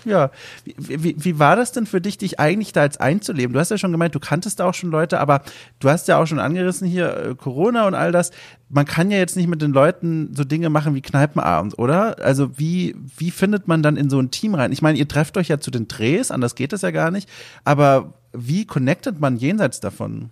Ja, 0.05 0.31
wie, 0.65 1.03
wie, 1.03 1.15
wie 1.17 1.39
war 1.39 1.55
das 1.55 1.71
denn 1.71 1.85
für 1.85 2.01
dich, 2.01 2.17
dich 2.17 2.39
eigentlich 2.39 2.73
da 2.73 2.83
jetzt 2.83 2.99
einzuleben? 2.99 3.53
Du 3.53 3.59
hast 3.59 3.69
ja 3.69 3.77
schon 3.77 3.91
gemeint, 3.91 4.15
du 4.15 4.19
kanntest 4.19 4.59
da 4.59 4.65
auch 4.65 4.73
schon 4.73 4.89
Leute, 4.89 5.19
aber 5.19 5.43
du 5.79 5.89
hast 5.89 6.07
ja 6.07 6.17
auch 6.17 6.25
schon 6.25 6.39
angerissen 6.39 6.87
hier 6.87 7.17
äh, 7.17 7.35
Corona 7.35 7.85
und 7.85 7.93
all 7.93 8.11
das. 8.11 8.31
Man 8.69 8.85
kann 8.85 9.11
ja 9.11 9.17
jetzt 9.17 9.35
nicht 9.35 9.47
mit 9.47 9.61
den 9.61 9.71
Leuten 9.71 10.33
so 10.33 10.43
Dinge 10.43 10.69
machen 10.69 10.95
wie 10.95 11.01
Kneipenabend, 11.01 11.77
oder? 11.77 12.17
Also 12.19 12.57
wie, 12.57 12.95
wie 13.17 13.31
findet 13.31 13.67
man 13.67 13.83
dann 13.83 13.97
in 13.97 14.09
so 14.09 14.19
ein 14.19 14.31
Team 14.31 14.55
rein? 14.55 14.71
Ich 14.71 14.81
meine, 14.81 14.97
ihr 14.97 15.07
trefft 15.07 15.37
euch 15.37 15.49
ja 15.49 15.59
zu 15.59 15.71
den 15.71 15.87
Drehs, 15.87 16.31
anders 16.31 16.55
geht 16.55 16.73
das 16.73 16.81
ja 16.81 16.91
gar 16.91 17.11
nicht, 17.11 17.29
aber 17.63 18.13
wie 18.33 18.65
connectet 18.65 19.19
man 19.19 19.37
jenseits 19.37 19.81
davon? 19.81 20.29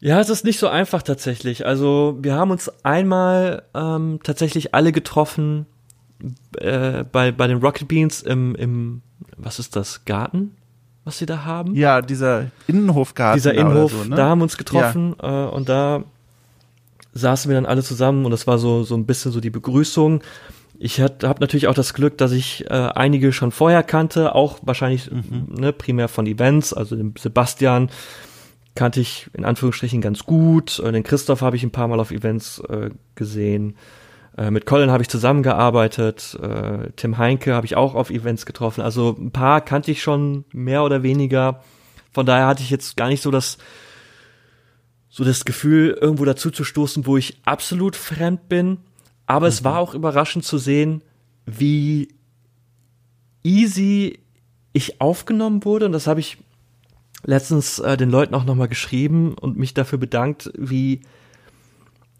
Ja, 0.00 0.20
es 0.20 0.28
ist 0.30 0.44
nicht 0.44 0.58
so 0.58 0.68
einfach 0.68 1.02
tatsächlich. 1.02 1.66
Also 1.66 2.18
wir 2.20 2.34
haben 2.34 2.50
uns 2.50 2.70
einmal 2.84 3.64
ähm, 3.74 4.20
tatsächlich 4.22 4.74
alle 4.74 4.92
getroffen 4.92 5.66
äh, 6.58 7.04
bei, 7.04 7.32
bei 7.32 7.46
den 7.46 7.58
Rocket 7.58 7.88
Beans 7.88 8.22
im, 8.22 8.54
im, 8.54 9.02
was 9.36 9.58
ist 9.58 9.74
das, 9.74 10.04
Garten, 10.04 10.56
was 11.04 11.18
sie 11.18 11.26
da 11.26 11.44
haben? 11.44 11.74
Ja, 11.74 12.00
dieser 12.00 12.46
Innenhofgarten. 12.68 13.38
Dieser 13.38 13.54
Innenhof, 13.54 13.92
so, 13.92 14.04
ne? 14.04 14.16
da 14.16 14.28
haben 14.28 14.38
wir 14.38 14.44
uns 14.44 14.56
getroffen 14.56 15.16
ja. 15.20 15.46
äh, 15.46 15.50
und 15.50 15.68
da 15.68 16.04
saßen 17.14 17.48
wir 17.48 17.56
dann 17.56 17.66
alle 17.66 17.82
zusammen 17.82 18.24
und 18.24 18.30
das 18.30 18.46
war 18.46 18.58
so, 18.58 18.84
so 18.84 18.94
ein 18.94 19.06
bisschen 19.06 19.32
so 19.32 19.40
die 19.40 19.50
Begrüßung. 19.50 20.22
Ich 20.78 21.00
habe 21.00 21.40
natürlich 21.40 21.66
auch 21.66 21.74
das 21.74 21.92
Glück, 21.92 22.18
dass 22.18 22.30
ich 22.30 22.70
äh, 22.70 22.74
einige 22.74 23.32
schon 23.32 23.50
vorher 23.50 23.82
kannte, 23.82 24.36
auch 24.36 24.58
wahrscheinlich 24.62 25.10
mhm. 25.10 25.48
ne, 25.48 25.72
primär 25.72 26.06
von 26.06 26.26
Events, 26.26 26.72
also 26.72 26.94
den 26.94 27.14
Sebastian 27.18 27.90
kannte 28.78 29.00
ich 29.00 29.28
in 29.32 29.44
Anführungsstrichen 29.44 30.00
ganz 30.00 30.24
gut, 30.24 30.78
äh, 30.78 30.92
den 30.92 31.02
Christoph 31.02 31.42
habe 31.42 31.56
ich 31.56 31.64
ein 31.64 31.72
paar 31.72 31.88
Mal 31.88 31.98
auf 31.98 32.12
Events 32.12 32.60
äh, 32.60 32.90
gesehen, 33.16 33.76
äh, 34.36 34.52
mit 34.52 34.66
Colin 34.66 34.92
habe 34.92 35.02
ich 35.02 35.08
zusammengearbeitet, 35.08 36.38
äh, 36.40 36.90
Tim 36.94 37.18
Heinke 37.18 37.54
habe 37.54 37.66
ich 37.66 37.74
auch 37.74 37.96
auf 37.96 38.08
Events 38.08 38.46
getroffen. 38.46 38.82
Also 38.82 39.16
ein 39.18 39.32
paar 39.32 39.60
kannte 39.60 39.90
ich 39.90 40.00
schon 40.00 40.44
mehr 40.52 40.84
oder 40.84 41.02
weniger. 41.02 41.64
Von 42.12 42.24
daher 42.24 42.46
hatte 42.46 42.62
ich 42.62 42.70
jetzt 42.70 42.96
gar 42.96 43.08
nicht 43.08 43.20
so 43.20 43.32
das 43.32 43.58
so 45.10 45.24
das 45.24 45.44
Gefühl, 45.44 45.98
irgendwo 46.00 46.24
dazu 46.24 46.52
zu 46.52 46.62
stoßen, 46.62 47.04
wo 47.04 47.16
ich 47.16 47.40
absolut 47.44 47.96
fremd 47.96 48.48
bin. 48.48 48.78
Aber 49.26 49.46
mhm. 49.46 49.52
es 49.52 49.64
war 49.64 49.78
auch 49.78 49.94
überraschend 49.94 50.44
zu 50.44 50.58
sehen, 50.58 51.02
wie 51.46 52.14
easy 53.42 54.20
ich 54.72 55.00
aufgenommen 55.00 55.64
wurde. 55.64 55.86
Und 55.86 55.92
das 55.92 56.06
habe 56.06 56.20
ich 56.20 56.38
letztens 57.24 57.78
äh, 57.78 57.96
den 57.96 58.10
Leuten 58.10 58.34
auch 58.34 58.44
nochmal 58.44 58.68
geschrieben 58.68 59.34
und 59.34 59.56
mich 59.56 59.74
dafür 59.74 59.98
bedankt, 59.98 60.50
wie 60.56 61.00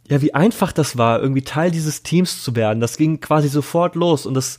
ja, 0.08 0.22
wie 0.22 0.34
einfach 0.34 0.72
das 0.72 0.96
war, 0.96 1.20
irgendwie 1.20 1.42
Teil 1.42 1.70
dieses 1.70 2.02
Teams 2.02 2.42
zu 2.42 2.56
werden. 2.56 2.80
Das 2.80 2.96
ging 2.96 3.20
quasi 3.20 3.48
sofort 3.48 3.94
los 3.94 4.26
und 4.26 4.34
das, 4.34 4.58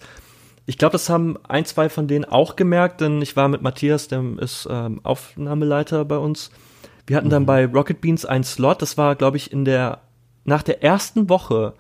ich 0.66 0.78
glaube, 0.78 0.92
das 0.92 1.10
haben 1.10 1.38
ein, 1.48 1.66
zwei 1.66 1.90
von 1.90 2.08
denen 2.08 2.26
auch 2.26 2.56
gemerkt, 2.56 3.02
denn 3.02 3.22
ich 3.22 3.36
war 3.36 3.48
mit 3.48 3.62
Matthias, 3.62 4.08
der 4.08 4.24
ist 4.38 4.68
ähm, 4.70 5.02
Aufnahmeleiter 5.04 6.06
bei 6.06 6.18
uns. 6.18 6.52
Wir 7.08 7.18
hatten 7.18 7.28
mhm. 7.28 7.32
dann 7.32 7.46
bei 7.48 7.66
Rocket 7.66 8.00
Beans 8.00 8.26
einen 8.26 8.44
Slot, 8.44 8.82
das 8.82 8.98
war, 8.98 9.16
glaube 9.16 9.38
ich, 9.38 9.52
in 9.52 9.66
der, 9.66 10.02
nach 10.46 10.62
der 10.62 10.84
ersten 10.84 11.30
Woche, 11.30 11.74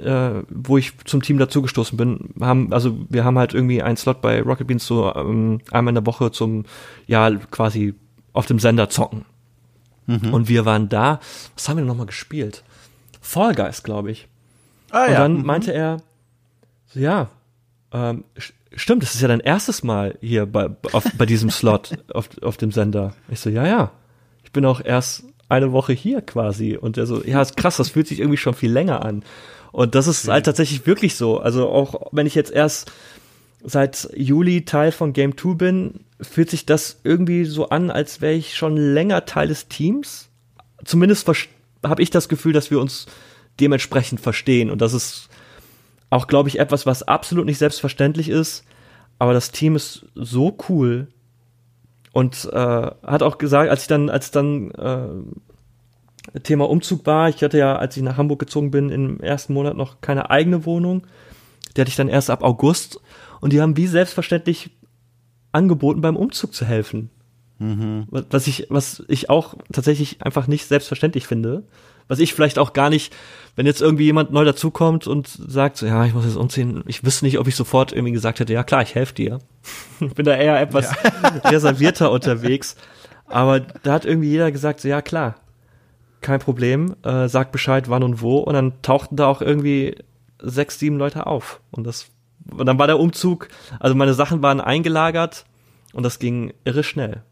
äh, 0.00 0.42
wo 0.48 0.78
ich 0.78 0.92
zum 1.04 1.22
Team 1.22 1.38
dazugestoßen 1.38 1.96
bin, 1.96 2.30
haben, 2.40 2.72
also 2.72 2.96
wir 3.08 3.24
haben 3.24 3.38
halt 3.38 3.54
irgendwie 3.54 3.82
einen 3.82 3.96
Slot 3.96 4.20
bei 4.20 4.40
Rocket 4.42 4.66
Beans 4.66 4.86
so 4.86 5.14
ähm, 5.14 5.60
einmal 5.70 5.92
in 5.92 5.96
der 5.96 6.06
Woche 6.06 6.30
zum, 6.30 6.64
ja, 7.06 7.30
quasi 7.50 7.94
auf 8.32 8.46
dem 8.46 8.58
Sender 8.58 8.88
zocken. 8.88 9.24
Mhm. 10.06 10.32
Und 10.32 10.48
wir 10.48 10.64
waren 10.64 10.88
da. 10.88 11.20
Was 11.54 11.68
haben 11.68 11.76
wir 11.76 11.82
denn 11.82 11.88
nochmal 11.88 12.06
gespielt? 12.06 12.64
Fall 13.20 13.54
Guys, 13.54 13.82
glaube 13.82 14.10
ich. 14.10 14.26
Ah, 14.90 15.04
und 15.04 15.12
ja. 15.12 15.18
dann 15.18 15.36
mhm. 15.38 15.44
meinte 15.44 15.72
er, 15.72 15.98
so, 16.86 17.00
ja, 17.00 17.28
ähm, 17.92 18.24
stimmt, 18.74 19.02
das 19.02 19.14
ist 19.14 19.20
ja 19.20 19.28
dein 19.28 19.40
erstes 19.40 19.82
Mal 19.82 20.16
hier 20.20 20.46
bei, 20.46 20.70
auf, 20.92 21.04
bei 21.16 21.26
diesem 21.26 21.50
Slot 21.50 21.92
auf, 22.14 22.30
auf 22.42 22.56
dem 22.56 22.72
Sender. 22.72 23.14
Ich 23.28 23.40
so, 23.40 23.50
ja, 23.50 23.66
ja. 23.66 23.90
Ich 24.44 24.52
bin 24.52 24.64
auch 24.64 24.80
erst 24.82 25.24
eine 25.48 25.72
Woche 25.72 25.92
hier 25.92 26.22
quasi. 26.22 26.76
Und 26.76 26.96
er 26.96 27.06
so, 27.06 27.22
ja, 27.24 27.42
ist 27.42 27.56
krass, 27.56 27.76
das 27.76 27.90
fühlt 27.90 28.06
sich 28.06 28.20
irgendwie 28.20 28.36
schon 28.36 28.54
viel 28.54 28.70
länger 28.70 29.04
an. 29.04 29.22
Und 29.78 29.94
das 29.94 30.08
ist 30.08 30.26
halt 30.26 30.44
tatsächlich 30.44 30.88
wirklich 30.88 31.14
so. 31.14 31.38
Also 31.38 31.68
auch 31.68 32.08
wenn 32.10 32.26
ich 32.26 32.34
jetzt 32.34 32.50
erst 32.50 32.90
seit 33.62 34.08
Juli 34.12 34.64
Teil 34.64 34.90
von 34.90 35.12
Game 35.12 35.38
2 35.38 35.54
bin, 35.54 36.00
fühlt 36.20 36.50
sich 36.50 36.66
das 36.66 36.98
irgendwie 37.04 37.44
so 37.44 37.68
an, 37.68 37.92
als 37.92 38.20
wäre 38.20 38.32
ich 38.32 38.56
schon 38.56 38.76
länger 38.76 39.24
Teil 39.24 39.46
des 39.46 39.68
Teams. 39.68 40.30
Zumindest 40.84 41.28
habe 41.84 42.02
ich 42.02 42.10
das 42.10 42.28
Gefühl, 42.28 42.52
dass 42.52 42.72
wir 42.72 42.80
uns 42.80 43.06
dementsprechend 43.60 44.18
verstehen. 44.18 44.68
Und 44.68 44.80
das 44.80 44.94
ist 44.94 45.28
auch, 46.10 46.26
glaube 46.26 46.48
ich, 46.48 46.58
etwas, 46.58 46.84
was 46.84 47.04
absolut 47.04 47.46
nicht 47.46 47.58
selbstverständlich 47.58 48.30
ist. 48.30 48.64
Aber 49.20 49.32
das 49.32 49.52
Team 49.52 49.76
ist 49.76 50.06
so 50.16 50.58
cool. 50.68 51.06
Und 52.10 52.50
äh, 52.52 52.56
hat 52.56 53.22
auch 53.22 53.38
gesagt, 53.38 53.70
als 53.70 53.82
ich 53.82 53.88
dann, 53.88 54.10
als 54.10 54.32
dann 54.32 54.72
äh, 54.72 55.47
Thema 56.42 56.68
Umzug 56.68 57.06
war, 57.06 57.28
ich 57.28 57.42
hatte 57.42 57.58
ja, 57.58 57.76
als 57.76 57.96
ich 57.96 58.02
nach 58.02 58.16
Hamburg 58.16 58.38
gezogen 58.40 58.70
bin, 58.70 58.90
im 58.90 59.20
ersten 59.20 59.54
Monat 59.54 59.76
noch 59.76 60.00
keine 60.00 60.30
eigene 60.30 60.64
Wohnung. 60.64 61.06
Die 61.76 61.80
hatte 61.80 61.90
ich 61.90 61.96
dann 61.96 62.08
erst 62.08 62.30
ab 62.30 62.42
August. 62.42 63.00
Und 63.40 63.52
die 63.52 63.60
haben 63.60 63.76
wie 63.76 63.86
selbstverständlich 63.86 64.70
angeboten, 65.52 66.00
beim 66.00 66.16
Umzug 66.16 66.54
zu 66.54 66.64
helfen. 66.64 67.10
Mhm. 67.58 68.06
Was 68.10 68.46
ich, 68.46 68.66
was 68.68 69.04
ich 69.08 69.30
auch 69.30 69.54
tatsächlich 69.72 70.22
einfach 70.22 70.46
nicht 70.46 70.66
selbstverständlich 70.66 71.26
finde. 71.26 71.64
Was 72.06 72.20
ich 72.20 72.32
vielleicht 72.32 72.58
auch 72.58 72.72
gar 72.72 72.88
nicht, 72.88 73.14
wenn 73.54 73.66
jetzt 73.66 73.82
irgendwie 73.82 74.04
jemand 74.04 74.32
neu 74.32 74.44
dazukommt 74.44 75.06
und 75.06 75.28
sagt, 75.28 75.76
so, 75.76 75.84
ja, 75.84 76.06
ich 76.06 76.14
muss 76.14 76.24
jetzt 76.24 76.36
umziehen, 76.36 76.82
ich 76.86 77.04
wüsste 77.04 77.26
nicht, 77.26 77.38
ob 77.38 77.48
ich 77.48 77.56
sofort 77.56 77.92
irgendwie 77.92 78.12
gesagt 78.12 78.40
hätte, 78.40 78.52
ja 78.52 78.64
klar, 78.64 78.82
ich 78.82 78.94
helfe 78.94 79.14
dir. 79.14 79.38
ich 80.00 80.14
bin 80.14 80.24
da 80.24 80.34
eher 80.34 80.60
etwas 80.60 80.90
ja. 80.90 81.28
reservierter 81.50 82.10
unterwegs. 82.10 82.76
Aber 83.26 83.60
da 83.60 83.92
hat 83.92 84.06
irgendwie 84.06 84.30
jeder 84.30 84.50
gesagt, 84.50 84.80
so, 84.80 84.88
ja 84.88 85.02
klar, 85.02 85.34
kein 86.20 86.40
Problem, 86.40 86.94
äh, 87.04 87.28
sag 87.28 87.52
Bescheid, 87.52 87.88
wann 87.88 88.02
und 88.02 88.20
wo. 88.20 88.38
Und 88.38 88.54
dann 88.54 88.72
tauchten 88.82 89.16
da 89.16 89.26
auch 89.26 89.40
irgendwie 89.40 89.96
sechs, 90.40 90.78
sieben 90.78 90.96
Leute 90.96 91.26
auf. 91.26 91.60
Und 91.70 91.86
das 91.86 92.10
und 92.50 92.66
dann 92.66 92.78
war 92.78 92.86
der 92.86 92.98
Umzug, 92.98 93.48
also 93.78 93.94
meine 93.94 94.14
Sachen 94.14 94.42
waren 94.42 94.60
eingelagert 94.60 95.44
und 95.92 96.02
das 96.02 96.18
ging 96.18 96.52
irre 96.64 96.82
schnell. 96.82 97.22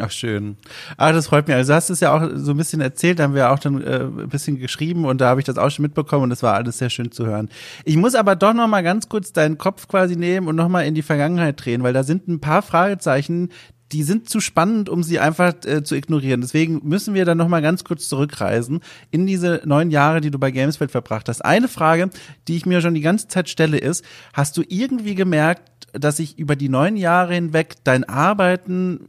Ach 0.00 0.10
schön. 0.10 0.56
Ah, 0.96 1.12
das 1.12 1.28
freut 1.28 1.46
mich. 1.46 1.54
Also 1.54 1.72
du 1.72 1.76
hast 1.76 1.88
es 1.88 2.00
ja 2.00 2.12
auch 2.12 2.28
so 2.34 2.50
ein 2.50 2.56
bisschen 2.56 2.80
erzählt, 2.80 3.20
haben 3.20 3.34
wir 3.34 3.52
auch 3.52 3.60
dann 3.60 3.80
äh, 3.80 4.00
ein 4.00 4.28
bisschen 4.28 4.58
geschrieben 4.58 5.04
und 5.04 5.20
da 5.20 5.28
habe 5.28 5.40
ich 5.40 5.46
das 5.46 5.56
auch 5.56 5.70
schon 5.70 5.84
mitbekommen 5.84 6.24
und 6.24 6.30
das 6.30 6.42
war 6.42 6.54
alles 6.54 6.78
sehr 6.78 6.90
schön 6.90 7.12
zu 7.12 7.26
hören. 7.26 7.48
Ich 7.84 7.96
muss 7.96 8.16
aber 8.16 8.34
doch 8.34 8.54
noch 8.54 8.66
mal 8.66 8.82
ganz 8.82 9.08
kurz 9.08 9.32
deinen 9.32 9.56
Kopf 9.56 9.86
quasi 9.86 10.16
nehmen 10.16 10.48
und 10.48 10.56
noch 10.56 10.68
mal 10.68 10.82
in 10.82 10.94
die 10.94 11.02
Vergangenheit 11.02 11.64
drehen, 11.64 11.84
weil 11.84 11.92
da 11.92 12.02
sind 12.02 12.26
ein 12.26 12.40
paar 12.40 12.62
Fragezeichen, 12.62 13.50
die 13.92 14.02
sind 14.02 14.28
zu 14.28 14.40
spannend, 14.40 14.88
um 14.88 15.02
sie 15.02 15.18
einfach 15.18 15.54
äh, 15.64 15.82
zu 15.82 15.94
ignorieren. 15.94 16.40
Deswegen 16.40 16.80
müssen 16.84 17.14
wir 17.14 17.24
dann 17.24 17.38
noch 17.38 17.48
mal 17.48 17.62
ganz 17.62 17.84
kurz 17.84 18.08
zurückreisen 18.08 18.80
in 19.10 19.26
diese 19.26 19.62
neun 19.64 19.90
Jahre, 19.90 20.20
die 20.20 20.30
du 20.30 20.38
bei 20.38 20.50
Gamesfeld 20.50 20.90
verbracht 20.90 21.28
hast. 21.28 21.44
Eine 21.44 21.68
Frage, 21.68 22.10
die 22.48 22.56
ich 22.56 22.66
mir 22.66 22.80
schon 22.80 22.94
die 22.94 23.00
ganze 23.00 23.28
Zeit 23.28 23.48
stelle, 23.48 23.78
ist: 23.78 24.04
Hast 24.32 24.56
du 24.56 24.62
irgendwie 24.66 25.14
gemerkt, 25.14 25.88
dass 25.92 26.16
sich 26.16 26.38
über 26.38 26.56
die 26.56 26.68
neun 26.68 26.96
Jahre 26.96 27.34
hinweg 27.34 27.74
dein 27.84 28.04
Arbeiten 28.04 29.08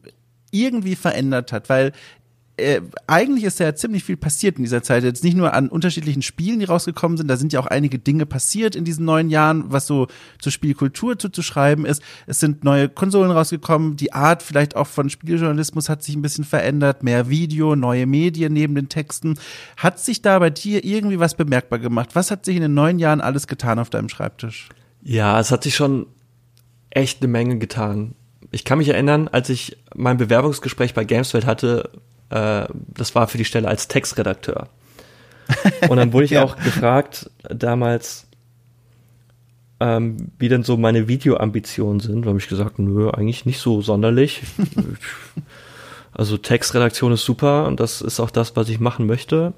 irgendwie 0.52 0.96
verändert 0.96 1.52
hat? 1.52 1.70
Weil 1.70 1.94
äh, 2.58 2.82
eigentlich 3.08 3.44
ist 3.44 3.60
ja 3.60 3.76
ziemlich 3.76 4.04
viel 4.04 4.16
passiert 4.16 4.58
in 4.58 4.64
dieser 4.64 4.82
Zeit. 4.82 5.04
Jetzt 5.04 5.24
nicht 5.24 5.36
nur 5.36 5.54
an 5.54 5.68
unterschiedlichen 5.68 6.22
Spielen, 6.22 6.60
die 6.60 6.66
rausgekommen 6.66 7.18
sind, 7.18 7.28
da 7.28 7.36
sind 7.36 7.52
ja 7.52 7.60
auch 7.60 7.66
einige 7.66 8.00
Dinge 8.00 8.26
passiert 8.26 8.76
in 8.76 8.86
diesen 8.86 9.06
neun 9.06 9.30
Jahren, 9.30 9.66
was 9.68 9.88
so 9.88 10.08
zur 10.40 10.52
Spielkultur 10.52 11.20
zuzuschreiben 11.20 11.86
ist. 11.86 12.02
Es 12.28 12.40
sind 12.40 12.64
neue 12.64 12.88
Konsolen 12.88 13.32
rausgekommen, 13.32 13.98
die 13.98 14.14
Art 14.14 14.42
vielleicht 14.42 14.76
auch 14.76 14.88
von 14.88 15.10
Spieljournalismus 15.10 15.90
hat 15.90 16.04
sich 16.04 16.16
ein 16.16 16.22
bisschen 16.22 16.46
verändert, 16.46 17.04
mehr 17.04 17.30
Video, 17.30 17.76
neue 17.76 18.06
Medien 18.06 18.54
neben 18.54 18.76
den 18.76 18.88
Texten. 18.88 19.38
Hat 19.76 20.00
sich 20.00 20.22
da 20.22 20.40
bei 20.40 20.50
dir 20.50 20.86
irgendwie 20.86 21.20
was 21.20 21.36
bemerkbar 21.36 21.80
gemacht? 21.80 22.10
Was 22.14 22.32
hat 22.32 22.46
sich 22.46 22.56
in 22.56 22.62
den 22.62 22.74
neun 22.74 23.00
Jahren 23.00 23.20
alles 23.20 23.48
getan 23.48 23.80
auf 23.80 23.90
deinem 23.90 24.08
Schreibtisch? 24.08 24.70
Ja, 25.04 25.40
es 25.40 25.52
hat 25.52 25.64
sich 25.64 25.76
schon 25.76 26.08
echt 26.90 27.22
eine 27.22 27.28
Menge 27.28 27.58
getan. 27.58 28.16
Ich 28.52 28.64
kann 28.64 28.78
mich 28.78 28.90
erinnern, 28.90 29.28
als 29.28 29.50
ich 29.50 29.78
mein 29.94 30.18
Bewerbungsgespräch 30.18 30.94
bei 30.94 31.04
Gamesfeld 31.04 31.46
hatte, 31.46 31.90
äh, 32.30 32.66
das 32.70 33.16
war 33.16 33.28
für 33.28 33.38
die 33.38 33.46
Stelle 33.46 33.68
als 33.68 33.88
Textredakteur. 33.88 34.70
Und 35.90 35.98
dann 35.98 36.14
wurde 36.14 36.26
ich 36.26 36.32
ja. 36.32 36.44
auch 36.44 36.56
gefragt 36.58 37.30
damals, 37.44 38.28
ähm, 39.80 40.32
wie 40.40 40.50
denn 40.50 40.64
so 40.64 40.78
meine 40.78 41.08
Videoambitionen 41.08 42.00
sind. 42.00 42.24
Da 42.24 42.30
habe 42.30 42.40
ich 42.40 42.48
gesagt, 42.48 42.80
nö, 42.80 43.10
eigentlich 43.10 43.46
nicht 43.46 43.60
so 43.60 43.82
sonderlich. 43.82 44.42
also 46.14 46.38
Textredaktion 46.38 47.12
ist 47.12 47.26
super 47.26 47.66
und 47.68 47.80
das 47.80 48.02
ist 48.02 48.20
auch 48.20 48.32
das, 48.32 48.56
was 48.56 48.70
ich 48.70 48.80
machen 48.80 49.06
möchte. 49.06 49.54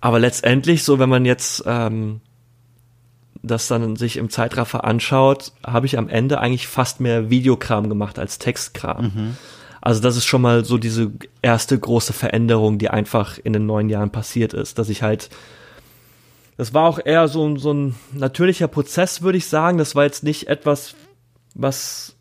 Aber 0.00 0.18
letztendlich, 0.18 0.82
so 0.82 0.98
wenn 0.98 1.08
man 1.08 1.24
jetzt 1.24 1.64
ähm, 1.66 2.20
das 3.42 3.68
dann 3.68 3.96
sich 3.96 4.16
im 4.16 4.30
Zeitraffer 4.30 4.84
anschaut, 4.84 5.52
habe 5.64 5.86
ich 5.86 5.98
am 5.98 6.08
Ende 6.08 6.40
eigentlich 6.40 6.66
fast 6.66 7.00
mehr 7.00 7.30
Videokram 7.30 7.88
gemacht 7.88 8.18
als 8.18 8.38
Textkram. 8.38 9.04
Mhm. 9.04 9.36
Also 9.86 10.02
das 10.02 10.16
ist 10.16 10.24
schon 10.24 10.42
mal 10.42 10.64
so 10.64 10.78
diese 10.78 11.12
erste 11.42 11.78
große 11.78 12.12
Veränderung, 12.12 12.76
die 12.76 12.90
einfach 12.90 13.38
in 13.38 13.52
den 13.52 13.66
neun 13.66 13.88
Jahren 13.88 14.10
passiert 14.10 14.52
ist, 14.52 14.80
dass 14.80 14.88
ich 14.88 15.04
halt 15.04 15.30
das 16.56 16.74
war 16.74 16.88
auch 16.88 16.98
eher 17.04 17.28
so, 17.28 17.56
so 17.56 17.72
ein 17.72 17.94
natürlicher 18.12 18.66
Prozess, 18.66 19.22
würde 19.22 19.38
ich 19.38 19.46
sagen. 19.46 19.78
Das 19.78 19.94
war 19.94 20.02
jetzt 20.02 20.24
nicht 20.24 20.48
etwas, 20.48 20.96
was 21.54 22.16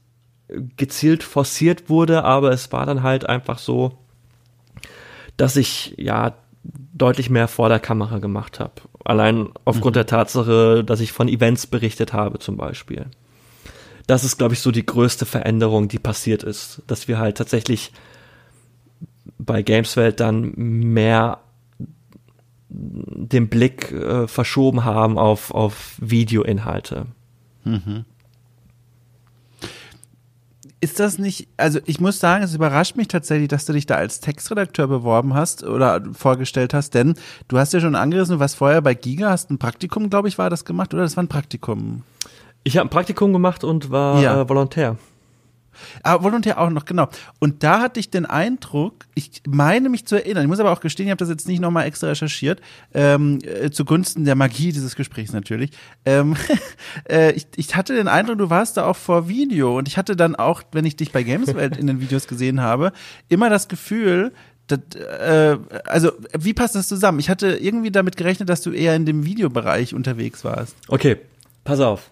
gezielt 0.77 1.23
forciert 1.23 1.89
wurde, 1.89 2.23
aber 2.23 2.51
es 2.51 2.71
war 2.71 2.85
dann 2.85 3.01
halt 3.01 3.27
einfach 3.27 3.57
so, 3.57 3.97
dass 5.35 5.55
ich 5.55 5.95
ja 5.97 6.35
deutlich 6.93 7.31
mehr 7.31 7.47
vor 7.47 7.69
der 7.69 7.79
Kamera 7.79 8.19
gemacht 8.19 8.59
habe. 8.59 8.73
Allein 9.03 9.49
aufgrund 9.63 9.95
mhm. 9.95 10.01
der 10.01 10.05
Tatsache, 10.05 10.83
dass 10.83 10.99
ich 10.99 11.11
von 11.11 11.27
Events 11.27 11.65
berichtet 11.65 12.13
habe 12.13 12.37
zum 12.37 12.57
Beispiel. 12.57 13.07
Das 14.07 14.23
ist, 14.23 14.37
glaube 14.37 14.53
ich, 14.53 14.59
so 14.59 14.71
die 14.71 14.85
größte 14.85 15.25
Veränderung, 15.25 15.87
die 15.87 15.99
passiert 15.99 16.43
ist, 16.43 16.81
dass 16.87 17.07
wir 17.07 17.17
halt 17.17 17.37
tatsächlich 17.37 17.91
bei 19.37 19.61
Gameswelt 19.63 20.19
dann 20.19 20.53
mehr 20.55 21.39
den 22.69 23.47
Blick 23.47 23.91
äh, 23.91 24.27
verschoben 24.27 24.83
haben 24.83 25.17
auf, 25.17 25.51
auf 25.51 25.95
Videoinhalte. 25.99 27.07
Mhm. 27.63 28.05
Ist 30.81 30.99
das 30.99 31.17
nicht, 31.17 31.47
also 31.57 31.79
ich 31.85 31.99
muss 31.99 32.19
sagen, 32.19 32.43
es 32.43 32.53
überrascht 32.53 32.95
mich 32.95 33.07
tatsächlich, 33.07 33.47
dass 33.47 33.65
du 33.65 33.73
dich 33.73 33.87
da 33.87 33.95
als 33.95 34.19
Textredakteur 34.19 34.87
beworben 34.87 35.33
hast 35.33 35.63
oder 35.63 36.03
vorgestellt 36.13 36.73
hast, 36.73 36.93
denn 36.93 37.15
du 37.47 37.57
hast 37.57 37.73
ja 37.73 37.79
schon 37.79 37.95
angerissen, 37.95 38.39
was 38.39 38.53
vorher 38.53 38.81
bei 38.81 38.93
Giga 38.93 39.29
hast 39.29 39.49
ein 39.49 39.57
Praktikum, 39.57 40.09
glaube 40.09 40.27
ich, 40.27 40.37
war 40.37 40.49
das 40.49 40.65
gemacht 40.65 40.93
oder 40.93 41.03
das 41.03 41.17
war 41.17 41.23
ein 41.23 41.29
Praktikum? 41.29 42.03
Ich 42.65 42.77
habe 42.77 42.87
ein 42.87 42.89
Praktikum 42.89 43.31
gemacht 43.31 43.63
und 43.63 43.91
war 43.91 44.21
ja. 44.21 44.41
äh, 44.41 44.49
Volontär. 44.49 44.97
Ah, 46.01 46.23
Volontär 46.23 46.59
auch 46.59 46.71
noch, 46.71 46.85
genau. 46.85 47.09
Und 47.39 47.61
da 47.61 47.79
hatte 47.79 47.99
ich 47.99 48.09
den 48.09 48.25
Eindruck, 48.25 49.05
ich 49.13 49.43
meine 49.47 49.89
mich 49.89 50.07
zu 50.07 50.15
erinnern, 50.15 50.43
ich 50.43 50.49
muss 50.49 50.59
aber 50.59 50.71
auch 50.71 50.79
gestehen, 50.79 51.05
ich 51.05 51.11
habe 51.11 51.19
das 51.19 51.29
jetzt 51.29 51.47
nicht 51.47 51.59
nochmal 51.59 51.85
extra 51.85 52.07
recherchiert, 52.07 52.61
ähm, 52.93 53.39
äh, 53.43 53.69
zugunsten 53.69 54.25
der 54.25 54.35
Magie 54.35 54.71
dieses 54.71 54.95
Gesprächs 54.95 55.31
natürlich. 55.31 55.71
Ähm, 56.05 56.35
äh, 57.09 57.33
ich, 57.33 57.45
ich 57.55 57.75
hatte 57.75 57.93
den 57.93 58.07
Eindruck, 58.07 58.39
du 58.39 58.49
warst 58.49 58.77
da 58.77 58.85
auch 58.85 58.95
vor 58.95 59.27
Video 59.27 59.77
und 59.77 59.87
ich 59.87 59.97
hatte 59.97 60.15
dann 60.15 60.35
auch, 60.35 60.63
wenn 60.71 60.85
ich 60.85 60.95
dich 60.95 61.11
bei 61.11 61.21
Gameswelt 61.21 61.77
in 61.77 61.85
den 61.85 62.01
Videos 62.01 62.27
gesehen 62.27 62.61
habe, 62.61 62.93
immer 63.29 63.51
das 63.51 63.67
Gefühl, 63.67 64.33
das, 64.65 64.79
äh, 64.95 65.59
also, 65.85 66.13
wie 66.33 66.53
passt 66.53 66.73
das 66.73 66.87
zusammen? 66.87 67.19
Ich 67.19 67.29
hatte 67.29 67.57
irgendwie 67.57 67.91
damit 67.91 68.17
gerechnet, 68.17 68.49
dass 68.49 68.61
du 68.61 68.71
eher 68.71 68.95
in 68.95 69.05
dem 69.05 69.23
Videobereich 69.23 69.93
unterwegs 69.93 70.43
warst. 70.43 70.75
Okay, 70.87 71.17
pass 71.63 71.79
auf. 71.79 72.09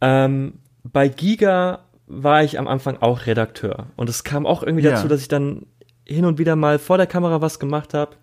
Ähm, 0.00 0.54
bei 0.82 1.08
Giga 1.08 1.80
war 2.06 2.42
ich 2.42 2.58
am 2.58 2.66
Anfang 2.66 2.98
auch 3.00 3.26
Redakteur. 3.26 3.86
Und 3.96 4.08
es 4.08 4.24
kam 4.24 4.46
auch 4.46 4.62
irgendwie 4.62 4.84
ja. 4.84 4.92
dazu, 4.92 5.08
dass 5.08 5.20
ich 5.20 5.28
dann 5.28 5.66
hin 6.06 6.24
und 6.24 6.38
wieder 6.38 6.56
mal 6.56 6.78
vor 6.78 6.96
der 6.96 7.06
Kamera 7.06 7.40
was 7.40 7.58
gemacht 7.58 7.94
habe. 7.94 8.16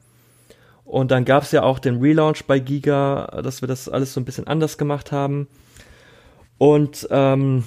Und 0.83 1.11
dann 1.11 1.25
gab 1.25 1.43
es 1.43 1.51
ja 1.51 1.63
auch 1.63 1.79
den 1.79 1.97
Relaunch 1.99 2.45
bei 2.45 2.59
Giga, 2.59 3.41
dass 3.43 3.61
wir 3.61 3.67
das 3.67 3.89
alles 3.89 4.13
so 4.13 4.21
ein 4.21 4.25
bisschen 4.25 4.47
anders 4.47 4.77
gemacht 4.77 5.11
haben. 5.11 5.47
Und 6.57 7.07
ähm, 7.11 7.63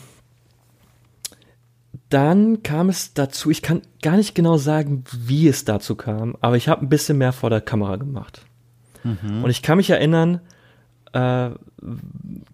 dann 2.08 2.62
kam 2.62 2.88
es 2.88 3.14
dazu, 3.14 3.50
ich 3.50 3.62
kann 3.62 3.82
gar 4.02 4.16
nicht 4.16 4.34
genau 4.34 4.56
sagen, 4.56 5.04
wie 5.14 5.48
es 5.48 5.64
dazu 5.64 5.94
kam, 5.94 6.36
aber 6.40 6.56
ich 6.56 6.68
habe 6.68 6.84
ein 6.84 6.88
bisschen 6.88 7.18
mehr 7.18 7.32
vor 7.32 7.50
der 7.50 7.60
Kamera 7.60 7.96
gemacht. 7.96 8.42
Mhm. 9.04 9.44
Und 9.44 9.50
ich 9.50 9.62
kann 9.62 9.76
mich 9.76 9.90
erinnern, 9.90 10.40
äh, 11.12 11.50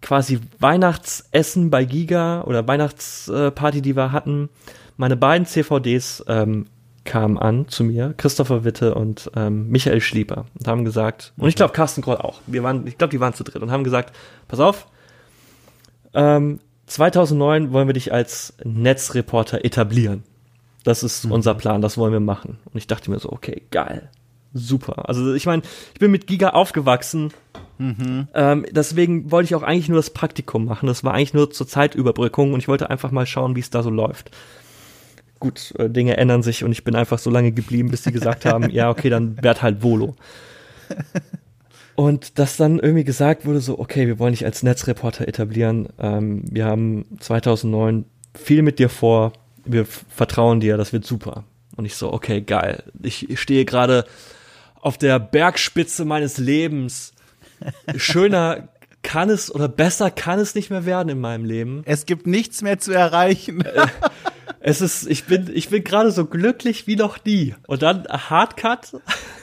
quasi 0.00 0.40
Weihnachtsessen 0.58 1.70
bei 1.70 1.84
Giga 1.84 2.42
oder 2.42 2.66
Weihnachtsparty, 2.66 3.82
die 3.82 3.96
wir 3.96 4.12
hatten. 4.12 4.48
Meine 4.96 5.16
beiden 5.16 5.46
CVDs 5.46 6.24
ähm, 6.28 6.66
kamen 7.04 7.38
an 7.38 7.68
zu 7.68 7.84
mir, 7.84 8.14
Christopher 8.16 8.64
Witte 8.64 8.94
und 8.94 9.30
ähm, 9.34 9.68
Michael 9.68 10.00
Schlieper, 10.00 10.46
und 10.58 10.68
haben 10.68 10.84
gesagt, 10.84 11.32
und 11.36 11.48
ich 11.48 11.54
glaube 11.54 11.72
Carsten 11.72 12.02
Kroll 12.02 12.16
auch, 12.16 12.40
wir 12.46 12.62
waren, 12.62 12.86
ich 12.86 12.98
glaube, 12.98 13.12
die 13.12 13.20
waren 13.20 13.32
zu 13.32 13.44
dritt 13.44 13.62
und 13.62 13.70
haben 13.70 13.84
gesagt, 13.84 14.14
pass 14.48 14.60
auf, 14.60 14.88
ähm, 16.12 16.60
2009 16.86 17.72
wollen 17.72 17.88
wir 17.88 17.94
dich 17.94 18.12
als 18.12 18.54
Netzreporter 18.64 19.64
etablieren. 19.64 20.22
Das 20.84 21.02
ist 21.02 21.24
mhm. 21.24 21.32
unser 21.32 21.54
Plan, 21.54 21.80
das 21.80 21.98
wollen 21.98 22.12
wir 22.12 22.20
machen. 22.20 22.58
Und 22.72 22.78
ich 22.78 22.86
dachte 22.86 23.10
mir 23.10 23.18
so, 23.18 23.32
okay, 23.32 23.62
geil, 23.70 24.10
super. 24.52 25.08
Also 25.08 25.34
ich 25.34 25.46
meine, 25.46 25.62
ich 25.94 25.98
bin 25.98 26.10
mit 26.10 26.26
Giga 26.26 26.50
aufgewachsen, 26.50 27.32
Mhm. 27.78 28.28
Ähm, 28.34 28.66
deswegen 28.70 29.30
wollte 29.30 29.46
ich 29.46 29.54
auch 29.54 29.62
eigentlich 29.62 29.88
nur 29.88 29.98
das 29.98 30.10
Praktikum 30.10 30.64
machen. 30.64 30.86
Das 30.86 31.04
war 31.04 31.14
eigentlich 31.14 31.34
nur 31.34 31.50
zur 31.50 31.68
Zeitüberbrückung 31.68 32.52
und 32.52 32.60
ich 32.60 32.68
wollte 32.68 32.90
einfach 32.90 33.10
mal 33.10 33.26
schauen, 33.26 33.56
wie 33.56 33.60
es 33.60 33.70
da 33.70 33.82
so 33.82 33.90
läuft. 33.90 34.30
Gut, 35.38 35.74
äh, 35.78 35.90
Dinge 35.90 36.16
ändern 36.16 36.42
sich 36.42 36.64
und 36.64 36.72
ich 36.72 36.84
bin 36.84 36.94
einfach 36.94 37.18
so 37.18 37.30
lange 37.30 37.52
geblieben, 37.52 37.90
bis 37.90 38.02
die 38.02 38.12
gesagt 38.12 38.44
haben, 38.44 38.70
ja, 38.70 38.90
okay, 38.90 39.10
dann 39.10 39.42
werd 39.42 39.62
halt 39.62 39.82
Volo. 39.82 40.16
Und 41.96 42.38
dass 42.38 42.58
dann 42.58 42.78
irgendwie 42.78 43.04
gesagt 43.04 43.46
wurde, 43.46 43.60
so, 43.60 43.78
okay, 43.78 44.06
wir 44.06 44.18
wollen 44.18 44.34
dich 44.34 44.44
als 44.44 44.62
Netzreporter 44.62 45.26
etablieren. 45.26 45.88
Ähm, 45.98 46.44
wir 46.44 46.66
haben 46.66 47.06
2009 47.20 48.04
viel 48.34 48.60
mit 48.60 48.78
dir 48.78 48.90
vor. 48.90 49.32
Wir 49.64 49.86
vertrauen 49.86 50.60
dir, 50.60 50.76
das 50.76 50.92
wird 50.92 51.06
super. 51.06 51.44
Und 51.74 51.86
ich 51.86 51.94
so, 51.96 52.12
okay, 52.12 52.42
geil. 52.42 52.84
Ich, 53.02 53.30
ich 53.30 53.40
stehe 53.40 53.64
gerade 53.64 54.04
auf 54.74 54.98
der 54.98 55.18
Bergspitze 55.18 56.04
meines 56.04 56.36
Lebens 56.36 57.12
schöner 57.96 58.68
kann 59.02 59.30
es 59.30 59.54
oder 59.54 59.68
besser 59.68 60.10
kann 60.10 60.40
es 60.40 60.54
nicht 60.54 60.70
mehr 60.70 60.84
werden 60.84 61.08
in 61.08 61.20
meinem 61.20 61.44
Leben. 61.44 61.82
Es 61.84 62.06
gibt 62.06 62.26
nichts 62.26 62.60
mehr 62.62 62.78
zu 62.78 62.92
erreichen. 62.92 63.60
Äh, 63.64 63.86
es 64.58 64.80
ist, 64.80 65.06
ich 65.06 65.24
bin, 65.24 65.48
ich 65.54 65.68
bin 65.68 65.84
gerade 65.84 66.10
so 66.10 66.24
glücklich 66.24 66.88
wie 66.88 66.96
noch 66.96 67.24
nie. 67.24 67.54
Und 67.68 67.82
dann 67.82 68.04
Hardcut. 68.08 69.00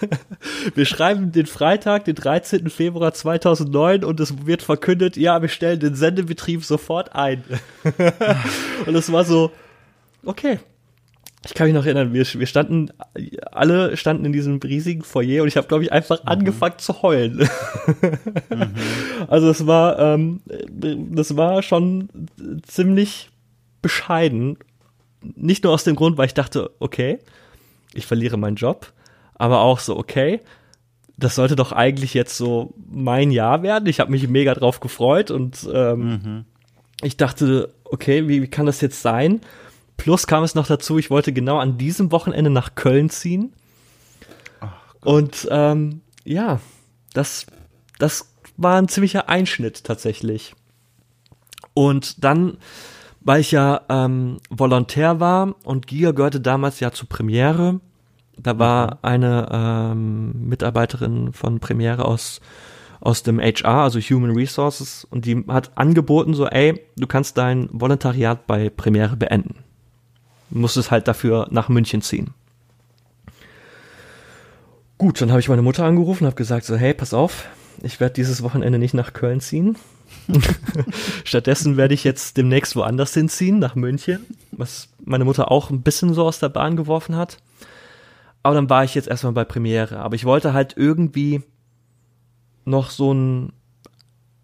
Wir 0.75 0.85
schreiben 0.85 1.31
den 1.31 1.45
Freitag, 1.45 2.03
den 2.03 2.15
13. 2.15 2.69
Februar 2.69 3.13
2009 3.13 4.03
und 4.03 4.19
es 4.19 4.45
wird 4.45 4.63
verkündet, 4.63 5.15
ja, 5.15 5.41
wir 5.41 5.47
stellen 5.47 5.79
den 5.79 5.95
Sendebetrieb 5.95 6.65
sofort 6.65 7.15
ein. 7.15 7.41
Und 8.85 8.95
es 8.95 9.09
war 9.13 9.23
so, 9.23 9.51
okay, 10.25 10.59
ich 11.45 11.53
kann 11.53 11.67
mich 11.67 11.75
noch 11.75 11.85
erinnern, 11.85 12.13
wir, 12.13 12.25
wir 12.25 12.47
standen, 12.47 12.89
alle 13.51 13.97
standen 13.97 14.25
in 14.25 14.33
diesem 14.33 14.57
riesigen 14.57 15.03
Foyer 15.03 15.43
und 15.43 15.49
ich 15.49 15.57
habe, 15.57 15.67
glaube 15.67 15.83
ich, 15.83 15.91
einfach 15.91 16.23
mhm. 16.23 16.29
angefangen 16.29 16.77
zu 16.77 17.01
heulen. 17.01 17.47
mhm. 18.49 18.73
Also 19.27 19.49
es 19.49 19.65
war, 19.65 19.99
ähm, 19.99 20.41
das 20.45 21.35
war 21.35 21.61
schon 21.61 22.09
ziemlich 22.63 23.29
bescheiden. 23.81 24.57
Nicht 25.21 25.63
nur 25.63 25.73
aus 25.73 25.83
dem 25.83 25.95
Grund, 25.95 26.17
weil 26.17 26.27
ich 26.27 26.33
dachte, 26.33 26.71
okay, 26.79 27.19
ich 27.93 28.05
verliere 28.05 28.37
meinen 28.37 28.55
Job, 28.55 28.91
aber 29.35 29.61
auch 29.61 29.79
so, 29.79 29.97
okay, 29.97 30.41
das 31.17 31.35
sollte 31.35 31.55
doch 31.55 31.71
eigentlich 31.71 32.13
jetzt 32.13 32.37
so 32.37 32.73
mein 32.89 33.31
Jahr 33.31 33.63
werden. 33.63 33.87
Ich 33.87 33.99
habe 33.99 34.11
mich 34.11 34.27
mega 34.27 34.53
drauf 34.53 34.79
gefreut 34.79 35.31
und 35.31 35.67
ähm, 35.71 35.99
mhm. 35.99 36.45
ich 37.01 37.17
dachte, 37.17 37.73
okay, 37.85 38.27
wie, 38.27 38.41
wie 38.41 38.47
kann 38.47 38.65
das 38.65 38.81
jetzt 38.81 39.01
sein? 39.01 39.41
Plus 39.97 40.27
kam 40.27 40.43
es 40.43 40.55
noch 40.55 40.67
dazu, 40.67 40.97
ich 40.97 41.09
wollte 41.09 41.33
genau 41.33 41.57
an 41.57 41.77
diesem 41.77 42.11
Wochenende 42.11 42.49
nach 42.49 42.75
Köln 42.75 43.09
ziehen. 43.09 43.53
Und 45.01 45.47
ähm, 45.51 46.01
ja, 46.23 46.59
das, 47.13 47.45
das 47.99 48.33
war 48.57 48.77
ein 48.77 48.87
ziemlicher 48.87 49.29
Einschnitt 49.29 49.83
tatsächlich. 49.83 50.55
Und 51.73 52.23
dann, 52.23 52.57
weil 53.21 53.41
ich 53.41 53.51
ja 53.51 53.81
ähm, 53.89 54.37
Volontär 54.49 55.19
war 55.19 55.55
und 55.63 55.87
Giga 55.87 56.11
gehörte 56.11 56.39
damals 56.39 56.79
ja 56.79 56.91
zu 56.91 57.05
Premiere, 57.05 57.79
da 58.37 58.57
war 58.57 58.99
eine 59.03 59.47
ähm, 59.51 60.47
Mitarbeiterin 60.47 61.33
von 61.33 61.59
Premiere 61.59 62.05
aus 62.05 62.41
aus 62.99 63.21
dem 63.21 63.41
HR, 63.41 63.83
also 63.83 63.99
Human 63.99 64.31
Resources, 64.31 65.05
und 65.09 65.25
die 65.25 65.43
hat 65.49 65.77
angeboten 65.77 66.33
so, 66.33 66.47
ey, 66.47 66.79
du 66.95 67.05
kannst 67.05 67.37
dein 67.37 67.67
Volontariat 67.73 68.47
bei 68.47 68.69
Premiere 68.69 69.17
beenden 69.17 69.55
musste 70.53 70.89
halt 70.91 71.07
dafür 71.07 71.47
nach 71.51 71.69
München 71.69 72.01
ziehen. 72.01 72.33
Gut, 74.97 75.21
dann 75.21 75.31
habe 75.31 75.39
ich 75.39 75.49
meine 75.49 75.61
Mutter 75.61 75.83
angerufen 75.83 76.23
und 76.23 76.27
habe 76.27 76.35
gesagt 76.35 76.65
so, 76.65 76.75
hey, 76.75 76.93
pass 76.93 77.13
auf, 77.13 77.45
ich 77.81 77.99
werde 77.99 78.13
dieses 78.13 78.43
Wochenende 78.43 78.79
nicht 78.79 78.93
nach 78.93 79.13
Köln 79.13 79.41
ziehen. 79.41 79.77
Stattdessen 81.23 81.75
werde 81.75 81.93
ich 81.93 82.03
jetzt 82.03 82.37
demnächst 82.37 82.75
woanders 82.75 83.13
hinziehen, 83.13 83.59
nach 83.59 83.75
München, 83.75 84.25
was 84.51 84.89
meine 85.03 85.25
Mutter 85.25 85.51
auch 85.51 85.69
ein 85.69 85.81
bisschen 85.81 86.13
so 86.13 86.23
aus 86.23 86.39
der 86.39 86.49
Bahn 86.49 86.75
geworfen 86.75 87.15
hat. 87.15 87.37
Aber 88.43 88.55
dann 88.55 88.69
war 88.69 88.83
ich 88.83 88.93
jetzt 88.95 89.07
erstmal 89.07 89.33
bei 89.33 89.45
Premiere. 89.45 89.99
Aber 89.99 90.15
ich 90.15 90.25
wollte 90.25 90.53
halt 90.53 90.75
irgendwie 90.77 91.41
noch 92.65 92.89
so 92.89 93.13
ein 93.13 93.53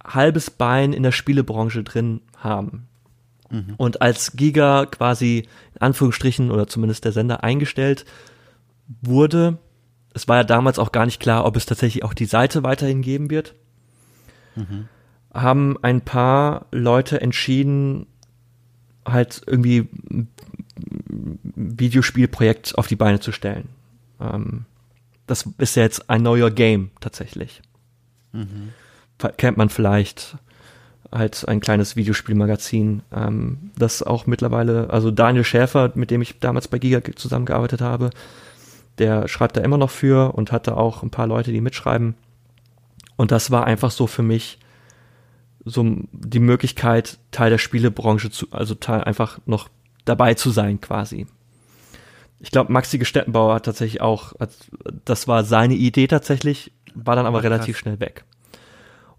halbes 0.03 0.49
Bein 0.49 0.93
in 0.93 1.03
der 1.03 1.11
Spielebranche 1.11 1.83
drin 1.83 2.21
haben. 2.37 2.87
Mhm. 3.49 3.73
Und 3.77 4.01
als 4.01 4.33
Giga 4.33 4.85
quasi 4.85 5.47
in 5.75 5.81
Anführungsstrichen 5.81 6.51
oder 6.51 6.67
zumindest 6.67 7.05
der 7.05 7.11
Sender 7.11 7.43
eingestellt 7.43 8.05
wurde, 9.01 9.57
es 10.13 10.27
war 10.27 10.37
ja 10.37 10.43
damals 10.43 10.79
auch 10.79 10.91
gar 10.91 11.05
nicht 11.05 11.19
klar, 11.19 11.45
ob 11.45 11.55
es 11.55 11.65
tatsächlich 11.65 12.03
auch 12.03 12.13
die 12.13 12.25
Seite 12.25 12.63
weiterhin 12.63 13.01
geben 13.01 13.29
wird, 13.29 13.55
mhm. 14.55 14.87
haben 15.33 15.77
ein 15.81 16.01
paar 16.01 16.65
Leute 16.71 17.21
entschieden, 17.21 18.07
halt 19.05 19.41
irgendwie 19.45 19.87
ein 20.09 20.27
Videospielprojekt 21.55 22.77
auf 22.77 22.87
die 22.87 22.95
Beine 22.95 23.19
zu 23.19 23.31
stellen. 23.31 23.69
Ähm, 24.19 24.65
das 25.27 25.47
ist 25.57 25.75
ja 25.75 25.83
jetzt 25.83 26.09
ein 26.09 26.23
neuer 26.23 26.51
Game 26.51 26.91
tatsächlich. 26.99 27.61
Mhm. 28.31 28.73
Kennt 29.37 29.57
man 29.57 29.69
vielleicht 29.69 30.37
halt 31.11 31.47
ein 31.47 31.59
kleines 31.59 31.95
Videospielmagazin, 31.95 33.01
ähm, 33.13 33.71
das 33.77 34.03
auch 34.03 34.27
mittlerweile, 34.27 34.89
also 34.89 35.11
Daniel 35.11 35.43
Schäfer, 35.43 35.91
mit 35.95 36.11
dem 36.11 36.21
ich 36.21 36.39
damals 36.39 36.67
bei 36.67 36.79
Giga 36.79 37.01
zusammengearbeitet 37.15 37.81
habe, 37.81 38.11
der 38.99 39.27
schreibt 39.27 39.57
da 39.57 39.61
immer 39.61 39.77
noch 39.77 39.89
für 39.89 40.33
und 40.33 40.51
hatte 40.51 40.77
auch 40.77 41.03
ein 41.03 41.09
paar 41.09 41.27
Leute, 41.27 41.51
die 41.51 41.61
mitschreiben. 41.61 42.15
Und 43.15 43.31
das 43.31 43.51
war 43.51 43.65
einfach 43.65 43.91
so 43.91 44.07
für 44.07 44.23
mich 44.23 44.59
so 45.65 45.85
die 46.11 46.39
Möglichkeit, 46.39 47.17
Teil 47.31 47.49
der 47.49 47.57
Spielebranche 47.57 48.29
zu, 48.29 48.47
also 48.51 48.75
Teil 48.75 49.03
einfach 49.03 49.39
noch 49.45 49.69
dabei 50.05 50.33
zu 50.33 50.51
sein 50.51 50.79
quasi. 50.81 51.27
Ich 52.39 52.51
glaube, 52.51 52.71
Maxi 52.71 52.97
Gestettenbauer 52.97 53.55
hat 53.55 53.65
tatsächlich 53.65 54.01
auch, 54.01 54.33
das 55.05 55.27
war 55.27 55.43
seine 55.43 55.75
Idee 55.75 56.07
tatsächlich, 56.07 56.71
war 56.95 57.15
dann 57.15 57.25
aber 57.25 57.39
Ach, 57.39 57.43
relativ 57.43 57.77
schnell 57.77 57.99
weg. 57.99 58.23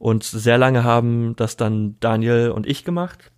Und 0.00 0.24
sehr 0.24 0.56
lange 0.56 0.82
haben 0.82 1.36
das 1.36 1.58
dann 1.58 1.96
Daniel 2.00 2.52
und 2.52 2.66
ich 2.66 2.84
gemacht. 2.84 3.30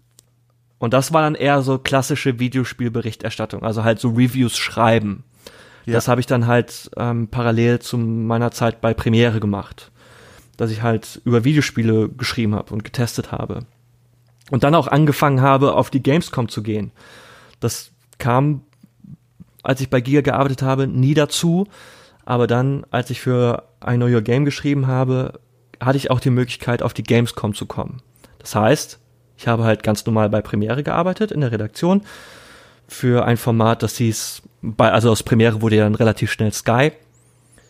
Und 0.79 0.95
das 0.95 1.13
war 1.13 1.23
dann 1.23 1.35
eher 1.35 1.61
so 1.61 1.79
klassische 1.79 2.39
Videospielberichterstattung, 2.39 3.65
also 3.65 3.83
halt 3.83 3.99
so 3.99 4.11
Reviews 4.11 4.57
schreiben. 4.57 5.25
Ja. 5.87 5.95
Das 5.95 6.07
habe 6.07 6.21
ich 6.21 6.27
dann 6.27 6.47
halt 6.47 6.89
ähm, 6.97 7.27
parallel 7.27 7.81
zu 7.81 7.99
meiner 7.99 8.53
Zeit 8.53 8.81
bei 8.81 8.95
Premiere 8.95 9.41
gemacht, 9.41 9.91
dass 10.57 10.71
ich 10.71 10.83
halt 10.83 11.21
über 11.25 11.43
Videospiele 11.43 12.09
geschrieben 12.11 12.55
habe 12.55 12.73
und 12.73 12.85
getestet 12.85 13.33
habe. 13.33 13.67
Und 14.53 14.63
dann 14.63 14.77
auch 14.77 14.87
angefangen 14.87 15.41
habe, 15.41 15.75
auf 15.75 15.91
die 15.91 16.03
Gamescom 16.03 16.49
zu 16.49 16.63
gehen. 16.63 16.93
Das 17.59 17.91
kam, 18.19 18.63
als 19.65 19.81
ich 19.81 19.91
bei 19.91 20.01
Giga 20.01 20.21
gearbeitet 20.21 20.63
habe, 20.63 20.87
nie 20.87 21.15
dazu. 21.15 21.67
Aber 22.25 22.47
dann, 22.47 22.87
als 22.93 23.11
ich 23.11 23.21
für 23.21 23.65
ein 23.81 23.99
Know 23.99 24.07
Your 24.07 24.23
Game 24.23 24.45
geschrieben 24.45 24.87
habe, 24.87 25.41
hatte 25.85 25.99
ich 25.99 26.11
auch 26.11 26.21
die 26.21 26.31
Möglichkeit, 26.31 26.83
auf 26.83 26.95
die 26.95 27.03
Gamescom 27.03 27.55
zu 27.55 27.67
kommen. 27.67 28.03
Das 28.39 28.55
heißt, 28.55 28.99
ich 29.37 29.47
habe 29.47 29.65
halt 29.65 29.83
ganz 29.83 30.07
normal 30.07 30.31
bei 30.31 30.41
Premiere 30.41 30.83
gearbeitet 30.83 31.33
in 31.33 31.41
der 31.41 31.53
Redaktion 31.53 32.03
für 32.89 33.25
ein 33.25 33.37
Format, 33.37 33.83
das 33.83 33.97
hieß, 33.97 34.43
bei, 34.61 34.93
also 34.93 35.11
aus 35.11 35.23
Premiere 35.23 35.63
wurde 35.63 35.77
ja 35.77 35.85
dann 35.85 35.95
relativ 35.95 36.31
schnell 36.31 36.53
Sky. 36.53 36.93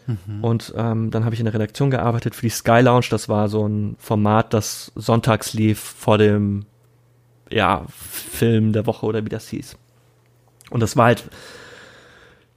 Mhm. 0.06 0.44
Und 0.44 0.74
ähm, 0.76 1.10
dann 1.10 1.24
habe 1.24 1.34
ich 1.34 1.40
in 1.40 1.44
der 1.44 1.54
Redaktion 1.54 1.90
gearbeitet 1.90 2.34
für 2.34 2.42
die 2.42 2.50
Sky 2.50 2.80
Lounge. 2.80 3.06
Das 3.10 3.28
war 3.28 3.48
so 3.48 3.66
ein 3.66 3.96
Format, 3.98 4.52
das 4.52 4.90
sonntags 4.96 5.52
lief 5.52 5.78
vor 5.78 6.18
dem 6.18 6.66
ja, 7.50 7.84
Film 7.88 8.72
der 8.72 8.86
Woche 8.86 9.06
oder 9.06 9.24
wie 9.24 9.28
das 9.28 9.48
hieß. 9.48 9.76
Und 10.70 10.80
das 10.80 10.96
war 10.96 11.06
halt 11.06 11.24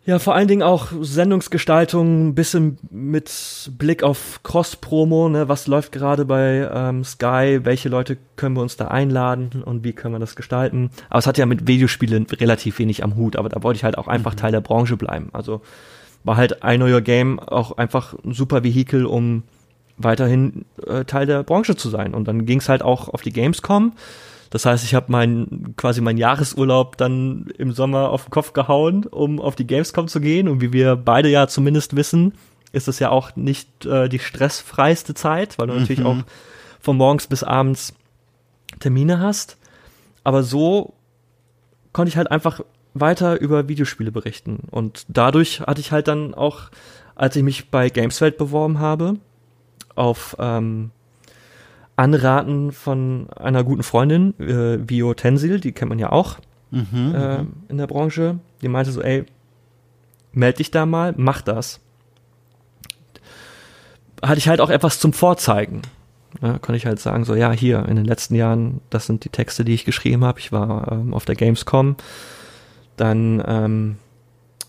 ja, 0.06 0.20
vor 0.20 0.36
allen 0.36 0.48
Dingen 0.48 0.62
auch 0.62 0.90
Sendungsgestaltung, 1.02 2.28
ein 2.28 2.36
bisschen 2.36 2.78
mit 2.92 3.72
Blick 3.78 4.04
auf 4.04 4.40
Cross-Promo, 4.44 5.30
ne, 5.30 5.50
was 5.50 5.66
läuft 5.66 5.92
gerade 5.92 6.26
bei 6.26 6.70
ähm, 6.72 7.04
Sky, 7.04 7.62
welche 7.64 7.90
Leute 7.90 8.18
können 8.36 8.56
wir 8.56 8.62
uns 8.62 8.78
da 8.78 8.90
einladen 8.90 9.64
und 9.66 9.84
wie 9.84 9.94
können 9.94 10.14
wir 10.14 10.20
das 10.20 10.36
gestalten. 10.36 10.92
Aber 11.10 11.18
es 11.18 11.26
hat 11.26 11.40
ja 11.40 11.48
mit 11.48 11.68
Videospielen 11.68 12.28
relativ 12.28 12.78
wenig 12.78 13.04
am 13.04 13.16
Hut, 13.16 13.36
aber 13.36 13.50
da 13.50 13.64
wollte 13.64 13.78
ich 13.78 13.84
halt 13.84 13.98
auch 13.98 14.08
einfach 14.08 14.34
mhm. 14.34 14.38
Teil 14.38 14.52
der 14.52 14.62
Branche 14.62 14.96
bleiben. 14.96 15.30
Also 15.34 15.62
war 16.24 16.38
halt 16.38 16.62
ein 16.62 16.80
neuer 16.80 17.02
Game 17.02 17.40
auch 17.40 17.78
einfach 17.78 18.14
ein 18.24 18.34
super 18.34 18.64
Vehikel, 18.64 19.08
um 19.08 19.42
weiterhin 19.98 20.66
äh, 20.86 21.06
Teil 21.06 21.26
der 21.26 21.42
Branche 21.42 21.76
zu 21.76 21.90
sein. 21.90 22.14
Und 22.14 22.28
dann 22.28 22.46
ging 22.46 22.60
es 22.60 22.70
halt 22.70 22.84
auch 22.84 23.10
auf 23.10 23.24
die 23.24 23.34
Gamescom. 23.34 23.94
Das 24.56 24.66
heißt, 24.66 24.86
ich 24.86 24.96
habe 24.96 25.08
mein 25.12 25.74
quasi 25.76 26.00
meinen 26.00 26.18
Jahresurlaub 26.18 26.96
dann 26.96 27.48
im 27.58 27.74
Sommer 27.74 28.10
auf 28.10 28.24
den 28.24 28.32
Kopf 28.32 28.54
gehauen, 28.54 29.04
um 29.04 29.42
auf 29.42 29.58
die 29.58 29.68
Gamescom 29.68 30.08
zu 30.08 30.22
gehen. 30.22 30.48
Und 30.48 30.62
wie 30.62 30.72
wir 30.72 30.96
beide 30.96 31.28
ja 31.28 31.50
zumindest 31.50 31.98
wissen, 31.98 32.32
ist 32.72 32.88
es 32.88 33.00
ja 33.00 33.10
auch 33.10 33.36
nicht 33.36 33.86
äh, 33.86 34.08
die 34.08 34.20
stressfreiste 34.20 35.14
Zeit, 35.14 35.60
weil 35.60 35.68
du 35.68 35.74
mhm. 35.74 35.80
natürlich 35.82 36.06
auch 36.06 36.20
von 36.80 36.96
morgens 36.96 37.28
bis 37.28 37.44
abends 37.44 37.96
Termine 38.80 39.20
hast. 39.20 39.58
Aber 40.24 40.42
so 40.42 40.94
konnte 41.92 42.08
ich 42.08 42.16
halt 42.16 42.32
einfach 42.32 42.62
weiter 42.94 43.42
über 43.42 43.68
Videospiele 43.68 44.14
berichten. 44.14 44.60
Und 44.72 45.06
dadurch 45.10 45.60
hatte 45.60 45.82
ich 45.82 45.92
halt 45.92 46.08
dann 46.08 46.34
auch, 46.34 46.70
als 47.16 47.36
ich 47.36 47.44
mich 47.44 47.72
bei 47.72 47.90
Gameswelt 47.90 48.38
beworben 48.38 48.80
habe, 48.80 49.18
auf 49.96 50.38
ähm, 50.40 50.92
Anraten 51.96 52.72
von 52.72 53.30
einer 53.32 53.64
guten 53.64 53.84
Freundin, 53.84 54.38
äh, 54.40 54.80
Vio 54.88 55.14
Tensil, 55.14 55.60
die 55.60 55.72
kennt 55.72 55.90
man 55.90 56.00
ja 56.00 56.12
auch 56.12 56.38
mhm, 56.72 57.14
äh, 57.16 57.38
mhm. 57.40 57.54
in 57.70 57.78
der 57.78 57.88
Branche. 57.88 58.40
Die 58.62 58.68
meinte 58.68 58.92
so, 58.92 59.02
ey, 59.02 59.26
meld 60.34 60.60
dich 60.60 60.72
da 60.72 60.86
mal, 60.86 61.14
mach 61.18 61.42
das. 61.42 61.80
Hatte 64.22 64.38
ich 64.38 64.48
halt 64.48 64.62
auch 64.62 64.70
etwas 64.70 65.00
zum 65.00 65.14
Vorzeigen. 65.14 65.82
Ja, 66.42 66.58
konnte 66.60 66.76
ich 66.76 66.86
halt 66.86 67.00
sagen, 67.00 67.24
so, 67.24 67.34
ja, 67.36 67.52
hier, 67.52 67.86
in 67.88 67.96
den 67.96 68.06
letzten 68.06 68.36
Jahren, 68.36 68.82
das 68.90 69.06
sind 69.06 69.24
die 69.24 69.30
Texte, 69.30 69.64
die 69.64 69.74
ich 69.74 69.86
geschrieben 69.86 70.26
habe. 70.26 70.40
Ich 70.40 70.52
war 70.52 70.92
ähm, 70.92 71.14
auf 71.14 71.24
der 71.24 71.36
Gamescom. 71.36 71.96
Dann 72.98 73.42
ähm, 73.46 73.98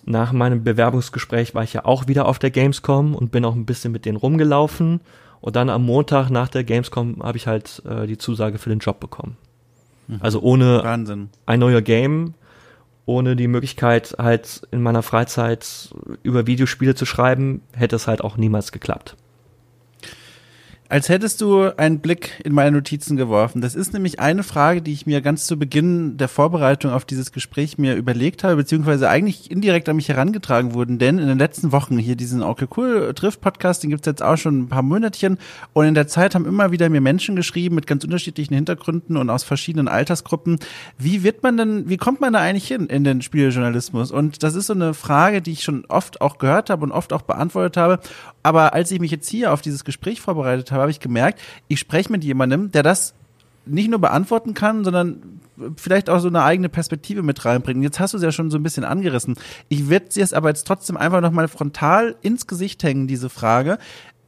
nach 0.04 0.32
meinem 0.32 0.62
Bewerbungsgespräch 0.62 1.54
war 1.54 1.64
ich 1.64 1.72
ja 1.72 1.84
auch 1.84 2.06
wieder 2.06 2.26
auf 2.26 2.38
der 2.38 2.50
Gamescom 2.50 3.16
und 3.16 3.32
bin 3.32 3.44
auch 3.44 3.56
ein 3.56 3.66
bisschen 3.66 3.92
mit 3.92 4.04
denen 4.04 4.16
rumgelaufen 4.16 5.00
und 5.40 5.56
dann 5.56 5.70
am 5.70 5.84
Montag 5.84 6.30
nach 6.30 6.48
der 6.48 6.64
Gamescom 6.64 7.22
habe 7.22 7.36
ich 7.38 7.46
halt 7.46 7.82
äh, 7.88 8.06
die 8.06 8.18
Zusage 8.18 8.58
für 8.58 8.70
den 8.70 8.78
Job 8.78 9.00
bekommen. 9.00 9.36
Mhm. 10.08 10.18
Also 10.20 10.40
ohne 10.40 10.82
Wahnsinn. 10.82 11.30
ein 11.46 11.60
neuer 11.60 11.82
Game, 11.82 12.34
ohne 13.04 13.36
die 13.36 13.48
Möglichkeit 13.48 14.16
halt 14.18 14.62
in 14.70 14.82
meiner 14.82 15.02
Freizeit 15.02 15.90
über 16.22 16.46
Videospiele 16.46 16.94
zu 16.94 17.06
schreiben, 17.06 17.62
hätte 17.72 17.96
es 17.96 18.06
halt 18.06 18.22
auch 18.22 18.36
niemals 18.36 18.72
geklappt 18.72 19.16
als 20.88 21.08
hättest 21.08 21.40
du 21.40 21.76
einen 21.76 22.00
Blick 22.00 22.40
in 22.44 22.52
meine 22.52 22.72
Notizen 22.72 23.16
geworfen. 23.16 23.60
Das 23.60 23.74
ist 23.74 23.92
nämlich 23.92 24.20
eine 24.20 24.42
Frage, 24.42 24.82
die 24.82 24.92
ich 24.92 25.06
mir 25.06 25.20
ganz 25.20 25.46
zu 25.46 25.58
Beginn 25.58 26.16
der 26.16 26.28
Vorbereitung 26.28 26.92
auf 26.92 27.04
dieses 27.04 27.32
Gespräch 27.32 27.78
mir 27.78 27.94
überlegt 27.96 28.44
habe, 28.44 28.56
beziehungsweise 28.56 29.08
eigentlich 29.08 29.50
indirekt 29.50 29.88
an 29.88 29.96
mich 29.96 30.08
herangetragen 30.08 30.74
wurden, 30.74 30.98
denn 30.98 31.18
in 31.18 31.26
den 31.26 31.38
letzten 31.38 31.72
Wochen 31.72 31.98
hier 31.98 32.16
diesen 32.16 32.42
Okay 32.42 32.66
Cool 32.76 33.12
Trift 33.14 33.40
Podcast, 33.40 33.82
den 33.82 33.90
gibt's 33.90 34.06
jetzt 34.06 34.22
auch 34.22 34.36
schon 34.36 34.60
ein 34.60 34.68
paar 34.68 34.82
Monatchen 34.82 35.38
und 35.72 35.86
in 35.86 35.94
der 35.94 36.08
Zeit 36.08 36.34
haben 36.34 36.46
immer 36.46 36.70
wieder 36.70 36.88
mir 36.88 37.00
Menschen 37.00 37.36
geschrieben 37.36 37.74
mit 37.74 37.86
ganz 37.86 38.04
unterschiedlichen 38.04 38.54
Hintergründen 38.54 39.16
und 39.16 39.30
aus 39.30 39.44
verschiedenen 39.44 39.88
Altersgruppen. 39.88 40.58
Wie 40.98 41.22
wird 41.22 41.42
man 41.42 41.56
denn, 41.56 41.88
wie 41.88 41.96
kommt 41.96 42.20
man 42.20 42.32
da 42.32 42.40
eigentlich 42.40 42.68
hin 42.68 42.86
in 42.86 43.04
den 43.04 43.22
Spieljournalismus? 43.22 44.10
Und 44.10 44.42
das 44.42 44.54
ist 44.54 44.66
so 44.66 44.74
eine 44.74 44.94
Frage, 44.94 45.42
die 45.42 45.52
ich 45.52 45.62
schon 45.62 45.84
oft 45.86 46.20
auch 46.20 46.38
gehört 46.38 46.70
habe 46.70 46.84
und 46.84 46.92
oft 46.92 47.12
auch 47.12 47.22
beantwortet 47.22 47.76
habe. 47.76 48.00
Aber 48.46 48.74
als 48.74 48.92
ich 48.92 49.00
mich 49.00 49.10
jetzt 49.10 49.28
hier 49.28 49.52
auf 49.52 49.60
dieses 49.60 49.82
Gespräch 49.82 50.20
vorbereitet 50.20 50.70
habe, 50.70 50.82
habe, 50.82 50.90
ich 50.92 51.00
gemerkt, 51.00 51.40
ich 51.66 51.80
spreche 51.80 52.12
mit 52.12 52.22
jemandem, 52.22 52.70
der 52.70 52.84
das 52.84 53.12
nicht 53.64 53.90
nur 53.90 53.98
beantworten 53.98 54.54
kann, 54.54 54.84
sondern 54.84 55.40
vielleicht 55.74 56.08
auch 56.08 56.20
so 56.20 56.28
eine 56.28 56.44
eigene 56.44 56.68
Perspektive 56.68 57.24
mit 57.24 57.44
reinbringen. 57.44 57.82
Jetzt 57.82 57.98
hast 57.98 58.14
du 58.14 58.18
es 58.18 58.22
ja 58.22 58.30
schon 58.30 58.52
so 58.52 58.56
ein 58.56 58.62
bisschen 58.62 58.84
angerissen. 58.84 59.34
Ich 59.68 59.88
werde 59.88 60.06
sie 60.10 60.20
jetzt 60.20 60.32
aber 60.32 60.48
jetzt 60.48 60.64
trotzdem 60.64 60.96
einfach 60.96 61.20
nochmal 61.20 61.48
frontal 61.48 62.14
ins 62.22 62.46
Gesicht 62.46 62.84
hängen, 62.84 63.08
diese 63.08 63.30
Frage 63.30 63.78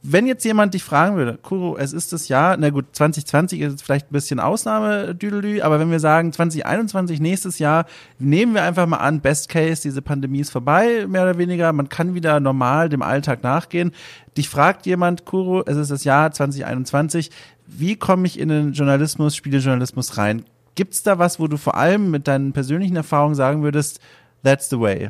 wenn 0.01 0.27
jetzt 0.27 0.45
jemand 0.45 0.73
dich 0.73 0.83
fragen 0.83 1.17
würde, 1.17 1.37
Kuro, 1.41 1.77
es 1.77 1.91
ist 1.91 2.13
das 2.13 2.29
Jahr, 2.29 2.55
na 2.55 2.69
gut, 2.69 2.85
2020 2.93 3.59
ist 3.59 3.83
vielleicht 3.83 4.07
ein 4.07 4.13
bisschen 4.13 4.39
Ausnahme, 4.39 5.13
Düdelü, 5.13 5.61
aber 5.61 5.79
wenn 5.79 5.91
wir 5.91 5.99
sagen 5.99 6.31
2021, 6.31 7.19
nächstes 7.19 7.59
Jahr, 7.59 7.85
nehmen 8.17 8.53
wir 8.53 8.63
einfach 8.63 8.87
mal 8.87 8.97
an, 8.97 9.19
Best 9.19 9.49
Case, 9.49 9.81
diese 9.81 10.01
Pandemie 10.01 10.39
ist 10.39 10.51
vorbei, 10.51 11.05
mehr 11.07 11.23
oder 11.23 11.37
weniger, 11.37 11.73
man 11.73 11.89
kann 11.89 12.15
wieder 12.15 12.39
normal 12.39 12.87
dem 12.87 13.01
Alltag 13.01 13.43
nachgehen. 13.43 13.91
Dich 14.37 14.47
fragt 14.47 14.85
jemand, 14.85 15.25
Kuro, 15.25 15.63
es 15.65 15.75
ist 15.75 15.91
das 15.91 16.05
Jahr 16.05 16.31
2021, 16.31 17.29
wie 17.67 17.97
komme 17.97 18.25
ich 18.25 18.39
in 18.39 18.47
den 18.47 18.71
Journalismus, 18.71 19.35
Spielejournalismus 19.35 20.17
rein? 20.17 20.45
Gibt's 20.75 21.03
da 21.03 21.19
was, 21.19 21.41
wo 21.41 21.47
du 21.47 21.57
vor 21.57 21.75
allem 21.75 22.09
mit 22.09 22.27
deinen 22.29 22.53
persönlichen 22.53 22.95
Erfahrungen 22.95 23.35
sagen 23.35 23.63
würdest, 23.63 23.99
that's 24.45 24.69
the 24.69 24.79
way? 24.79 25.09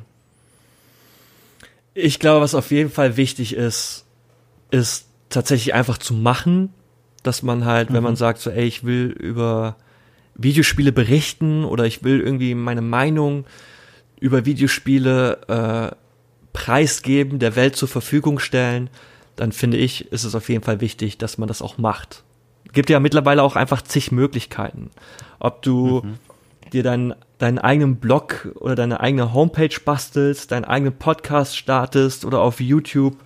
Ich 1.93 2.19
glaube, 2.19 2.41
was 2.41 2.55
auf 2.55 2.71
jeden 2.71 2.89
Fall 2.89 3.17
wichtig 3.17 3.53
ist, 3.53 4.05
ist 4.71 5.07
tatsächlich 5.29 5.73
einfach 5.73 5.97
zu 5.97 6.13
machen 6.13 6.73
dass 7.23 7.43
man 7.43 7.65
halt, 7.65 7.89
mhm. 7.89 7.95
wenn 7.95 8.03
man 8.03 8.13
mhm. 8.13 8.17
sagt, 8.17 8.39
so, 8.39 8.49
ey, 8.49 8.65
ich 8.65 8.83
will 8.83 9.07
über 9.07 9.75
Videospiele 10.35 10.91
berichten 10.91 11.65
oder 11.65 11.85
ich 11.85 12.03
will 12.03 12.19
irgendwie 12.21 12.55
meine 12.55 12.81
Meinung 12.81 13.45
über 14.19 14.45
Videospiele 14.45 15.39
äh, 15.47 15.95
preisgeben, 16.53 17.39
der 17.39 17.55
Welt 17.55 17.75
zur 17.75 17.87
Verfügung 17.87 18.39
stellen, 18.39 18.89
dann 19.35 19.51
finde 19.51 19.77
ich, 19.77 20.11
ist 20.11 20.23
es 20.23 20.35
auf 20.35 20.49
jeden 20.49 20.63
Fall 20.63 20.81
wichtig, 20.81 21.17
dass 21.17 21.37
man 21.37 21.47
das 21.47 21.61
auch 21.61 21.77
macht. 21.77 22.23
Gibt 22.73 22.89
ja 22.89 22.99
mittlerweile 22.99 23.43
auch 23.43 23.55
einfach 23.55 23.81
zig 23.81 24.11
Möglichkeiten. 24.11 24.91
Ob 25.39 25.61
du 25.61 26.01
mhm. 26.03 26.15
dir 26.71 26.83
deinen, 26.83 27.15
deinen 27.37 27.59
eigenen 27.59 27.97
Blog 27.97 28.49
oder 28.55 28.75
deine 28.75 28.99
eigene 28.99 29.33
Homepage 29.33 29.75
bastelst, 29.83 30.51
deinen 30.51 30.65
eigenen 30.65 30.97
Podcast 30.97 31.57
startest 31.57 32.25
oder 32.25 32.41
auf 32.41 32.59
YouTube 32.59 33.17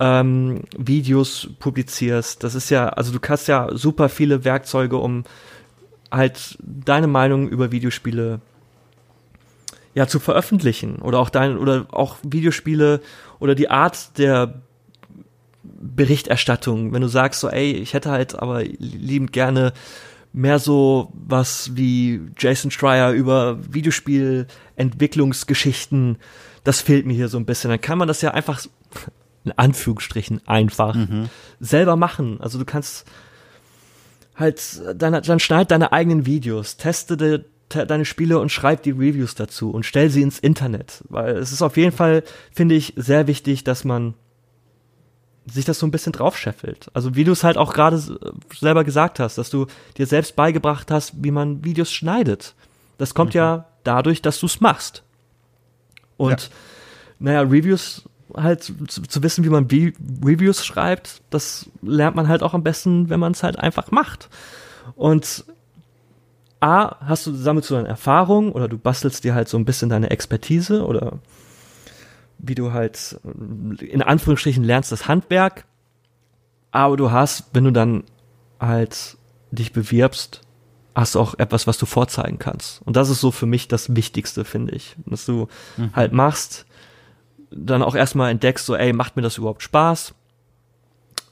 ähm, 0.00 0.62
Videos 0.76 1.48
publizierst. 1.58 2.44
Das 2.44 2.54
ist 2.54 2.70
ja, 2.70 2.88
also 2.88 3.16
du 3.16 3.18
hast 3.28 3.48
ja 3.48 3.68
super 3.72 4.08
viele 4.08 4.44
Werkzeuge, 4.44 4.96
um 4.96 5.24
halt 6.10 6.56
deine 6.60 7.06
Meinung 7.06 7.48
über 7.48 7.72
Videospiele 7.72 8.40
ja 9.94 10.06
zu 10.06 10.20
veröffentlichen 10.20 10.96
oder 10.96 11.18
auch 11.18 11.30
dein 11.30 11.58
oder 11.58 11.86
auch 11.90 12.16
Videospiele 12.22 13.00
oder 13.40 13.54
die 13.54 13.70
Art 13.70 14.18
der 14.18 14.60
Berichterstattung, 15.62 16.92
wenn 16.92 17.02
du 17.02 17.08
sagst 17.08 17.40
so, 17.40 17.48
ey, 17.48 17.72
ich 17.72 17.94
hätte 17.94 18.10
halt 18.10 18.38
aber 18.38 18.62
liebend 18.64 19.32
gerne 19.32 19.72
mehr 20.32 20.58
so 20.58 21.12
was 21.14 21.76
wie 21.76 22.20
Jason 22.38 22.70
Schreier 22.70 23.12
über 23.12 23.58
Videospielentwicklungsgeschichten, 23.72 26.16
das 26.64 26.80
fehlt 26.80 27.06
mir 27.06 27.14
hier 27.14 27.28
so 27.28 27.38
ein 27.38 27.46
bisschen. 27.46 27.70
Dann 27.70 27.80
kann 27.80 27.98
man 27.98 28.08
das 28.08 28.22
ja 28.22 28.32
einfach 28.32 28.60
in 29.48 29.58
Anführungsstrichen 29.58 30.46
einfach 30.46 30.94
mhm. 30.94 31.28
selber 31.60 31.96
machen. 31.96 32.40
Also 32.40 32.58
du 32.58 32.64
kannst 32.64 33.06
halt 34.36 34.80
dann, 34.94 35.20
dann 35.22 35.40
schneid 35.40 35.70
deine 35.70 35.92
eigenen 35.92 36.26
Videos, 36.26 36.76
teste 36.76 37.16
de, 37.16 37.44
te, 37.68 37.86
deine 37.86 38.04
Spiele 38.04 38.38
und 38.38 38.50
schreib 38.50 38.82
die 38.82 38.90
Reviews 38.90 39.34
dazu 39.34 39.70
und 39.70 39.84
stell 39.84 40.10
sie 40.10 40.22
ins 40.22 40.38
Internet, 40.38 41.02
weil 41.08 41.36
es 41.36 41.52
ist 41.52 41.62
auf 41.62 41.76
jeden 41.76 41.92
Fall 41.92 42.22
finde 42.52 42.74
ich 42.74 42.94
sehr 42.96 43.26
wichtig, 43.26 43.64
dass 43.64 43.84
man 43.84 44.14
sich 45.46 45.64
das 45.64 45.78
so 45.78 45.86
ein 45.86 45.90
bisschen 45.90 46.12
draufscheffelt. 46.12 46.90
Also 46.92 47.14
wie 47.14 47.24
du 47.24 47.32
es 47.32 47.42
halt 47.42 47.56
auch 47.56 47.72
gerade 47.72 48.02
selber 48.54 48.84
gesagt 48.84 49.18
hast, 49.18 49.38
dass 49.38 49.50
du 49.50 49.66
dir 49.96 50.06
selbst 50.06 50.36
beigebracht 50.36 50.90
hast, 50.90 51.14
wie 51.22 51.30
man 51.30 51.64
Videos 51.64 51.90
schneidet. 51.90 52.54
Das 52.98 53.14
kommt 53.14 53.34
mhm. 53.34 53.38
ja 53.38 53.66
dadurch, 53.82 54.20
dass 54.20 54.40
du 54.40 54.46
es 54.46 54.60
machst. 54.60 55.02
Und 56.18 56.42
ja. 56.42 56.48
naja, 57.18 57.40
Reviews 57.42 58.02
halt 58.34 58.62
zu, 58.62 59.02
zu 59.02 59.22
wissen, 59.22 59.44
wie 59.44 59.48
man 59.48 59.66
Re 59.66 59.92
Reviews 60.24 60.64
schreibt, 60.64 61.22
das 61.30 61.70
lernt 61.82 62.16
man 62.16 62.28
halt 62.28 62.42
auch 62.42 62.54
am 62.54 62.62
besten, 62.62 63.08
wenn 63.08 63.20
man 63.20 63.32
es 63.32 63.42
halt 63.42 63.58
einfach 63.58 63.90
macht. 63.90 64.28
Und 64.96 65.44
A, 66.60 66.96
hast 67.06 67.26
du, 67.26 67.34
sammelst 67.34 67.70
du 67.70 67.74
dann 67.74 67.86
Erfahrung 67.86 68.52
oder 68.52 68.68
du 68.68 68.78
bastelst 68.78 69.24
dir 69.24 69.34
halt 69.34 69.48
so 69.48 69.56
ein 69.56 69.64
bisschen 69.64 69.88
deine 69.88 70.10
Expertise 70.10 70.84
oder 70.84 71.18
wie 72.38 72.54
du 72.54 72.72
halt 72.72 73.18
in 73.80 74.02
Anführungsstrichen 74.02 74.64
lernst 74.64 74.92
das 74.92 75.08
Handwerk. 75.08 75.64
Aber 76.70 76.96
du 76.96 77.10
hast, 77.10 77.46
wenn 77.52 77.64
du 77.64 77.72
dann 77.72 78.04
halt 78.60 79.16
dich 79.50 79.72
bewirbst, 79.72 80.42
hast 80.94 81.14
du 81.14 81.20
auch 81.20 81.38
etwas, 81.38 81.66
was 81.66 81.78
du 81.78 81.86
vorzeigen 81.86 82.38
kannst. 82.38 82.82
Und 82.84 82.96
das 82.96 83.08
ist 83.08 83.20
so 83.20 83.30
für 83.30 83.46
mich 83.46 83.68
das 83.68 83.94
Wichtigste, 83.94 84.44
finde 84.44 84.74
ich. 84.74 84.96
Dass 85.06 85.26
du 85.26 85.48
mhm. 85.76 85.90
halt 85.94 86.12
machst, 86.12 86.66
dann 87.50 87.82
auch 87.82 87.94
erstmal 87.94 88.30
entdeckst, 88.30 88.66
so, 88.66 88.76
ey, 88.76 88.92
macht 88.92 89.16
mir 89.16 89.22
das 89.22 89.38
überhaupt 89.38 89.62
Spaß? 89.62 90.14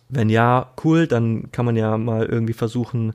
Wenn 0.09 0.31
ja, 0.31 0.73
cool, 0.85 1.07
dann 1.07 1.51
kann 1.53 1.64
man 1.64 1.77
ja 1.77 1.99
mal 1.99 2.27
irgendwie 2.27 2.53
versuchen, 2.53 3.12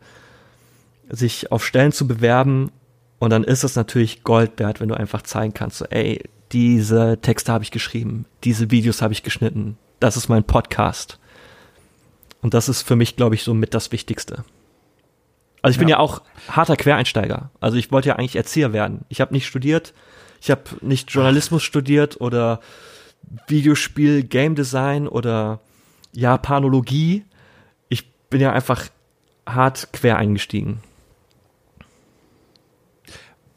sich 1.10 1.52
auf 1.52 1.66
Stellen 1.66 1.92
zu 1.92 2.08
bewerben. 2.08 2.72
Und 3.20 3.30
dann 3.30 3.44
ist 3.44 3.64
es 3.64 3.76
natürlich 3.76 4.24
Gold 4.24 4.60
wert, 4.60 4.80
wenn 4.80 4.90
du 4.90 4.96
einfach 4.96 5.22
zeigen 5.22 5.54
kannst, 5.54 5.78
so, 5.78 5.86
ey, 5.86 6.24
diese 6.52 7.20
Texte 7.22 7.52
habe 7.52 7.64
ich 7.64 7.72
geschrieben, 7.72 8.26
diese 8.44 8.72
Videos 8.72 9.02
habe 9.02 9.14
ich 9.14 9.24
geschnitten, 9.24 9.78
das 10.00 10.18
ist 10.18 10.28
mein 10.28 10.44
Podcast. 10.44 11.20
Und 12.42 12.54
das 12.54 12.68
ist 12.68 12.82
für 12.82 12.96
mich, 12.96 13.16
glaube 13.16 13.36
ich, 13.36 13.44
so 13.44 13.54
mit 13.54 13.74
das 13.74 13.92
Wichtigste. 13.92 14.44
Also 15.62 15.76
ich 15.76 15.80
bin 15.80 15.88
ja. 15.88 15.98
ja 15.98 16.00
auch 16.00 16.24
harter 16.50 16.76
Quereinsteiger. 16.76 17.52
Also 17.60 17.78
ich 17.78 17.92
wollte 17.92 18.10
ja 18.10 18.16
eigentlich 18.16 18.36
Erzieher 18.36 18.74
werden. 18.74 19.06
Ich 19.10 19.22
habe 19.22 19.34
nicht 19.34 19.46
studiert, 19.46 19.94
ich 20.42 20.50
habe 20.50 20.64
nicht 20.82 21.12
Journalismus 21.12 21.64
studiert 21.64 22.20
oder 22.20 22.60
Videospiel, 23.48 24.24
Game 24.24 24.56
Design 24.56 25.08
oder 25.08 25.60
Japanologie. 26.14 27.24
Ich 27.90 28.12
bin 28.30 28.42
ja 28.42 28.52
einfach 28.52 28.88
hart 29.48 29.90
quer 29.94 30.18
eingestiegen. 30.18 30.82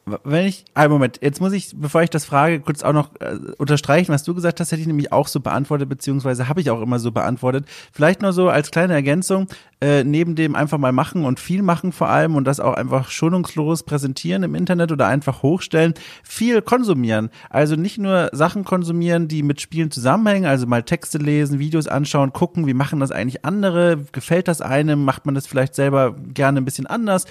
Wenn 0.06 0.44
ich, 0.46 0.66
einen 0.74 0.92
Moment, 0.92 1.20
jetzt 1.22 1.40
muss 1.40 1.54
ich, 1.54 1.72
bevor 1.74 2.02
ich 2.02 2.10
das 2.10 2.26
frage, 2.26 2.60
kurz 2.60 2.82
auch 2.82 2.92
noch 2.92 3.18
äh, 3.20 3.38
unterstreichen, 3.56 4.12
was 4.12 4.22
du 4.22 4.34
gesagt 4.34 4.60
hast, 4.60 4.70
hätte 4.70 4.82
ich 4.82 4.86
nämlich 4.86 5.12
auch 5.12 5.28
so 5.28 5.40
beantwortet, 5.40 5.88
beziehungsweise 5.88 6.46
habe 6.46 6.60
ich 6.60 6.68
auch 6.68 6.82
immer 6.82 6.98
so 6.98 7.10
beantwortet. 7.10 7.64
Vielleicht 7.90 8.20
nur 8.20 8.34
so 8.34 8.50
als 8.50 8.70
kleine 8.70 8.92
Ergänzung, 8.92 9.48
äh, 9.84 10.02
neben 10.02 10.34
dem 10.34 10.54
einfach 10.54 10.78
mal 10.78 10.92
machen 10.92 11.26
und 11.26 11.38
viel 11.38 11.60
machen 11.60 11.92
vor 11.92 12.08
allem 12.08 12.36
und 12.36 12.44
das 12.46 12.58
auch 12.58 12.72
einfach 12.72 13.10
schonungslos 13.10 13.82
präsentieren 13.82 14.42
im 14.42 14.54
Internet 14.54 14.92
oder 14.92 15.08
einfach 15.08 15.42
hochstellen, 15.42 15.92
viel 16.22 16.62
konsumieren. 16.62 17.28
Also 17.50 17.76
nicht 17.76 17.98
nur 17.98 18.30
Sachen 18.32 18.64
konsumieren, 18.64 19.28
die 19.28 19.42
mit 19.42 19.60
Spielen 19.60 19.90
zusammenhängen, 19.90 20.46
also 20.46 20.66
mal 20.66 20.84
Texte 20.84 21.18
lesen, 21.18 21.58
Videos 21.58 21.86
anschauen, 21.86 22.32
gucken, 22.32 22.66
wie 22.66 22.72
machen 22.72 22.98
das 22.98 23.10
eigentlich 23.10 23.44
andere, 23.44 23.98
gefällt 24.12 24.48
das 24.48 24.62
einem, 24.62 25.04
macht 25.04 25.26
man 25.26 25.34
das 25.34 25.46
vielleicht 25.46 25.74
selber 25.74 26.16
gerne 26.32 26.62
ein 26.62 26.64
bisschen 26.64 26.86
anders 26.86 27.26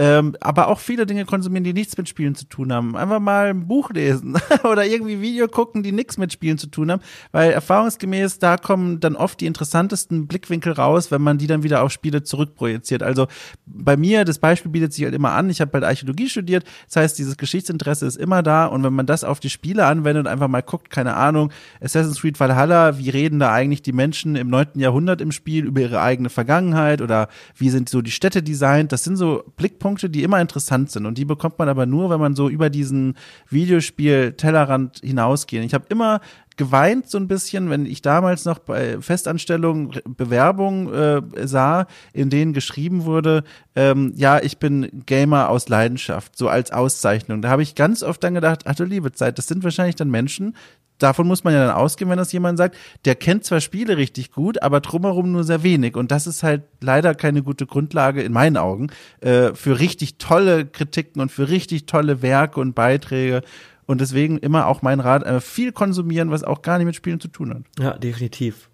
ähm, 0.00 0.36
aber 0.40 0.68
auch 0.68 0.78
viele 0.78 1.06
Dinge 1.06 1.24
konsumieren, 1.24 1.64
die 1.64 1.72
nichts 1.72 1.98
mit 1.98 2.08
Spielen 2.08 2.36
zu 2.36 2.44
tun 2.44 2.72
haben. 2.72 2.96
Einfach 2.96 3.18
mal 3.18 3.48
ein 3.48 3.66
Buch 3.66 3.90
lesen 3.90 4.38
oder 4.62 4.86
irgendwie 4.86 5.20
Video 5.20 5.48
gucken, 5.48 5.82
die 5.82 5.90
nichts 5.90 6.18
mit 6.18 6.32
Spielen 6.32 6.56
zu 6.56 6.68
tun 6.68 6.92
haben, 6.92 7.02
weil 7.32 7.50
erfahrungsgemäß 7.50 8.38
da 8.38 8.56
kommen 8.56 9.00
dann 9.00 9.16
oft 9.16 9.40
die 9.40 9.46
interessantesten 9.46 10.28
Blickwinkel 10.28 10.72
raus, 10.72 11.10
wenn 11.10 11.20
man 11.20 11.38
die 11.38 11.48
dann 11.48 11.64
wieder 11.64 11.82
auf 11.82 11.90
Spiele 11.98 12.22
zurückprojiziert. 12.22 13.02
Also 13.02 13.26
bei 13.66 13.96
mir, 13.96 14.24
das 14.24 14.38
Beispiel 14.38 14.70
bietet 14.70 14.92
sich 14.92 15.04
halt 15.04 15.14
immer 15.14 15.32
an, 15.32 15.50
ich 15.50 15.60
habe 15.60 15.72
halt 15.74 15.84
Archäologie 15.84 16.28
studiert, 16.28 16.64
das 16.86 16.96
heißt, 16.96 17.18
dieses 17.18 17.36
Geschichtsinteresse 17.36 18.06
ist 18.06 18.16
immer 18.16 18.42
da. 18.42 18.66
Und 18.66 18.82
wenn 18.84 18.94
man 18.94 19.06
das 19.06 19.24
auf 19.24 19.40
die 19.40 19.50
Spiele 19.50 19.84
anwendet 19.84 20.26
und 20.26 20.32
einfach 20.32 20.48
mal 20.48 20.62
guckt, 20.62 20.90
keine 20.90 21.14
Ahnung, 21.14 21.52
Assassin's 21.82 22.20
Creed 22.20 22.40
Valhalla, 22.40 22.98
wie 22.98 23.10
reden 23.10 23.38
da 23.40 23.52
eigentlich 23.52 23.82
die 23.82 23.92
Menschen 23.92 24.36
im 24.36 24.48
neunten 24.48 24.80
Jahrhundert 24.80 25.20
im 25.20 25.32
Spiel 25.32 25.66
über 25.66 25.80
ihre 25.80 26.00
eigene 26.00 26.30
Vergangenheit 26.30 27.02
oder 27.02 27.28
wie 27.56 27.70
sind 27.70 27.88
so 27.88 28.00
die 28.00 28.10
Städte 28.10 28.42
designt, 28.42 28.92
das 28.92 29.04
sind 29.04 29.16
so 29.16 29.44
Blickpunkte, 29.56 29.98
Punkte, 29.98 30.10
die 30.10 30.22
immer 30.22 30.40
interessant 30.40 30.90
sind. 30.90 31.06
Und 31.06 31.18
die 31.18 31.24
bekommt 31.24 31.58
man 31.58 31.68
aber 31.68 31.86
nur, 31.86 32.10
wenn 32.10 32.20
man 32.20 32.34
so 32.34 32.48
über 32.48 32.70
diesen 32.70 33.14
Videospiel-Tellerrand 33.48 35.00
hinausgeht. 35.02 35.64
Ich 35.64 35.74
habe 35.74 35.86
immer 35.88 36.20
geweint 36.58 37.08
so 37.08 37.16
ein 37.16 37.28
bisschen, 37.28 37.70
wenn 37.70 37.86
ich 37.86 38.02
damals 38.02 38.44
noch 38.44 38.58
bei 38.58 39.00
Festanstellungen 39.00 40.00
Bewerbungen 40.04 40.92
äh, 40.92 41.46
sah, 41.46 41.86
in 42.12 42.28
denen 42.28 42.52
geschrieben 42.52 43.06
wurde, 43.06 43.44
ähm, 43.74 44.12
ja, 44.16 44.38
ich 44.42 44.58
bin 44.58 45.04
Gamer 45.06 45.48
aus 45.48 45.70
Leidenschaft, 45.70 46.36
so 46.36 46.48
als 46.48 46.70
Auszeichnung. 46.70 47.40
Da 47.40 47.48
habe 47.48 47.62
ich 47.62 47.74
ganz 47.74 48.02
oft 48.02 48.22
dann 48.22 48.34
gedacht, 48.34 48.62
ach 48.66 48.74
du 48.74 48.84
liebe 48.84 49.12
Zeit, 49.12 49.38
das 49.38 49.46
sind 49.46 49.64
wahrscheinlich 49.64 49.96
dann 49.96 50.10
Menschen, 50.10 50.54
davon 50.98 51.26
muss 51.26 51.44
man 51.44 51.54
ja 51.54 51.64
dann 51.64 51.74
ausgehen, 51.74 52.10
wenn 52.10 52.18
das 52.18 52.32
jemand 52.32 52.58
sagt, 52.58 52.76
der 53.04 53.14
kennt 53.14 53.44
zwar 53.44 53.60
Spiele 53.60 53.96
richtig 53.96 54.32
gut, 54.32 54.62
aber 54.62 54.80
drumherum 54.80 55.32
nur 55.32 55.44
sehr 55.44 55.62
wenig. 55.62 55.96
Und 55.96 56.10
das 56.10 56.26
ist 56.26 56.42
halt 56.42 56.62
leider 56.80 57.14
keine 57.14 57.42
gute 57.42 57.66
Grundlage 57.66 58.22
in 58.22 58.32
meinen 58.32 58.56
Augen 58.56 58.88
äh, 59.20 59.54
für 59.54 59.78
richtig 59.78 60.18
tolle 60.18 60.66
Kritiken 60.66 61.22
und 61.22 61.30
für 61.30 61.48
richtig 61.48 61.86
tolle 61.86 62.22
Werke 62.22 62.60
und 62.60 62.74
Beiträge. 62.74 63.42
Und 63.88 64.02
deswegen 64.02 64.36
immer 64.36 64.66
auch 64.66 64.82
mein 64.82 65.00
Rat, 65.00 65.24
äh, 65.24 65.40
viel 65.40 65.72
konsumieren, 65.72 66.30
was 66.30 66.44
auch 66.44 66.60
gar 66.60 66.76
nicht 66.76 66.86
mit 66.86 66.94
Spielen 66.94 67.20
zu 67.20 67.28
tun 67.28 67.54
hat. 67.54 67.62
Ja, 67.80 67.96
definitiv. 67.96 68.68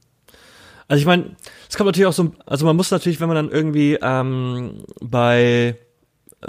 Also 0.89 1.01
ich 1.01 1.07
meine, 1.07 1.37
es 1.71 1.77
kommt 1.77 1.87
natürlich 1.87 2.09
auch 2.09 2.12
so, 2.12 2.33
also 2.47 2.67
man 2.67 2.75
muss 2.75 2.91
natürlich, 2.91 3.21
wenn 3.21 3.29
man 3.29 3.37
dann 3.37 3.49
irgendwie 3.49 3.97
ähm, 4.03 4.83
bei 5.01 5.79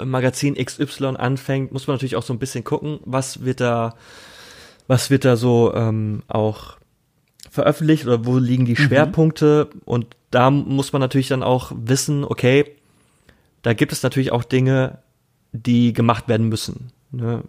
Magazin 0.04 0.56
XY 0.56 1.14
anfängt, 1.16 1.72
muss 1.72 1.86
man 1.86 1.94
natürlich 1.94 2.16
auch 2.16 2.24
so 2.24 2.34
ein 2.34 2.40
bisschen 2.40 2.64
gucken, 2.64 2.98
was 3.04 3.44
wird 3.44 3.60
da 3.60 3.94
was 4.88 5.10
wird 5.10 5.24
da 5.24 5.36
so 5.36 5.72
ähm, 5.74 6.22
auch 6.28 6.76
veröffentlicht 7.50 8.04
oder 8.04 8.26
wo 8.26 8.38
liegen 8.38 8.64
die 8.64 8.72
mhm. 8.72 8.84
Schwerpunkte 8.88 9.68
mhm. 9.72 9.80
und 9.84 10.16
da 10.30 10.50
muss 10.50 10.92
man 10.92 11.00
natürlich 11.00 11.28
dann 11.28 11.42
auch 11.42 11.72
wissen, 11.74 12.24
okay, 12.24 12.76
da 13.62 13.72
gibt 13.72 13.92
es 13.92 14.02
natürlich 14.02 14.32
auch 14.32 14.44
Dinge, 14.44 14.98
die 15.52 15.92
gemacht 15.92 16.28
werden 16.28 16.48
müssen. 16.48 16.92
Ne? 17.10 17.42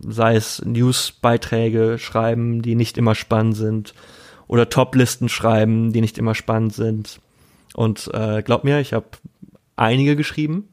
Sei 0.00 0.36
es 0.36 0.62
Newsbeiträge 0.64 1.98
schreiben, 1.98 2.62
die 2.62 2.74
nicht 2.74 2.98
immer 2.98 3.14
spannend 3.14 3.56
sind, 3.56 3.94
oder 4.48 4.68
Toplisten 4.68 5.28
schreiben, 5.28 5.92
die 5.92 6.00
nicht 6.00 6.18
immer 6.18 6.34
spannend 6.34 6.74
sind. 6.74 7.20
Und 7.74 8.10
äh, 8.12 8.42
glaub 8.42 8.64
mir, 8.64 8.80
ich 8.80 8.92
habe 8.92 9.06
einige 9.76 10.16
geschrieben. 10.16 10.68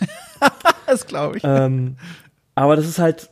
das 0.86 1.06
glaube 1.06 1.38
ich. 1.38 1.44
Ähm, 1.44 1.96
aber 2.54 2.76
das 2.76 2.86
ist 2.86 2.98
halt 2.98 3.30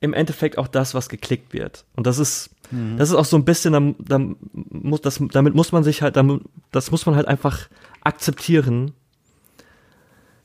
im 0.00 0.14
Endeffekt 0.14 0.58
auch 0.58 0.68
das, 0.68 0.94
was 0.94 1.08
geklickt 1.08 1.52
wird. 1.52 1.84
Und 1.94 2.06
das 2.06 2.18
ist, 2.18 2.50
mhm. 2.70 2.96
das 2.96 3.10
ist 3.10 3.14
auch 3.14 3.24
so 3.24 3.36
ein 3.36 3.44
bisschen, 3.44 3.72
da, 3.72 4.16
da 4.18 4.34
muss, 4.52 5.00
das, 5.00 5.22
damit 5.30 5.54
muss 5.54 5.72
man 5.72 5.84
sich 5.84 6.02
halt, 6.02 6.16
damit, 6.16 6.42
das 6.70 6.90
muss 6.90 7.06
man 7.06 7.14
halt 7.14 7.28
einfach 7.28 7.68
akzeptieren. 8.02 8.92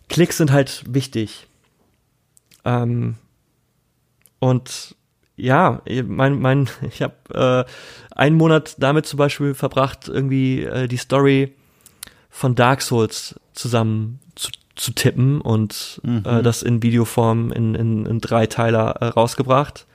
Klicks 0.10 0.38
sind 0.38 0.52
halt 0.52 0.84
wichtig. 0.88 1.48
Ähm, 2.66 3.16
und 4.40 4.96
ja, 5.36 5.82
mein, 6.06 6.40
mein, 6.40 6.70
ich 6.90 7.02
habe 7.02 7.66
äh, 7.68 7.72
einen 8.16 8.36
Monat 8.36 8.76
damit 8.80 9.06
zum 9.06 9.18
Beispiel 9.18 9.54
verbracht, 9.54 10.08
irgendwie 10.08 10.64
äh, 10.64 10.88
die 10.88 10.98
Story 10.98 11.54
von 12.30 12.56
Dark 12.56 12.82
Souls 12.82 13.40
zusammen 13.54 14.20
zu, 14.36 14.50
zu 14.76 14.92
tippen 14.92 15.42
und 15.42 16.02
mhm. 16.04 16.24
äh, 16.26 16.44
das 16.44 16.64
in 16.64 16.84
Videoform 16.84 17.52
in, 17.52 17.76
in, 17.76 18.06
in 18.06 18.20
drei 18.20 18.48
Teiler 18.48 18.98
äh, 19.00 19.06
rausgebracht. 19.06 19.86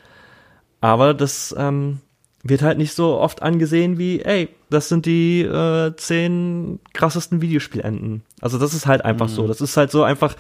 Aber 0.81 1.15
das 1.15 1.55
ähm, 1.57 2.01
wird 2.43 2.63
halt 2.63 2.79
nicht 2.79 2.95
so 2.95 3.19
oft 3.19 3.43
angesehen 3.43 3.99
wie, 3.99 4.21
ey, 4.21 4.49
das 4.71 4.89
sind 4.89 5.07
die 5.07 5.43
äh, 5.43 5.95
zehn 5.97 6.81
krassesten 6.93 7.41
Videospielenden. 7.41 8.23
Also 8.41 8.59
das 8.59 8.75
ist 8.75 8.87
halt 8.87 9.05
einfach 9.05 9.29
mhm. 9.29 9.33
so. 9.33 9.47
Das 9.47 9.61
ist 9.61 9.77
halt 9.77 9.91
so 9.91 10.03
einfach 10.03 10.35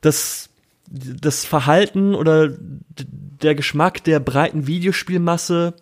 das, 0.00 0.47
das 0.90 1.44
Verhalten 1.44 2.14
oder 2.14 2.48
der 2.50 3.54
Geschmack 3.54 4.02
der 4.04 4.20
breiten 4.20 4.66
Videospielmasse 4.66 5.74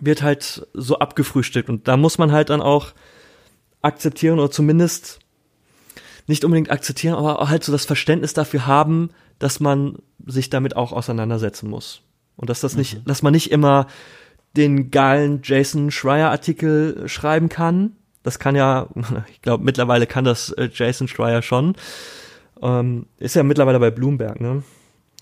wird 0.00 0.22
halt 0.22 0.66
so 0.72 0.98
abgefrühstückt. 0.98 1.68
Und 1.68 1.86
da 1.86 1.96
muss 1.96 2.18
man 2.18 2.32
halt 2.32 2.50
dann 2.50 2.60
auch 2.60 2.92
akzeptieren 3.82 4.38
oder 4.38 4.50
zumindest 4.50 5.20
nicht 6.26 6.44
unbedingt 6.44 6.70
akzeptieren, 6.70 7.14
aber 7.14 7.48
halt 7.48 7.64
so 7.64 7.72
das 7.72 7.84
Verständnis 7.84 8.32
dafür 8.32 8.66
haben, 8.66 9.10
dass 9.38 9.60
man 9.60 9.98
sich 10.24 10.50
damit 10.50 10.76
auch 10.76 10.92
auseinandersetzen 10.92 11.68
muss. 11.68 12.02
Und 12.36 12.48
dass 12.48 12.60
das 12.60 12.76
nicht, 12.76 13.00
mhm. 13.00 13.04
dass 13.04 13.22
man 13.22 13.32
nicht 13.32 13.50
immer 13.50 13.86
den 14.56 14.90
geilen 14.90 15.40
Jason 15.42 15.90
Schreier 15.90 16.30
Artikel 16.30 17.08
schreiben 17.08 17.48
kann. 17.48 17.96
Das 18.22 18.38
kann 18.38 18.54
ja, 18.54 18.88
ich 19.30 19.42
glaube, 19.42 19.64
mittlerweile 19.64 20.06
kann 20.06 20.24
das 20.24 20.50
äh, 20.50 20.68
Jason 20.72 21.08
Schreier 21.08 21.42
schon. 21.42 21.74
Ähm, 22.62 23.06
ist 23.18 23.34
ja 23.34 23.42
mittlerweile 23.42 23.80
bei 23.80 23.90
Bloomberg, 23.90 24.40
ne? 24.40 24.62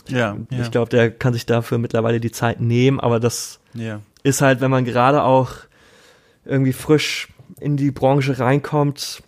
Ja. 0.09 0.37
Ich 0.51 0.59
ja. 0.59 0.69
glaube, 0.69 0.91
der 0.91 1.11
kann 1.11 1.33
sich 1.33 1.47
dafür 1.47 1.79
mittlerweile 1.79 2.21
die 2.21 2.33
Zeit 2.33 2.61
nehmen, 2.61 3.01
aber 3.01 3.21
das 3.21 3.61
ja. 3.75 4.01
ist 4.23 4.43
halt, 4.43 4.61
wenn 4.61 4.71
man 4.71 4.85
gerade 4.85 5.23
auch 5.23 5.53
irgendwie 6.45 6.73
frisch 6.73 7.29
in 7.61 7.77
die 7.77 7.91
Branche 7.91 8.39
reinkommt, 8.39 9.23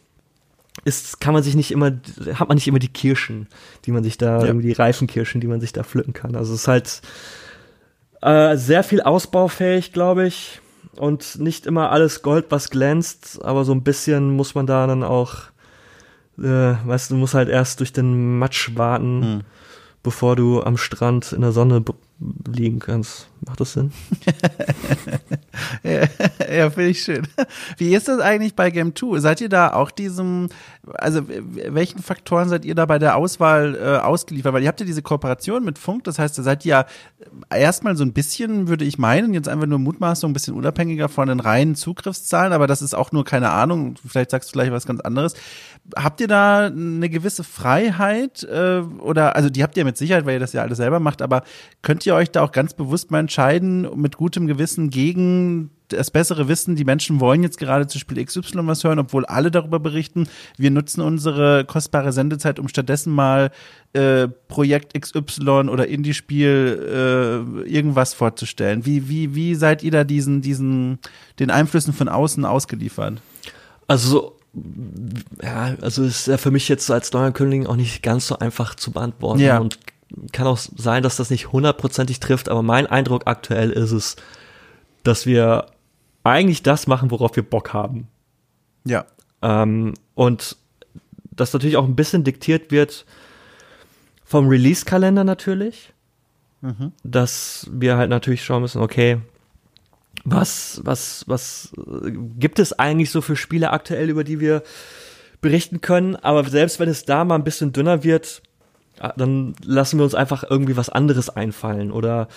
ist, 0.85 1.21
kann 1.21 1.35
man 1.35 1.43
sich 1.43 1.55
nicht 1.55 1.71
immer, 1.71 1.93
hat 2.35 2.49
man 2.49 2.57
nicht 2.57 2.67
immer 2.67 2.79
die 2.79 2.93
Kirschen, 2.93 3.47
die 3.85 3.93
man 3.93 4.03
sich 4.03 4.19
da, 4.19 4.41
ja. 4.41 4.47
irgendwie 4.47 4.69
die 4.69 4.73
reifen 4.73 5.07
Kirschen, 5.07 5.41
die 5.41 5.47
man 5.47 5.61
sich 5.61 5.73
da 5.73 5.85
pflücken 5.85 6.13
kann. 6.13 6.35
Also 6.35 6.55
es 6.55 6.63
ist 6.63 6.69
halt 6.69 7.03
äh, 8.23 8.57
sehr 8.57 8.83
viel 8.83 9.03
ausbaufähig, 9.03 9.93
glaube 9.93 10.27
ich. 10.27 10.61
Und 10.97 11.39
nicht 11.39 11.67
immer 11.67 11.91
alles 11.91 12.23
Gold, 12.23 12.47
was 12.51 12.69
glänzt, 12.69 13.43
aber 13.43 13.65
so 13.65 13.73
ein 13.73 13.83
bisschen 13.83 14.31
muss 14.31 14.55
man 14.55 14.67
da 14.67 14.87
dann 14.87 15.03
auch, 15.03 15.45
äh, 16.39 16.75
weißt 16.87 17.11
du, 17.11 17.17
musst 17.17 17.35
halt 17.35 17.49
erst 17.49 17.81
durch 17.81 17.93
den 17.93 18.39
Matsch 18.39 18.71
warten, 18.75 19.23
hm. 19.23 19.41
bevor 20.03 20.37
du 20.37 20.63
am 20.63 20.77
Strand 20.77 21.33
in 21.33 21.41
der 21.41 21.53
Sonne 21.53 21.85
liegen 22.47 22.79
kannst. 22.79 23.29
Macht 23.45 23.61
das 23.61 23.73
Sinn? 23.73 23.91
ja, 25.83 26.03
ja 26.53 26.71
finde 26.71 26.91
ich 26.91 27.03
schön. 27.03 27.27
Wie 27.77 27.95
ist 27.95 28.07
das 28.07 28.21
eigentlich 28.21 28.55
bei 28.55 28.71
Game 28.71 28.95
2? 28.95 29.19
Seid 29.19 29.41
ihr 29.41 29.49
da 29.49 29.73
auch 29.73 29.91
diesem, 29.91 30.49
also 30.95 31.23
welchen 31.27 32.01
Faktoren 32.01 32.49
seid 32.49 32.65
ihr 32.65 32.77
da 32.77 32.87
bei 32.87 33.01
der 33.01 33.17
Auswahl 33.17 33.75
äh, 33.75 33.99
ausgeliefert? 33.99 34.53
Weil 34.53 34.63
ihr 34.63 34.69
habt 34.69 34.79
ja 34.79 34.87
diese 34.87 35.03
Kooperation 35.03 35.65
mit 35.65 35.79
Funk, 35.79 36.05
das 36.05 36.21
heißt, 36.21 36.39
da 36.39 36.43
seid 36.43 36.65
ihr 36.65 36.71
ja 36.71 36.87
erstmal 37.51 37.97
so 37.97 38.05
ein 38.05 38.13
bisschen, 38.13 38.69
würde 38.69 38.85
ich 38.85 38.99
meinen, 38.99 39.35
jetzt 39.35 39.49
einfach 39.49 39.67
nur 39.67 39.81
Mutmaßung, 39.81 40.31
ein 40.31 40.35
bisschen 40.35 40.55
unabhängiger 40.55 41.09
von 41.09 41.29
den 41.29 41.41
reinen 41.41 41.75
Zugriffszahlen, 41.75 42.53
aber 42.53 42.69
das 42.69 42.81
ist 42.81 42.95
auch 42.95 43.11
nur 43.11 43.25
keine 43.25 43.51
Ahnung, 43.51 43.97
vielleicht 44.07 44.31
sagst 44.31 44.51
du 44.51 44.53
gleich 44.53 44.71
was 44.71 44.87
ganz 44.87 45.01
anderes. 45.01 45.35
Habt 45.97 46.21
ihr 46.21 46.29
da 46.29 46.67
eine 46.67 47.09
gewisse 47.11 47.43
Freiheit 47.43 48.45
äh, 48.45 48.83
oder, 48.99 49.35
also 49.35 49.51
die 49.51 49.63
habt 49.63 49.77
ihr 49.77 49.85
mit 49.85 49.97
Sicherheit, 49.97 50.25
weil 50.25 50.35
ihr 50.35 50.41
das 50.41 50.53
ja 50.53 50.63
alles 50.63 50.79
selber 50.79 51.01
macht, 51.01 51.21
aber 51.21 51.43
könnt 51.83 52.07
ihr 52.07 52.15
euch 52.15 52.31
da 52.31 52.43
auch 52.43 52.53
ganz 52.53 52.73
bewusst 52.75 53.11
mal 53.11 53.19
entscheiden, 53.19 53.89
mit 53.97 54.17
gutem 54.17 54.47
Gewissen 54.47 54.91
gegen 54.91 55.71
das 55.93 56.11
bessere 56.11 56.49
Wissen, 56.49 56.77
die 56.77 56.85
Menschen 56.85 57.21
wollen 57.21 57.43
jetzt 57.43 57.59
gerade 57.59 57.87
zu 57.87 57.99
Spiel 57.99 58.25
XY 58.25 58.67
was 58.67 58.85
hören, 58.85 58.99
obwohl 58.99 59.25
alle 59.27 59.51
darüber 59.51 59.79
berichten. 59.79 60.29
Wir 60.57 60.71
nutzen 60.71 61.01
unsere 61.01 61.65
kostbare 61.65 62.13
Sendezeit, 62.13 62.59
um 62.59 62.69
stattdessen 62.69 63.13
mal 63.13 63.51
äh, 63.93 64.29
Projekt 64.49 64.99
XY 64.99 65.69
oder 65.69 65.87
Indie-Spiel 65.87 67.65
äh, 67.67 67.69
irgendwas 67.69 68.15
vorzustellen. 68.15 68.87
Wie, 68.87 69.09
wie, 69.09 69.35
wie 69.35 69.55
seid 69.55 69.83
ihr 69.83 69.91
da 69.91 70.05
diesen, 70.05 70.41
diesen, 70.41 70.99
den 71.39 71.51
Einflüssen 71.51 71.93
von 71.93 72.09
außen 72.09 72.45
ausgeliefert? 72.45 73.21
Also 73.87 74.37
ja, 75.43 75.77
also 75.81 76.03
ist 76.03 76.27
ja 76.27 76.37
für 76.37 76.51
mich 76.51 76.69
jetzt 76.69 76.91
als 76.91 77.13
neuer 77.13 77.33
Königin 77.33 77.67
auch 77.67 77.77
nicht 77.77 78.03
ganz 78.03 78.27
so 78.27 78.39
einfach 78.39 78.75
zu 78.75 78.91
beantworten 78.91 79.41
ja. 79.41 79.59
und 79.59 79.79
kann 80.33 80.47
auch 80.47 80.59
sein, 80.59 81.03
dass 81.03 81.17
das 81.17 81.31
nicht 81.31 81.53
hundertprozentig 81.53 82.21
trifft, 82.21 82.49
aber 82.49 82.63
mein 82.63 82.87
Eindruck 82.87 83.23
aktuell 83.27 83.71
ist 83.71 83.93
es, 83.93 84.17
dass 85.05 85.27
wir 85.27 85.67
eigentlich 86.23 86.63
das 86.63 86.87
machen, 86.87 87.11
worauf 87.11 87.35
wir 87.35 87.43
Bock 87.43 87.73
haben. 87.73 88.09
Ja. 88.85 89.07
Ähm, 89.41 89.95
und 90.15 90.57
das 91.31 91.53
natürlich 91.53 91.77
auch 91.77 91.85
ein 91.85 91.97
bisschen 91.97 92.25
diktiert 92.25 92.71
wird 92.71 93.07
vom 94.25 94.49
Release-Kalender 94.49 95.25
natürlich, 95.25 95.93
mhm. 96.61 96.93
dass 97.03 97.69
wir 97.73 97.97
halt 97.97 98.11
natürlich 98.11 98.45
schauen 98.45 98.63
müssen, 98.63 98.83
okay, 98.83 99.19
was, 100.25 100.81
was, 100.85 101.25
was 101.27 101.73
äh, 101.77 102.11
gibt 102.39 102.59
es 102.59 102.79
eigentlich 102.79 103.11
so 103.11 103.21
für 103.21 103.37
Spiele 103.37 103.71
aktuell, 103.71 104.09
über 104.09 104.25
die 104.25 104.41
wir 104.41 104.63
berichten 105.41 105.81
können? 105.81 106.17
Aber 106.17 106.45
selbst 106.45 106.81
wenn 106.81 106.89
es 106.89 107.05
da 107.05 107.25
mal 107.25 107.35
ein 107.35 107.45
bisschen 107.45 107.73
dünner 107.73 108.05
wird, 108.05 108.43
ah, 109.01 109.13
dann 109.17 109.55
lassen 109.65 109.99
wir 109.99 110.05
uns 110.05 110.15
einfach 110.15 110.45
irgendwie 110.49 110.77
was 110.77 110.89
anderes 110.89 111.29
einfallen 111.29 111.91
oder 111.91 112.29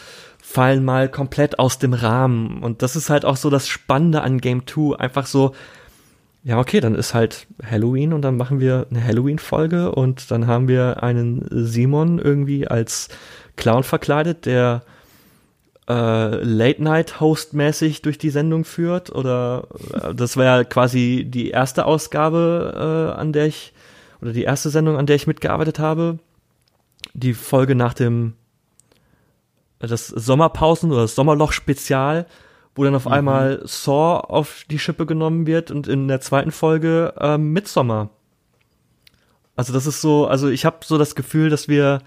fallen 0.41 0.83
mal 0.83 1.09
komplett 1.09 1.59
aus 1.59 1.79
dem 1.79 1.93
Rahmen. 1.93 2.63
Und 2.63 2.81
das 2.81 2.95
ist 2.95 3.09
halt 3.09 3.25
auch 3.25 3.37
so 3.37 3.49
das 3.49 3.67
Spannende 3.67 4.21
an 4.21 4.39
Game 4.39 4.65
2. 4.65 4.97
Einfach 4.97 5.25
so, 5.27 5.53
ja, 6.43 6.59
okay, 6.59 6.79
dann 6.79 6.95
ist 6.95 7.13
halt 7.13 7.47
Halloween 7.63 8.13
und 8.13 8.21
dann 8.21 8.37
machen 8.37 8.59
wir 8.59 8.87
eine 8.89 9.03
Halloween-Folge 9.03 9.91
und 9.91 10.29
dann 10.31 10.47
haben 10.47 10.67
wir 10.67 11.03
einen 11.03 11.45
Simon 11.49 12.19
irgendwie 12.19 12.67
als 12.67 13.09
Clown 13.55 13.83
verkleidet, 13.83 14.45
der 14.45 14.83
äh, 15.87 16.35
Late-Night-Host-mäßig 16.43 18.01
durch 18.01 18.17
die 18.17 18.29
Sendung 18.29 18.65
führt. 18.65 19.13
Oder 19.13 19.67
äh, 19.93 20.13
das 20.13 20.37
war 20.37 20.45
ja 20.45 20.63
quasi 20.63 21.25
die 21.27 21.51
erste 21.51 21.85
Ausgabe, 21.85 23.13
äh, 23.15 23.19
an 23.19 23.33
der 23.33 23.45
ich, 23.45 23.73
oder 24.21 24.33
die 24.33 24.43
erste 24.43 24.69
Sendung, 24.69 24.97
an 24.97 25.05
der 25.05 25.15
ich 25.15 25.27
mitgearbeitet 25.27 25.79
habe. 25.79 26.19
Die 27.13 27.33
Folge 27.33 27.75
nach 27.75 27.93
dem 27.93 28.33
das 29.79 30.07
Sommerpausen- 30.09 30.91
oder 30.91 31.01
das 31.01 31.15
Sommerloch-Spezial, 31.15 32.25
wo 32.75 32.83
dann 32.83 32.95
auf 32.95 33.05
mhm. 33.05 33.11
einmal 33.11 33.61
Saw 33.65 34.19
auf 34.27 34.63
die 34.69 34.79
Schippe 34.79 35.05
genommen 35.05 35.47
wird 35.47 35.71
und 35.71 35.87
in 35.87 36.07
der 36.07 36.21
zweiten 36.21 36.51
Folge 36.51 37.13
äh, 37.19 37.37
Midsommar. 37.37 38.09
Also 39.55 39.73
das 39.73 39.85
ist 39.85 40.01
so, 40.01 40.27
also 40.27 40.49
ich 40.49 40.65
habe 40.65 40.77
so 40.83 40.97
das 40.97 41.15
Gefühl, 41.15 41.49
dass 41.49 41.67
wir 41.67 42.01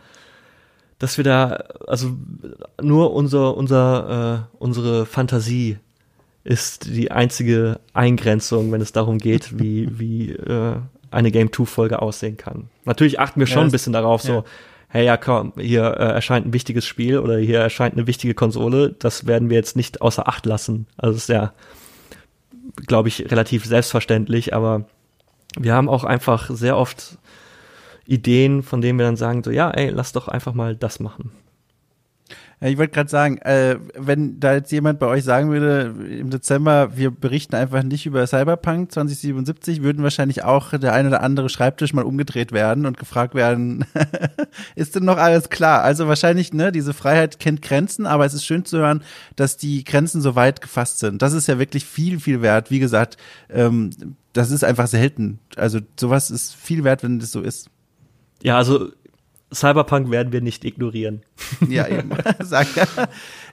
dass 0.98 1.16
wir 1.16 1.24
da, 1.24 1.64
also 1.86 2.16
nur 2.80 3.12
unser, 3.12 3.56
unser, 3.56 4.48
äh, 4.50 4.56
unsere 4.58 5.06
Fantasie 5.06 5.78
ist 6.44 6.86
die 6.86 7.10
einzige 7.10 7.78
Eingrenzung, 7.92 8.72
wenn 8.72 8.80
es 8.80 8.92
darum 8.92 9.18
geht, 9.18 9.58
wie, 9.58 9.98
wie 9.98 10.32
äh, 10.32 10.76
eine 11.10 11.30
Game 11.30 11.52
2 11.52 11.64
Folge 11.64 12.02
aussehen 12.02 12.36
kann. 12.36 12.68
Natürlich 12.84 13.20
achten 13.20 13.40
wir 13.40 13.46
schon 13.46 13.58
ja, 13.58 13.64
ein 13.64 13.70
bisschen 13.70 13.92
darauf, 13.92 14.22
so, 14.22 14.32
ja. 14.32 14.44
hey, 14.88 15.06
ja, 15.06 15.16
komm, 15.16 15.52
hier 15.56 15.84
äh, 15.84 16.12
erscheint 16.12 16.46
ein 16.46 16.52
wichtiges 16.52 16.86
Spiel 16.86 17.18
oder 17.18 17.38
hier 17.38 17.60
erscheint 17.60 17.94
eine 17.94 18.06
wichtige 18.06 18.34
Konsole, 18.34 18.94
das 18.98 19.26
werden 19.26 19.50
wir 19.50 19.56
jetzt 19.56 19.76
nicht 19.76 20.02
außer 20.02 20.28
Acht 20.28 20.46
lassen. 20.46 20.86
Also 20.96 21.16
ist 21.16 21.28
ja, 21.28 21.52
glaube 22.86 23.08
ich, 23.08 23.30
relativ 23.30 23.64
selbstverständlich, 23.64 24.52
aber 24.52 24.84
wir 25.58 25.74
haben 25.74 25.88
auch 25.88 26.04
einfach 26.04 26.50
sehr 26.50 26.76
oft 26.76 27.17
Ideen, 28.08 28.62
von 28.62 28.80
denen 28.80 28.98
wir 28.98 29.06
dann 29.06 29.16
sagen, 29.16 29.44
so, 29.44 29.50
ja, 29.50 29.70
ey, 29.70 29.90
lass 29.90 30.12
doch 30.12 30.28
einfach 30.28 30.54
mal 30.54 30.74
das 30.74 30.98
machen. 30.98 31.30
Ich 32.60 32.76
wollte 32.76 32.92
gerade 32.92 33.08
sagen, 33.08 33.38
äh, 33.38 33.78
wenn 33.94 34.40
da 34.40 34.54
jetzt 34.54 34.72
jemand 34.72 34.98
bei 34.98 35.06
euch 35.06 35.22
sagen 35.22 35.50
würde, 35.50 35.94
im 36.10 36.28
Dezember, 36.28 36.96
wir 36.96 37.12
berichten 37.12 37.54
einfach 37.54 37.84
nicht 37.84 38.04
über 38.04 38.26
Cyberpunk 38.26 38.90
2077, 38.90 39.82
würden 39.82 40.02
wahrscheinlich 40.02 40.42
auch 40.42 40.76
der 40.76 40.92
eine 40.92 41.08
oder 41.08 41.22
andere 41.22 41.50
Schreibtisch 41.50 41.92
mal 41.92 42.02
umgedreht 42.02 42.50
werden 42.50 42.84
und 42.84 42.96
gefragt 42.96 43.36
werden, 43.36 43.84
ist 44.74 44.96
denn 44.96 45.04
noch 45.04 45.18
alles 45.18 45.50
klar? 45.50 45.82
Also 45.82 46.08
wahrscheinlich, 46.08 46.52
ne, 46.52 46.72
diese 46.72 46.94
Freiheit 46.94 47.38
kennt 47.38 47.62
Grenzen, 47.62 48.06
aber 48.06 48.26
es 48.26 48.34
ist 48.34 48.44
schön 48.44 48.64
zu 48.64 48.78
hören, 48.78 49.04
dass 49.36 49.56
die 49.56 49.84
Grenzen 49.84 50.20
so 50.20 50.34
weit 50.34 50.60
gefasst 50.60 50.98
sind. 50.98 51.22
Das 51.22 51.34
ist 51.34 51.46
ja 51.46 51.60
wirklich 51.60 51.84
viel, 51.84 52.18
viel 52.18 52.42
wert. 52.42 52.72
Wie 52.72 52.80
gesagt, 52.80 53.18
ähm, 53.50 53.90
das 54.32 54.50
ist 54.50 54.64
einfach 54.64 54.88
selten. 54.88 55.38
Also 55.54 55.78
sowas 55.98 56.32
ist 56.32 56.56
viel 56.56 56.82
wert, 56.82 57.04
wenn 57.04 57.20
das 57.20 57.30
so 57.30 57.40
ist. 57.40 57.70
Ja, 58.42 58.56
also 58.56 58.90
Cyberpunk 59.52 60.10
werden 60.10 60.32
wir 60.32 60.40
nicht 60.40 60.64
ignorieren. 60.64 61.22
Ja, 61.68 61.86
eben. 61.86 62.10
Sag. 62.40 62.66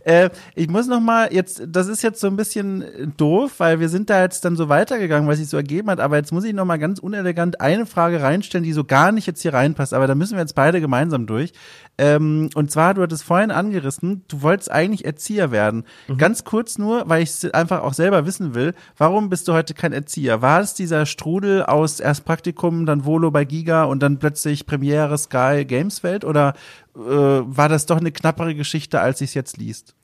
Äh, 0.05 0.29
ich 0.53 0.69
muss 0.69 0.85
noch 0.85 0.99
mal 0.99 1.33
jetzt, 1.33 1.63
das 1.67 1.87
ist 1.87 2.03
jetzt 2.03 2.21
so 2.21 2.27
ein 2.27 2.35
bisschen 2.35 3.13
doof, 3.17 3.53
weil 3.57 3.79
wir 3.79 3.89
sind 3.89 4.09
da 4.11 4.21
jetzt 4.21 4.45
dann 4.45 4.55
so 4.55 4.69
weitergegangen, 4.69 5.27
was 5.27 5.39
sich 5.39 5.49
so 5.49 5.57
ergeben 5.57 5.89
hat. 5.89 5.99
Aber 5.99 6.15
jetzt 6.17 6.31
muss 6.31 6.43
ich 6.43 6.53
noch 6.53 6.65
mal 6.65 6.77
ganz 6.77 6.99
unelegant 6.99 7.59
eine 7.59 7.87
Frage 7.87 8.21
reinstellen, 8.21 8.63
die 8.63 8.73
so 8.73 8.83
gar 8.83 9.11
nicht 9.11 9.25
jetzt 9.25 9.41
hier 9.41 9.53
reinpasst. 9.53 9.93
Aber 9.93 10.05
da 10.05 10.13
müssen 10.13 10.35
wir 10.35 10.41
jetzt 10.41 10.53
beide 10.53 10.79
gemeinsam 10.79 11.25
durch. 11.25 11.53
Ähm, 11.97 12.49
und 12.53 12.69
zwar, 12.69 12.93
du 12.93 13.01
hattest 13.01 13.23
vorhin 13.23 13.49
angerissen, 13.51 14.23
du 14.27 14.41
wolltest 14.41 14.69
eigentlich 14.71 15.05
Erzieher 15.05 15.51
werden. 15.51 15.85
Mhm. 16.07 16.17
Ganz 16.17 16.43
kurz 16.43 16.77
nur, 16.77 17.09
weil 17.09 17.23
ich 17.23 17.29
es 17.29 17.53
einfach 17.53 17.81
auch 17.81 17.93
selber 17.93 18.25
wissen 18.27 18.53
will. 18.53 18.73
Warum 18.97 19.29
bist 19.29 19.47
du 19.47 19.53
heute 19.53 19.73
kein 19.73 19.93
Erzieher? 19.93 20.41
War 20.41 20.59
es 20.59 20.75
dieser 20.75 21.05
Strudel 21.05 21.63
aus 21.63 21.99
erst 21.99 22.25
Praktikum, 22.25 22.85
dann 22.85 23.05
Volo 23.05 23.31
bei 23.31 23.45
Giga 23.45 23.85
und 23.85 24.03
dann 24.03 24.19
plötzlich 24.19 24.67
Premiere 24.67 25.17
Sky 25.17 25.65
Gameswelt? 25.65 26.25
Oder 26.25 26.53
äh, 26.95 26.99
war 26.99 27.69
das 27.69 27.85
doch 27.85 27.97
eine 27.97 28.11
knappere 28.11 28.55
Geschichte, 28.55 28.99
als 28.99 29.21
ich 29.21 29.29
es 29.29 29.33
jetzt 29.33 29.57
liest? 29.57 29.95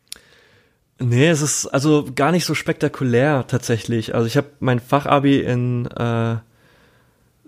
Nee, 1.00 1.30
es 1.30 1.42
ist 1.42 1.68
also 1.68 2.08
gar 2.16 2.32
nicht 2.32 2.46
so 2.46 2.54
spektakulär 2.54 3.46
tatsächlich. 3.48 4.14
Also 4.14 4.28
ich 4.28 4.38
habe 4.38 4.48
mein 4.60 4.80
Fachabi 4.80 5.40
in 5.40 5.88
äh, 5.88 6.36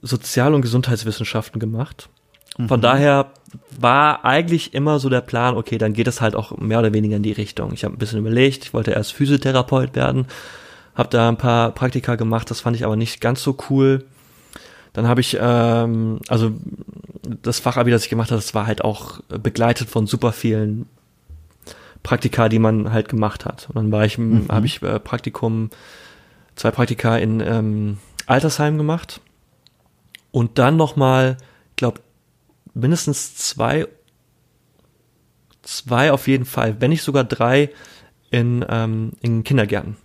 Sozial- 0.02 0.54
und 0.54 0.62
Gesundheitswissenschaften 0.62 1.60
gemacht. 1.60 2.10
Von 2.68 2.80
mhm. 2.80 2.82
daher 2.82 3.32
war 3.80 4.26
eigentlich 4.26 4.74
immer 4.74 5.00
so 5.00 5.10
der 5.10 5.22
Plan, 5.22 5.56
okay, 5.56 5.78
dann 5.78 5.94
geht 5.94 6.08
es 6.08 6.22
halt 6.22 6.36
auch 6.36 6.56
mehr 6.58 6.80
oder 6.80 6.94
weniger 6.94 7.18
in 7.18 7.24
die 7.24 7.32
Richtung. 7.32 7.74
Ich 7.74 7.84
habe 7.84 7.96
ein 7.96 7.98
bisschen 7.98 8.20
überlegt, 8.20 8.66
ich 8.66 8.74
wollte 8.74 8.92
erst 8.92 9.14
Physiotherapeut 9.14 9.96
werden, 9.96 10.28
habe 10.94 11.10
da 11.10 11.30
ein 11.30 11.38
paar 11.38 11.72
Praktika 11.72 12.16
gemacht, 12.16 12.52
das 12.52 12.60
fand 12.60 12.76
ich 12.76 12.86
aber 12.86 12.96
nicht 12.96 13.22
ganz 13.22 13.42
so 13.42 13.58
cool. 13.70 14.06
Dann 14.94 15.08
habe 15.08 15.22
ich, 15.22 15.38
ähm, 15.40 16.20
also 16.28 16.52
das 17.42 17.60
Fachabi, 17.60 17.92
das 17.92 18.04
ich 18.04 18.10
gemacht 18.10 18.32
habe, 18.32 18.40
das 18.40 18.54
war 18.54 18.68
halt 18.68 18.84
auch 18.84 19.22
begleitet 19.28 19.90
von 19.90 20.08
super 20.08 20.32
vielen 20.32 20.88
Praktika, 22.04 22.50
die 22.50 22.60
man 22.60 22.92
halt 22.92 23.10
gemacht 23.10 23.46
hat. 23.46 23.68
Und 23.70 23.76
dann 23.76 23.92
war 23.92 24.06
ich, 24.06 24.18
mhm. 24.18 24.48
habe 24.50 24.66
ich 24.66 24.82
äh, 24.82 25.00
Praktikum, 25.00 25.70
zwei 26.56 26.72
Praktika 26.72 27.18
in 27.18 27.40
ähm, 27.40 27.98
Altersheim 28.28 28.78
gemacht 28.78 29.22
und 30.32 30.60
dann 30.60 30.78
noch 30.78 30.96
mal, 30.96 31.38
ich 31.72 31.76
glaube 31.78 32.02
mindestens 32.74 33.36
zwei, 33.36 33.88
zwei 35.62 36.12
auf 36.12 36.28
jeden 36.28 36.46
Fall, 36.46 36.80
wenn 36.82 36.90
nicht 36.90 37.04
sogar 37.04 37.24
drei 37.24 37.70
in, 38.30 38.66
ähm, 38.68 39.14
in 39.22 39.44
Kindergärten. 39.44 39.96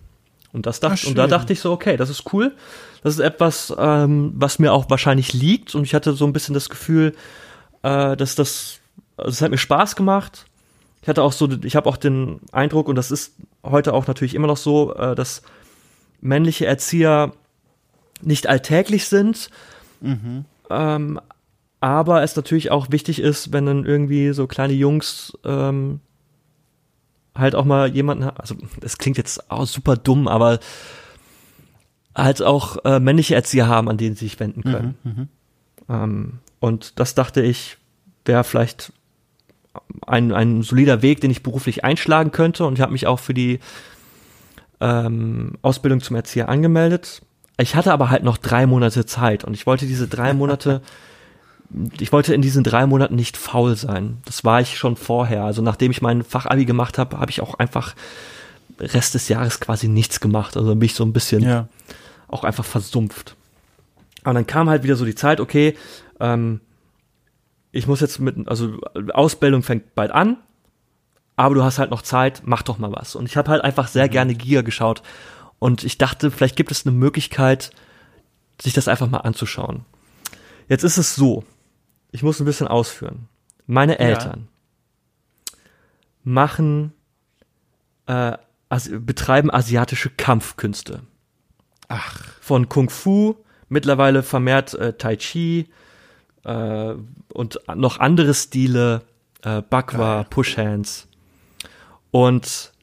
Und 0.51 0.65
das 0.65 0.79
dachte, 0.79 1.01
Ach, 1.03 1.07
und 1.09 1.17
da 1.17 1.27
dachte 1.27 1.53
ich 1.53 1.59
so, 1.59 1.71
okay, 1.71 1.95
das 1.95 2.09
ist 2.09 2.33
cool. 2.33 2.55
Das 3.03 3.13
ist 3.13 3.19
etwas, 3.19 3.73
ähm, 3.77 4.33
was 4.35 4.59
mir 4.59 4.73
auch 4.73 4.89
wahrscheinlich 4.89 5.33
liegt. 5.33 5.75
Und 5.75 5.83
ich 5.83 5.93
hatte 5.93 6.13
so 6.13 6.25
ein 6.25 6.33
bisschen 6.33 6.53
das 6.53 6.69
Gefühl, 6.69 7.15
äh, 7.83 8.17
dass 8.17 8.35
das, 8.35 8.79
also 9.17 9.29
es 9.29 9.41
hat 9.41 9.51
mir 9.51 9.57
Spaß 9.57 9.95
gemacht. 9.95 10.45
Ich 11.01 11.07
hatte 11.07 11.23
auch 11.23 11.31
so, 11.31 11.47
ich 11.63 11.75
habe 11.75 11.87
auch 11.87 11.97
den 11.97 12.41
Eindruck, 12.51 12.87
und 12.87 12.95
das 12.95 13.11
ist 13.11 13.35
heute 13.63 13.93
auch 13.93 14.07
natürlich 14.07 14.35
immer 14.35 14.47
noch 14.47 14.57
so, 14.57 14.93
äh, 14.95 15.15
dass 15.15 15.43
männliche 16.19 16.65
Erzieher 16.65 17.31
nicht 18.21 18.47
alltäglich 18.47 19.07
sind. 19.07 19.49
Mhm. 20.01 20.45
Ähm, 20.69 21.21
aber 21.79 22.23
es 22.23 22.35
natürlich 22.35 22.71
auch 22.71 22.91
wichtig 22.91 23.21
ist, 23.21 23.53
wenn 23.53 23.65
dann 23.65 23.85
irgendwie 23.85 24.33
so 24.33 24.47
kleine 24.47 24.73
Jungs 24.73 25.37
ähm, 25.45 26.01
halt 27.39 27.55
auch 27.55 27.65
mal 27.65 27.93
jemanden, 27.93 28.23
also 28.23 28.55
das 28.79 28.97
klingt 28.97 29.17
jetzt 29.17 29.49
auch 29.51 29.65
super 29.65 29.95
dumm, 29.97 30.27
aber 30.27 30.59
halt 32.15 32.41
auch 32.41 32.83
äh, 32.85 32.99
männliche 32.99 33.35
Erzieher 33.35 33.67
haben, 33.67 33.89
an 33.89 33.97
denen 33.97 34.15
sie 34.15 34.25
sich 34.25 34.39
wenden 34.39 34.63
können. 34.63 34.95
Mhm, 35.03 35.11
mhm. 35.11 35.27
ähm, 35.89 36.39
und 36.59 36.99
das 36.99 37.15
dachte 37.15 37.41
ich, 37.41 37.77
wäre 38.25 38.43
vielleicht 38.43 38.91
ein, 40.05 40.31
ein 40.33 40.61
solider 40.61 41.01
Weg, 41.01 41.21
den 41.21 41.31
ich 41.31 41.43
beruflich 41.43 41.83
einschlagen 41.83 42.31
könnte. 42.31 42.65
Und 42.65 42.73
ich 42.73 42.81
habe 42.81 42.91
mich 42.91 43.07
auch 43.07 43.19
für 43.19 43.33
die 43.33 43.59
ähm, 44.81 45.53
Ausbildung 45.61 46.01
zum 46.01 46.15
Erzieher 46.15 46.49
angemeldet. 46.49 47.21
Ich 47.57 47.75
hatte 47.75 47.91
aber 47.91 48.09
halt 48.09 48.23
noch 48.23 48.37
drei 48.37 48.65
Monate 48.65 49.05
Zeit 49.05 49.43
und 49.43 49.53
ich 49.53 49.65
wollte 49.65 49.85
diese 49.85 50.07
drei 50.07 50.33
Monate 50.33 50.81
ich 51.99 52.11
wollte 52.11 52.33
in 52.33 52.41
diesen 52.41 52.63
drei 52.63 52.85
Monaten 52.87 53.15
nicht 53.15 53.37
faul 53.37 53.75
sein. 53.75 54.17
Das 54.25 54.43
war 54.43 54.59
ich 54.61 54.77
schon 54.77 54.95
vorher. 54.95 55.43
Also 55.43 55.61
nachdem 55.61 55.91
ich 55.91 56.01
mein 56.01 56.23
Fachabi 56.23 56.65
gemacht 56.65 56.97
habe, 56.97 57.19
habe 57.19 57.31
ich 57.31 57.41
auch 57.41 57.55
einfach 57.55 57.95
Rest 58.79 59.13
des 59.13 59.27
Jahres 59.29 59.59
quasi 59.59 59.87
nichts 59.87 60.19
gemacht. 60.19 60.57
Also 60.57 60.75
bin 60.75 60.85
ich 60.85 60.95
so 60.95 61.03
ein 61.03 61.13
bisschen 61.13 61.43
ja. 61.43 61.67
auch 62.27 62.43
einfach 62.43 62.65
versumpft. 62.65 63.35
Aber 64.23 64.33
dann 64.33 64.47
kam 64.47 64.69
halt 64.69 64.83
wieder 64.83 64.95
so 64.95 65.05
die 65.05 65.15
Zeit, 65.15 65.39
okay, 65.39 65.77
ähm, 66.19 66.59
ich 67.71 67.87
muss 67.87 68.01
jetzt 68.01 68.19
mit, 68.19 68.47
also 68.47 68.79
Ausbildung 69.13 69.61
fängt 69.61 69.93
bald 69.95 70.11
an, 70.11 70.37
aber 71.35 71.55
du 71.55 71.63
hast 71.63 71.77
halt 71.77 71.91
noch 71.91 72.01
Zeit, 72.01 72.41
mach 72.45 72.63
doch 72.63 72.79
mal 72.79 72.91
was. 72.91 73.15
Und 73.15 73.27
ich 73.27 73.37
habe 73.37 73.49
halt 73.51 73.63
einfach 73.63 73.87
sehr 73.87 74.07
mhm. 74.07 74.11
gerne 74.11 74.35
Giga 74.35 74.61
geschaut. 74.61 75.03
Und 75.59 75.83
ich 75.83 75.97
dachte, 75.97 76.31
vielleicht 76.31 76.55
gibt 76.55 76.71
es 76.71 76.85
eine 76.85 76.95
Möglichkeit, 76.95 77.71
sich 78.61 78.73
das 78.73 78.87
einfach 78.87 79.09
mal 79.09 79.19
anzuschauen. 79.19 79.85
Jetzt 80.67 80.83
ist 80.83 80.97
es 80.97 81.15
so, 81.15 81.43
ich 82.11 82.23
muss 82.23 82.39
ein 82.39 82.45
bisschen 82.45 82.67
ausführen. 82.67 83.27
Meine 83.67 83.99
Eltern 83.99 84.47
ja. 85.47 85.57
machen, 86.23 86.93
äh, 88.07 88.37
betreiben 88.99 89.51
asiatische 89.51 90.09
Kampfkünste. 90.09 91.01
Ach. 91.87 92.23
Von 92.39 92.69
Kung 92.69 92.89
Fu, 92.89 93.35
mittlerweile 93.67 94.23
vermehrt 94.23 94.73
äh, 94.73 94.93
Tai 94.93 95.15
Chi 95.17 95.69
äh, 96.43 96.93
und 97.33 97.59
noch 97.75 97.99
andere 97.99 98.33
Stile, 98.33 99.03
äh, 99.43 99.61
Bakwa, 99.61 100.23
Push 100.23 100.57
Hands. 100.57 101.07
Und 102.11 102.73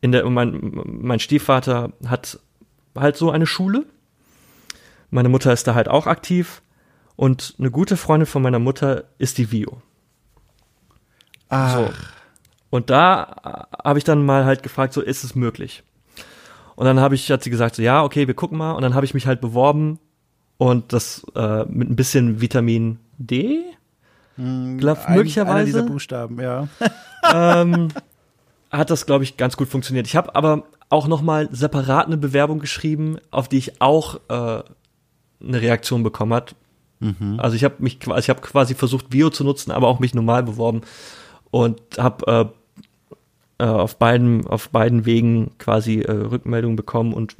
in 0.00 0.12
der, 0.12 0.28
mein, 0.28 0.82
mein 0.84 1.20
Stiefvater 1.20 1.92
hat 2.06 2.38
halt 2.96 3.16
so 3.16 3.30
eine 3.30 3.46
Schule. 3.46 3.86
Meine 5.10 5.28
Mutter 5.28 5.52
ist 5.52 5.66
da 5.66 5.74
halt 5.74 5.88
auch 5.88 6.06
aktiv. 6.06 6.61
Und 7.16 7.54
eine 7.58 7.70
gute 7.70 7.96
Freundin 7.96 8.26
von 8.26 8.42
meiner 8.42 8.58
Mutter 8.58 9.04
ist 9.18 9.38
die 9.38 9.52
Vio. 9.52 9.82
Ah. 11.48 11.76
So. 11.76 11.90
Und 12.70 12.90
da 12.90 13.68
äh, 13.72 13.84
habe 13.84 13.98
ich 13.98 14.04
dann 14.04 14.24
mal 14.24 14.44
halt 14.44 14.62
gefragt, 14.62 14.92
so 14.92 15.00
ist 15.02 15.24
es 15.24 15.34
möglich? 15.34 15.82
Und 16.74 16.86
dann 16.86 17.00
habe 17.00 17.14
ich, 17.14 17.30
hat 17.30 17.42
sie 17.42 17.50
gesagt, 17.50 17.76
so 17.76 17.82
ja, 17.82 18.02
okay, 18.02 18.26
wir 18.26 18.34
gucken 18.34 18.58
mal. 18.58 18.72
Und 18.72 18.82
dann 18.82 18.94
habe 18.94 19.04
ich 19.04 19.14
mich 19.14 19.26
halt 19.26 19.40
beworben 19.40 19.98
und 20.56 20.92
das 20.92 21.24
äh, 21.34 21.64
mit 21.66 21.90
ein 21.90 21.96
bisschen 21.96 22.40
Vitamin 22.40 22.98
D, 23.18 23.62
hm, 24.36 24.78
glaub, 24.78 25.06
ein, 25.06 25.16
möglicherweise. 25.16 25.56
Einer 25.56 25.64
dieser 25.64 25.82
Buchstaben, 25.82 26.40
ja. 26.40 26.68
ähm, 27.32 27.88
hat 28.70 28.90
das, 28.90 29.06
glaube 29.06 29.24
ich, 29.24 29.36
ganz 29.36 29.56
gut 29.56 29.68
funktioniert. 29.68 30.06
Ich 30.06 30.16
habe 30.16 30.34
aber 30.34 30.64
auch 30.88 31.06
noch 31.06 31.22
mal 31.22 31.48
separat 31.52 32.06
eine 32.06 32.16
Bewerbung 32.16 32.58
geschrieben, 32.58 33.18
auf 33.30 33.48
die 33.48 33.58
ich 33.58 33.80
auch 33.80 34.16
äh, 34.28 34.62
eine 35.42 35.60
Reaktion 35.60 36.02
bekommen 36.02 36.32
hat, 36.32 36.54
Mhm. 37.02 37.40
Also 37.40 37.56
ich 37.56 37.64
habe 37.64 37.74
mich 37.78 37.98
ich 38.16 38.30
habe 38.30 38.40
quasi 38.40 38.74
versucht 38.74 39.10
Bio 39.10 39.28
zu 39.30 39.42
nutzen, 39.42 39.72
aber 39.72 39.88
auch 39.88 39.98
mich 39.98 40.14
normal 40.14 40.44
beworben 40.44 40.82
und 41.50 41.80
habe 41.98 42.52
äh, 43.58 43.64
äh, 43.64 43.66
auf 43.66 43.96
beiden 43.96 44.46
auf 44.46 44.70
beiden 44.70 45.04
Wegen 45.04 45.50
quasi 45.58 46.00
äh, 46.00 46.12
Rückmeldungen 46.12 46.76
bekommen 46.76 47.12
und 47.12 47.36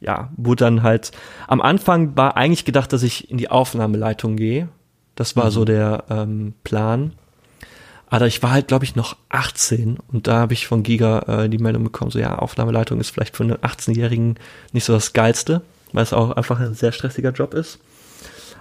ja, 0.00 0.30
wurde 0.36 0.64
dann 0.64 0.82
halt 0.82 1.12
am 1.46 1.60
Anfang 1.60 2.16
war 2.16 2.36
eigentlich 2.36 2.64
gedacht, 2.64 2.92
dass 2.92 3.02
ich 3.04 3.30
in 3.30 3.38
die 3.38 3.50
Aufnahmeleitung 3.50 4.36
gehe. 4.36 4.68
Das 5.14 5.36
war 5.36 5.46
mhm. 5.46 5.50
so 5.50 5.64
der 5.64 6.04
ähm, 6.10 6.54
Plan. 6.64 7.12
Aber 8.08 8.26
ich 8.26 8.42
war 8.42 8.50
halt, 8.50 8.68
glaube 8.68 8.84
ich, 8.84 8.96
noch 8.96 9.16
18 9.30 9.98
und 10.12 10.26
da 10.26 10.36
habe 10.36 10.52
ich 10.52 10.66
von 10.66 10.82
Giga 10.82 11.44
äh, 11.44 11.48
die 11.48 11.58
Meldung 11.58 11.84
bekommen, 11.84 12.10
so 12.10 12.18
ja, 12.18 12.38
Aufnahmeleitung 12.38 13.00
ist 13.00 13.10
vielleicht 13.10 13.34
für 13.34 13.44
einen 13.44 13.56
18-Jährigen 13.56 14.36
nicht 14.72 14.84
so 14.84 14.92
das 14.92 15.14
Geilste, 15.14 15.62
weil 15.92 16.02
es 16.02 16.12
auch 16.12 16.32
einfach 16.32 16.60
ein 16.60 16.74
sehr 16.74 16.92
stressiger 16.92 17.30
Job 17.30 17.54
ist. 17.54 17.78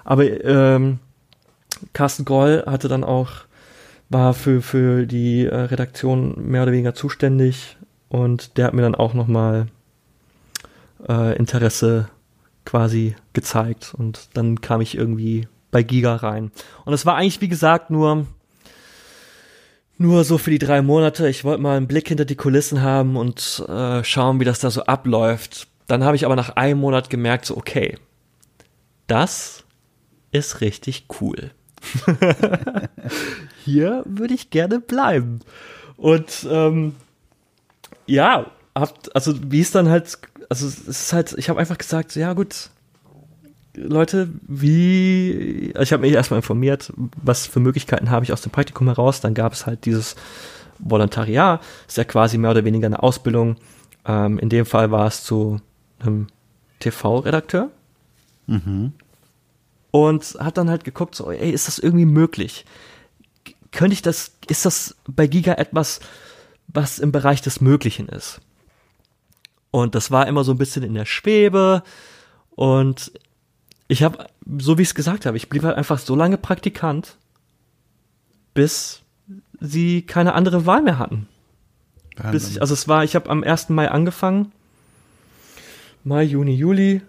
Aber 0.04 0.26
ähm, 0.46 1.00
Carsten 1.94 2.26
Groll 2.26 2.64
hatte 2.66 2.88
dann 2.88 3.04
auch, 3.04 3.30
war 4.10 4.34
für, 4.34 4.62
für 4.62 5.06
die 5.06 5.46
äh, 5.46 5.56
Redaktion 5.56 6.36
mehr 6.38 6.64
oder 6.64 6.72
weniger 6.72 6.94
zuständig 6.94 7.78
und 8.10 8.58
der 8.58 8.68
hat 8.68 8.74
mir 8.74 8.82
dann 8.82 8.96
auch 8.96 9.14
nochmal 9.14 9.68
äh, 11.08 11.36
Interesse 11.38 12.10
quasi 12.66 13.16
gezeigt 13.34 13.94
und 13.98 14.30
dann 14.34 14.62
kam 14.62 14.82
ich 14.82 14.98
irgendwie 14.98 15.48
bei 15.72 15.84
Giga 15.84 16.16
rein. 16.16 16.52
Und 16.86 16.94
es 16.94 17.06
war 17.06 17.16
eigentlich, 17.16 17.42
wie 17.42 17.50
gesagt, 17.50 17.90
nur 17.90 18.26
nur 19.98 20.24
so 20.24 20.38
für 20.38 20.50
die 20.50 20.60
drei 20.60 20.82
Monate. 20.82 21.30
Ich 21.30 21.44
wollte 21.44 21.62
mal 21.62 21.78
einen 21.78 21.88
Blick 21.88 22.08
hinter 22.08 22.26
die 22.26 22.36
Kulissen 22.36 22.82
haben 22.82 23.16
und 23.16 23.64
äh, 23.68 24.04
schauen, 24.04 24.40
wie 24.40 24.46
das 24.46 24.60
da 24.60 24.70
so 24.70 24.84
abläuft. 24.84 25.68
Dann 25.88 26.04
habe 26.04 26.16
ich 26.16 26.26
aber 26.26 26.36
nach 26.36 26.56
einem 26.56 26.80
Monat 26.80 27.10
gemerkt, 27.10 27.46
so 27.46 27.58
okay, 27.58 27.98
das 29.08 29.64
ist 30.34 30.62
richtig 30.62 31.06
cool. 31.22 31.52
Hier 33.64 34.04
würde 34.06 34.34
ich 34.34 34.50
gerne 34.50 34.80
bleiben. 34.80 35.40
Und 35.98 36.48
ähm, 36.50 36.96
ja, 38.06 38.48
habt, 38.76 39.16
also 39.16 39.34
wie 39.52 39.62
es 39.62 39.72
dann 39.72 39.90
halt, 39.90 40.18
also 40.50 40.68
es 40.68 40.80
ist 40.88 41.14
halt, 41.14 41.34
ich 41.38 41.50
habe 41.50 41.60
einfach 41.60 41.78
gesagt, 41.78 42.16
ja 42.16 42.34
gut, 42.34 42.70
Leute, 43.76 44.30
wie, 44.48 45.72
also 45.74 45.84
ich 45.84 45.94
habe 45.94 46.02
mich 46.02 46.14
erstmal 46.14 46.40
informiert, 46.40 46.94
was 47.22 47.48
für 47.48 47.60
Möglichkeiten 47.60 48.10
habe 48.10 48.24
ich 48.24 48.32
aus 48.34 48.42
dem 48.42 48.52
Praktikum 48.52 48.88
heraus. 48.88 49.22
Dann 49.22 49.34
gab 49.34 49.54
es 49.54 49.66
halt 49.66 49.86
dieses 49.86 50.16
Volontariat, 50.80 51.62
ist 51.88 51.98
ja 51.98 52.04
quasi 52.04 52.38
mehr 52.38 52.52
oder 52.52 52.66
weniger 52.66 52.86
eine 52.86 53.02
Ausbildung. 53.02 53.58
Ähm, 54.06 54.38
in 54.40 54.50
dem 54.50 54.66
Fall 54.66 54.92
war 54.92 55.08
es 55.08 55.24
zu 55.24 55.60
einem 56.00 56.28
TV-Redakteur. 56.80 57.70
Mhm. 58.48 58.94
Und 59.94 60.38
hat 60.40 60.58
dann 60.58 60.72
halt 60.72 60.84
geguckt, 60.84 61.14
so, 61.14 61.30
ey, 61.30 61.52
ist 61.52 61.68
das 61.68 61.78
irgendwie 61.78 62.06
möglich? 62.06 62.66
Könnte 63.72 63.94
ich 63.94 64.02
das, 64.02 64.32
ist 64.48 64.66
das 64.66 64.96
bei 65.08 65.28
Giga 65.28 65.54
etwas, 65.54 66.00
was 66.68 66.98
im 66.98 67.12
Bereich 67.12 67.44
des 67.44 67.62
Möglichen 67.62 68.10
ist? 68.10 68.42
Und 69.70 69.94
das 69.94 70.10
war 70.10 70.28
immer 70.28 70.44
so 70.44 70.52
ein 70.52 70.58
bisschen 70.58 70.82
in 70.82 70.96
der 70.96 71.06
Schwebe. 71.06 71.84
Und 72.56 73.12
ich 73.88 74.02
habe, 74.02 74.26
so 74.58 74.80
wie 74.80 74.82
ich 74.82 74.88
es 74.88 74.96
gesagt 74.96 75.28
habe, 75.28 75.38
ich 75.38 75.48
blieb 75.48 75.62
halt 75.62 75.78
einfach 75.78 76.00
so 76.00 76.16
lange 76.16 76.40
Praktikant, 76.40 77.16
bis 78.56 79.04
sie 79.60 80.02
keine 80.02 80.34
andere 80.34 80.66
Wahl 80.66 80.82
mehr 80.82 80.98
hatten. 80.98 81.28
Bis 82.32 82.50
ich, 82.50 82.62
also 82.62 82.74
es 82.74 82.88
war, 82.88 83.04
ich 83.04 83.14
habe 83.14 83.30
am 83.30 83.44
1. 83.44 83.70
Mai 83.70 83.92
angefangen. 83.92 84.52
Mai, 86.04 86.24
Juni, 86.24 86.56
Juli 86.56 87.04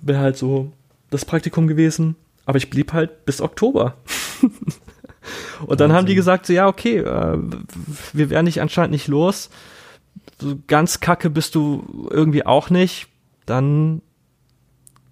wäre 0.00 0.20
halt 0.20 0.38
so 0.38 0.72
das 1.12 1.24
Praktikum 1.24 1.68
gewesen. 1.68 2.16
Aber 2.44 2.58
ich 2.58 2.70
blieb 2.70 2.92
halt 2.92 3.24
bis 3.24 3.40
Oktober. 3.40 3.96
Und 5.66 5.80
dann 5.80 5.92
haben 5.92 6.06
die 6.06 6.16
gesagt, 6.16 6.46
so, 6.46 6.52
ja, 6.52 6.66
okay, 6.66 6.98
äh, 6.98 7.38
wir 8.12 8.30
werden 8.30 8.46
dich 8.46 8.60
anscheinend 8.60 8.90
nicht 8.90 9.06
los 9.06 9.50
so 10.42 10.58
ganz 10.66 11.00
kacke 11.00 11.30
bist 11.30 11.54
du 11.54 12.08
irgendwie 12.10 12.44
auch 12.44 12.68
nicht, 12.68 13.08
dann 13.46 14.02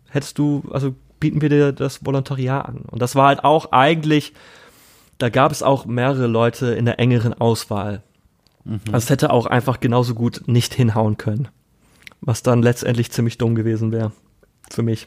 hättest 0.09 0.39
du, 0.39 0.65
also 0.71 0.95
bieten 1.21 1.41
wir 1.41 1.49
dir 1.49 1.73
das 1.73 2.05
Volontariat 2.05 2.67
an. 2.67 2.83
Und 2.91 3.01
das 3.01 3.15
war 3.15 3.29
halt 3.29 3.45
auch 3.45 3.73
eigentlich, 3.73 4.35
da 5.19 5.29
gab 5.29 5.53
es 5.53 5.63
auch 5.63 5.87
mehrere 5.87 6.27
Leute 6.27 6.73
in 6.73 6.85
der 6.85 6.99
engeren 6.99 7.35
Auswahl. 7.35 8.03
Mhm. 8.65 8.81
Also 8.87 9.05
es 9.05 9.11
hätte 9.11 9.31
auch 9.31 9.47
einfach 9.47 9.81
genauso 9.81 10.15
gut 10.15 10.43
nicht 10.47 10.75
hinhauen 10.75 11.17
können. 11.17 11.49
Was 12.21 12.43
dann 12.43 12.63
letztendlich 12.63 13.11
ziemlich 13.13 13.39
dumm 13.39 13.55
gewesen 13.55 13.93
wäre. 13.93 14.13
Für 14.71 14.83
mich. 14.83 15.07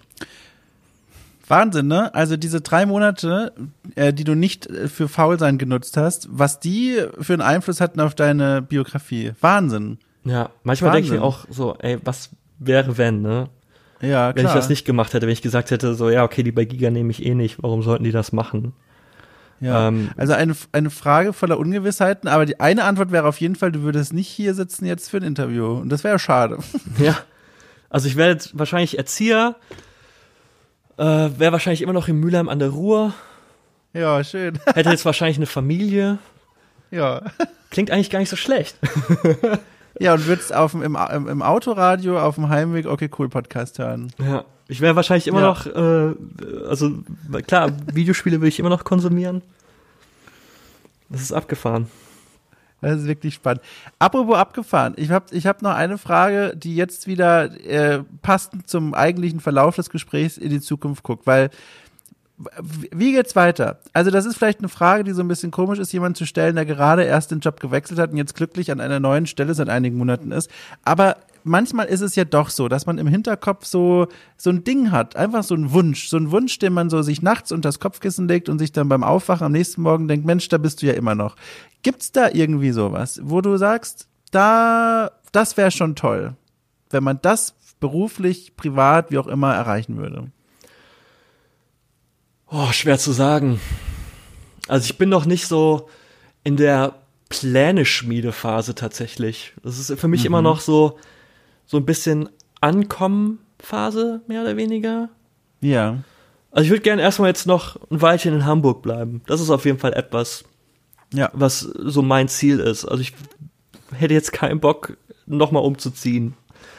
Wahnsinn, 1.47 1.87
ne? 1.87 2.13
Also 2.13 2.37
diese 2.37 2.61
drei 2.61 2.85
Monate, 2.85 3.53
äh, 3.95 4.13
die 4.13 4.23
du 4.23 4.35
nicht 4.35 4.67
äh, 4.67 4.87
für 4.87 5.07
Faulsein 5.07 5.57
genutzt 5.57 5.97
hast, 5.97 6.27
was 6.31 6.59
die 6.59 7.03
für 7.19 7.33
einen 7.33 7.41
Einfluss 7.41 7.81
hatten 7.81 7.99
auf 7.99 8.15
deine 8.15 8.61
Biografie. 8.61 9.33
Wahnsinn. 9.41 9.97
Ja, 10.23 10.49
manchmal 10.63 10.93
denke 10.93 11.13
ich 11.13 11.21
auch 11.21 11.45
so, 11.49 11.75
ey, 11.79 11.99
was 12.03 12.29
wäre 12.59 12.97
wenn, 12.97 13.21
ne? 13.21 13.49
Ja, 14.01 14.31
klar. 14.31 14.35
Wenn 14.35 14.45
ich 14.45 14.53
das 14.53 14.69
nicht 14.69 14.85
gemacht 14.85 15.13
hätte, 15.13 15.25
wenn 15.25 15.33
ich 15.33 15.41
gesagt 15.41 15.71
hätte, 15.71 15.95
so, 15.95 16.09
ja, 16.09 16.23
okay, 16.23 16.43
die 16.43 16.51
bei 16.51 16.65
Giga 16.65 16.89
nehme 16.89 17.11
ich 17.11 17.25
eh 17.25 17.35
nicht, 17.35 17.61
warum 17.61 17.83
sollten 17.83 18.03
die 18.03 18.11
das 18.11 18.31
machen? 18.31 18.73
Ja, 19.59 19.87
ähm, 19.87 20.09
also 20.17 20.33
eine, 20.33 20.55
eine 20.73 20.89
Frage 20.89 21.31
voller 21.31 21.57
Ungewissheiten, 21.57 22.27
aber 22.27 22.45
die 22.45 22.59
eine 22.59 22.83
Antwort 22.83 23.11
wäre 23.11 23.27
auf 23.27 23.39
jeden 23.39 23.55
Fall, 23.55 23.71
du 23.71 23.81
würdest 23.81 24.11
nicht 24.11 24.27
hier 24.27 24.53
sitzen 24.53 24.85
jetzt 24.85 25.09
für 25.09 25.17
ein 25.17 25.23
Interview. 25.23 25.79
Und 25.79 25.89
das 25.89 26.03
wäre 26.03 26.19
schade. 26.19 26.59
Ja. 26.99 27.17
Also 27.89 28.07
ich 28.07 28.15
wäre 28.15 28.31
jetzt 28.31 28.57
wahrscheinlich 28.57 28.97
Erzieher, 28.97 29.55
äh, 30.97 31.29
wäre 31.37 31.51
wahrscheinlich 31.51 31.81
immer 31.81 31.93
noch 31.93 32.07
in 32.07 32.19
Mülheim 32.19 32.49
an 32.49 32.59
der 32.59 32.69
Ruhr. 32.69 33.13
Ja, 33.93 34.23
schön. 34.23 34.59
Hätte 34.73 34.89
jetzt 34.89 35.05
wahrscheinlich 35.05 35.37
eine 35.37 35.45
Familie. 35.45 36.17
Ja. 36.91 37.21
Klingt 37.69 37.91
eigentlich 37.91 38.09
gar 38.09 38.19
nicht 38.19 38.29
so 38.29 38.35
schlecht. 38.35 38.77
Ja, 39.99 40.13
und 40.13 40.25
würdest 40.25 40.53
auf 40.53 40.71
dem, 40.71 40.81
im, 40.81 40.95
im 40.95 41.41
Autoradio 41.41 42.19
auf 42.19 42.35
dem 42.35 42.49
Heimweg 42.49 42.87
Okay 42.87 43.09
Cool 43.17 43.29
Podcast 43.29 43.79
hören. 43.79 44.11
Ja. 44.19 44.43
Ich 44.67 44.81
wäre 44.81 44.95
wahrscheinlich 44.95 45.27
immer 45.27 45.41
ja. 45.41 45.47
noch, 45.47 45.65
äh, 45.67 46.15
also 46.67 47.03
klar, 47.45 47.71
Videospiele 47.93 48.41
will 48.41 48.47
ich 48.47 48.59
immer 48.59 48.69
noch 48.69 48.85
konsumieren. 48.85 49.41
Das 51.09 51.21
ist 51.21 51.31
abgefahren. 51.31 51.87
Das 52.83 53.01
ist 53.01 53.07
wirklich 53.07 53.33
spannend. 53.33 53.61
Apropos 53.99 54.35
abgefahren, 54.35 54.93
ich 54.97 55.11
habe 55.11 55.25
ich 55.31 55.47
hab 55.47 55.61
noch 55.61 55.73
eine 55.73 55.97
Frage, 55.97 56.55
die 56.55 56.75
jetzt 56.75 57.07
wieder 57.07 57.45
äh, 57.65 58.03
passend 58.21 58.69
zum 58.69 58.93
eigentlichen 58.93 59.39
Verlauf 59.39 59.75
des 59.75 59.89
Gesprächs 59.89 60.37
in 60.37 60.49
die 60.49 60.61
Zukunft 60.61 61.03
guckt, 61.03 61.25
weil 61.25 61.49
wie 62.91 63.11
geht's 63.11 63.35
weiter? 63.35 63.79
Also 63.93 64.11
das 64.11 64.25
ist 64.25 64.37
vielleicht 64.37 64.59
eine 64.59 64.69
Frage, 64.69 65.03
die 65.03 65.11
so 65.13 65.21
ein 65.21 65.27
bisschen 65.27 65.51
komisch 65.51 65.79
ist, 65.79 65.93
jemand 65.93 66.17
zu 66.17 66.25
stellen, 66.25 66.55
der 66.55 66.65
gerade 66.65 67.03
erst 67.03 67.31
den 67.31 67.39
Job 67.39 67.59
gewechselt 67.59 67.99
hat 67.99 68.11
und 68.11 68.17
jetzt 68.17 68.35
glücklich 68.35 68.71
an 68.71 68.81
einer 68.81 68.99
neuen 68.99 69.27
Stelle 69.27 69.53
seit 69.53 69.69
einigen 69.69 69.97
Monaten 69.97 70.31
ist. 70.31 70.49
Aber 70.83 71.17
manchmal 71.43 71.87
ist 71.87 72.01
es 72.01 72.15
ja 72.15 72.25
doch 72.25 72.49
so, 72.49 72.67
dass 72.67 72.85
man 72.85 72.97
im 72.97 73.07
Hinterkopf 73.07 73.65
so 73.65 74.07
so 74.37 74.49
ein 74.49 74.63
Ding 74.63 74.91
hat, 74.91 75.15
einfach 75.15 75.43
so 75.43 75.55
ein 75.55 75.71
Wunsch, 75.71 76.07
so 76.07 76.17
ein 76.17 76.31
Wunsch, 76.31 76.59
den 76.59 76.73
man 76.73 76.89
so 76.89 77.01
sich 77.01 77.21
nachts 77.21 77.51
unter 77.51 77.69
das 77.69 77.79
Kopfkissen 77.79 78.27
legt 78.27 78.49
und 78.49 78.59
sich 78.59 78.71
dann 78.71 78.89
beim 78.89 79.03
Aufwachen 79.03 79.45
am 79.45 79.51
nächsten 79.51 79.81
Morgen 79.81 80.07
denkt, 80.07 80.25
Mensch, 80.25 80.47
da 80.49 80.57
bist 80.57 80.81
du 80.81 80.85
ja 80.85 80.93
immer 80.93 81.15
noch. 81.15 81.35
Gibt's 81.81 82.11
da 82.11 82.29
irgendwie 82.31 82.71
sowas, 82.71 83.19
wo 83.23 83.41
du 83.41 83.57
sagst, 83.57 84.07
da 84.31 85.11
das 85.31 85.57
wäre 85.57 85.71
schon 85.71 85.95
toll, 85.95 86.35
wenn 86.89 87.03
man 87.03 87.19
das 87.21 87.55
beruflich, 87.79 88.55
privat, 88.55 89.11
wie 89.11 89.17
auch 89.17 89.27
immer 89.27 89.53
erreichen 89.53 89.97
würde? 89.97 90.31
Oh, 92.47 92.71
schwer 92.71 92.99
zu 92.99 93.11
sagen. 93.11 93.59
Also 94.67 94.85
ich 94.85 94.97
bin 94.97 95.09
noch 95.09 95.25
nicht 95.25 95.47
so 95.47 95.89
in 96.43 96.55
der 96.55 96.95
Pläne-Schmiedephase 97.29 98.75
tatsächlich. 98.75 99.53
Das 99.63 99.79
ist 99.79 99.99
für 99.99 100.07
mich 100.07 100.21
mhm. 100.21 100.27
immer 100.27 100.41
noch 100.41 100.59
so, 100.59 100.99
so 101.65 101.77
ein 101.77 101.85
bisschen 101.85 102.29
Ankommen-Phase, 102.61 104.21
mehr 104.27 104.41
oder 104.41 104.57
weniger. 104.57 105.09
Ja. 105.61 105.97
Also 106.51 106.65
ich 106.65 106.69
würde 106.69 106.83
gerne 106.83 107.01
erstmal 107.01 107.29
jetzt 107.29 107.47
noch 107.47 107.77
ein 107.89 108.01
Weilchen 108.01 108.33
in 108.33 108.45
Hamburg 108.45 108.81
bleiben. 108.81 109.21
Das 109.25 109.41
ist 109.41 109.49
auf 109.49 109.65
jeden 109.65 109.79
Fall 109.79 109.93
etwas, 109.93 110.43
ja. 111.13 111.29
was 111.33 111.61
so 111.61 112.01
mein 112.01 112.27
Ziel 112.27 112.59
ist. 112.59 112.85
Also 112.85 113.01
ich 113.01 113.13
hätte 113.91 114.13
jetzt 114.13 114.33
keinen 114.33 114.59
Bock, 114.59 114.97
nochmal 115.25 115.63
umzuziehen. 115.63 116.35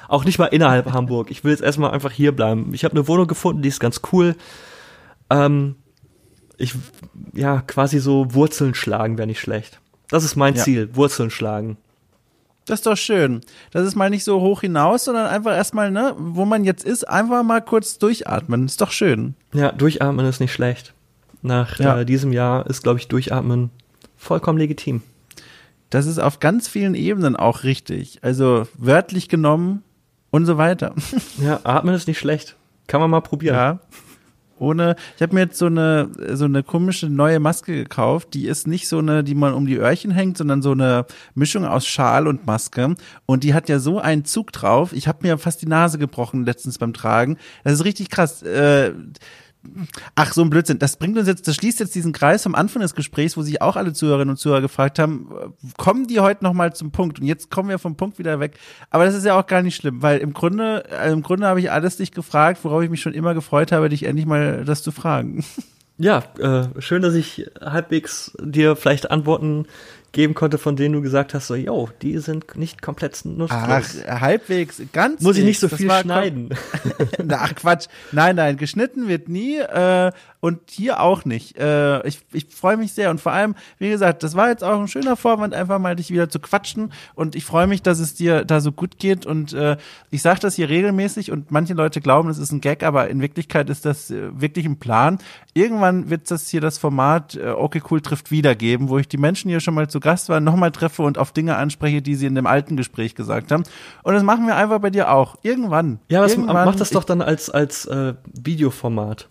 Auch 0.08 0.24
nicht 0.24 0.38
mal 0.38 0.46
innerhalb 0.46 0.92
Hamburg. 0.92 1.30
Ich 1.30 1.44
will 1.44 1.50
jetzt 1.50 1.62
erstmal 1.62 1.90
einfach 1.90 2.12
hier 2.12 2.32
bleiben. 2.32 2.72
Ich 2.74 2.84
habe 2.84 2.92
eine 2.92 3.08
Wohnung 3.08 3.26
gefunden, 3.26 3.62
die 3.62 3.68
ist 3.68 3.80
ganz 3.80 4.00
cool. 4.12 4.36
Ähm, 5.30 5.76
ich, 6.56 6.74
ja, 7.32 7.62
quasi 7.62 7.98
so 7.98 8.34
Wurzeln 8.34 8.74
schlagen 8.74 9.18
wäre 9.18 9.26
nicht 9.26 9.40
schlecht. 9.40 9.80
Das 10.08 10.24
ist 10.24 10.36
mein 10.36 10.54
ja. 10.54 10.62
Ziel, 10.62 10.94
Wurzeln 10.94 11.30
schlagen. 11.30 11.78
Das 12.66 12.80
ist 12.80 12.86
doch 12.86 12.96
schön. 12.96 13.42
Das 13.70 13.86
ist 13.86 13.94
mal 13.94 14.10
nicht 14.10 14.24
so 14.24 14.40
hoch 14.40 14.62
hinaus, 14.62 15.04
sondern 15.04 15.26
einfach 15.26 15.54
erstmal, 15.54 15.90
ne, 15.90 16.14
wo 16.16 16.44
man 16.44 16.64
jetzt 16.64 16.84
ist, 16.84 17.04
einfach 17.04 17.42
mal 17.42 17.60
kurz 17.60 17.98
durchatmen. 17.98 18.66
Ist 18.66 18.80
doch 18.80 18.90
schön. 18.90 19.34
Ja, 19.52 19.70
durchatmen 19.72 20.24
ist 20.26 20.40
nicht 20.40 20.52
schlecht. 20.52 20.94
Nach 21.42 21.78
ja. 21.78 22.00
äh, 22.00 22.06
diesem 22.06 22.32
Jahr 22.32 22.66
ist, 22.66 22.82
glaube 22.82 22.98
ich, 22.98 23.08
durchatmen 23.08 23.70
vollkommen 24.16 24.58
legitim. 24.58 25.02
Das 25.90 26.06
ist 26.06 26.18
auf 26.18 26.40
ganz 26.40 26.66
vielen 26.66 26.94
Ebenen 26.94 27.36
auch 27.36 27.64
richtig. 27.64 28.20
Also 28.22 28.66
wörtlich 28.78 29.28
genommen 29.28 29.82
und 30.30 30.46
so 30.46 30.56
weiter. 30.56 30.94
Ja, 31.42 31.60
atmen 31.64 31.94
ist 31.94 32.08
nicht 32.08 32.18
schlecht. 32.18 32.56
Kann 32.86 33.00
man 33.00 33.10
mal 33.10 33.20
probieren. 33.20 33.54
Ja 33.54 33.80
ohne. 34.58 34.96
Ich 35.16 35.22
habe 35.22 35.34
mir 35.34 35.42
jetzt 35.42 35.58
so 35.58 35.66
eine 35.66 36.10
so 36.32 36.44
eine 36.44 36.62
komische 36.62 37.08
neue 37.08 37.40
Maske 37.40 37.74
gekauft. 37.74 38.34
Die 38.34 38.46
ist 38.46 38.66
nicht 38.66 38.88
so 38.88 38.98
eine, 38.98 39.24
die 39.24 39.34
man 39.34 39.54
um 39.54 39.66
die 39.66 39.76
Öhrchen 39.76 40.10
hängt, 40.10 40.38
sondern 40.38 40.62
so 40.62 40.72
eine 40.72 41.06
Mischung 41.34 41.64
aus 41.64 41.86
Schal 41.86 42.26
und 42.26 42.46
Maske. 42.46 42.94
Und 43.26 43.44
die 43.44 43.54
hat 43.54 43.68
ja 43.68 43.78
so 43.78 43.98
einen 43.98 44.24
Zug 44.24 44.52
drauf. 44.52 44.92
Ich 44.92 45.08
habe 45.08 45.18
mir 45.22 45.38
fast 45.38 45.62
die 45.62 45.66
Nase 45.66 45.98
gebrochen 45.98 46.44
letztens 46.44 46.78
beim 46.78 46.92
Tragen. 46.92 47.38
Das 47.64 47.74
ist 47.74 47.84
richtig 47.84 48.10
krass. 48.10 48.42
Äh, 48.42 48.92
Ach, 50.14 50.32
so 50.32 50.42
ein 50.42 50.50
Blödsinn. 50.50 50.78
Das 50.78 50.96
bringt 50.96 51.18
uns 51.18 51.26
jetzt, 51.26 51.48
das 51.48 51.56
schließt 51.56 51.80
jetzt 51.80 51.94
diesen 51.94 52.12
Kreis 52.12 52.42
vom 52.42 52.54
Anfang 52.54 52.82
des 52.82 52.94
Gesprächs, 52.94 53.36
wo 53.36 53.42
sich 53.42 53.62
auch 53.62 53.76
alle 53.76 53.92
Zuhörerinnen 53.92 54.30
und 54.30 54.36
Zuhörer 54.36 54.60
gefragt 54.60 54.98
haben, 54.98 55.28
kommen 55.76 56.06
die 56.06 56.20
heute 56.20 56.44
nochmal 56.44 56.74
zum 56.74 56.90
Punkt? 56.90 57.20
Und 57.20 57.26
jetzt 57.26 57.50
kommen 57.50 57.68
wir 57.68 57.78
vom 57.78 57.96
Punkt 57.96 58.18
wieder 58.18 58.40
weg. 58.40 58.58
Aber 58.90 59.04
das 59.04 59.14
ist 59.14 59.24
ja 59.24 59.38
auch 59.38 59.46
gar 59.46 59.62
nicht 59.62 59.76
schlimm, 59.76 60.02
weil 60.02 60.18
im 60.18 60.32
Grunde, 60.32 60.84
äh, 60.90 61.12
im 61.12 61.22
Grunde 61.22 61.46
habe 61.46 61.60
ich 61.60 61.70
alles 61.70 61.96
dich 61.96 62.12
gefragt, 62.12 62.60
worauf 62.62 62.82
ich 62.82 62.90
mich 62.90 63.02
schon 63.02 63.14
immer 63.14 63.34
gefreut 63.34 63.72
habe, 63.72 63.88
dich 63.88 64.04
endlich 64.04 64.26
mal 64.26 64.64
das 64.64 64.82
zu 64.82 64.92
fragen. 64.92 65.44
Ja, 65.96 66.24
äh, 66.40 66.80
schön, 66.80 67.02
dass 67.02 67.14
ich 67.14 67.48
halbwegs 67.60 68.36
dir 68.42 68.74
vielleicht 68.74 69.12
Antworten 69.12 69.66
geben 70.14 70.32
konnte, 70.32 70.56
von 70.56 70.76
denen 70.76 70.94
du 70.94 71.02
gesagt 71.02 71.34
hast, 71.34 71.48
so, 71.48 71.54
yo, 71.54 71.90
die 72.00 72.16
sind 72.18 72.56
nicht 72.56 72.80
komplett 72.80 73.22
nutzlos. 73.24 73.50
Ach, 74.08 74.20
halbwegs, 74.20 74.80
ganz. 74.92 75.20
Muss 75.20 75.36
ich 75.36 75.44
nicht 75.44 75.60
so 75.60 75.68
viel 75.68 75.90
schneiden. 75.90 76.50
Ach 77.28 77.54
Quatsch. 77.54 77.88
Nein, 78.12 78.36
nein, 78.36 78.56
geschnitten 78.56 79.08
wird 79.08 79.28
nie 79.28 79.58
äh, 79.58 80.12
und 80.44 80.60
hier 80.70 81.00
auch 81.00 81.24
nicht. 81.24 81.56
Äh, 81.56 82.06
ich 82.06 82.20
ich 82.30 82.48
freue 82.50 82.76
mich 82.76 82.92
sehr 82.92 83.08
und 83.08 83.18
vor 83.18 83.32
allem, 83.32 83.54
wie 83.78 83.88
gesagt, 83.88 84.22
das 84.22 84.34
war 84.34 84.50
jetzt 84.50 84.62
auch 84.62 84.78
ein 84.78 84.88
schöner 84.88 85.16
Vorwand, 85.16 85.54
einfach 85.54 85.78
mal 85.78 85.96
dich 85.96 86.10
wieder 86.10 86.28
zu 86.28 86.38
quatschen 86.38 86.92
und 87.14 87.34
ich 87.34 87.46
freue 87.46 87.66
mich, 87.66 87.80
dass 87.80 87.98
es 87.98 88.14
dir 88.14 88.44
da 88.44 88.60
so 88.60 88.70
gut 88.70 88.98
geht 88.98 89.24
und 89.24 89.54
äh, 89.54 89.78
ich 90.10 90.20
sage 90.20 90.40
das 90.40 90.56
hier 90.56 90.68
regelmäßig 90.68 91.32
und 91.32 91.50
manche 91.50 91.72
Leute 91.72 92.02
glauben, 92.02 92.28
das 92.28 92.36
ist 92.36 92.52
ein 92.52 92.60
Gag, 92.60 92.82
aber 92.82 93.08
in 93.08 93.22
Wirklichkeit 93.22 93.70
ist 93.70 93.86
das 93.86 94.10
äh, 94.10 94.38
wirklich 94.38 94.66
ein 94.66 94.78
Plan. 94.78 95.16
Irgendwann 95.54 96.10
wird 96.10 96.30
das 96.30 96.46
hier 96.48 96.60
das 96.60 96.76
Format 96.76 97.36
äh, 97.36 97.48
Okay 97.48 97.80
Cool 97.90 98.02
trifft 98.02 98.30
wiedergeben, 98.30 98.90
wo 98.90 98.98
ich 98.98 99.08
die 99.08 99.16
Menschen 99.16 99.48
hier 99.48 99.60
schon 99.60 99.72
mal 99.72 99.88
zu 99.88 99.98
Gast 99.98 100.28
waren, 100.28 100.44
nochmal 100.44 100.72
treffe 100.72 101.04
und 101.04 101.16
auf 101.16 101.32
Dinge 101.32 101.56
anspreche, 101.56 102.02
die 102.02 102.16
sie 102.16 102.26
in 102.26 102.34
dem 102.34 102.46
alten 102.46 102.76
Gespräch 102.76 103.14
gesagt 103.14 103.50
haben. 103.50 103.62
Und 104.02 104.12
das 104.12 104.22
machen 104.22 104.46
wir 104.46 104.56
einfach 104.56 104.80
bei 104.80 104.90
dir 104.90 105.10
auch. 105.10 105.36
Irgendwann. 105.40 106.00
Ja, 106.10 106.20
was, 106.20 106.36
mach 106.36 106.76
das 106.76 106.90
doch 106.90 107.04
dann 107.04 107.22
als, 107.22 107.48
als 107.48 107.86
äh, 107.86 108.12
Videoformat. 108.26 109.30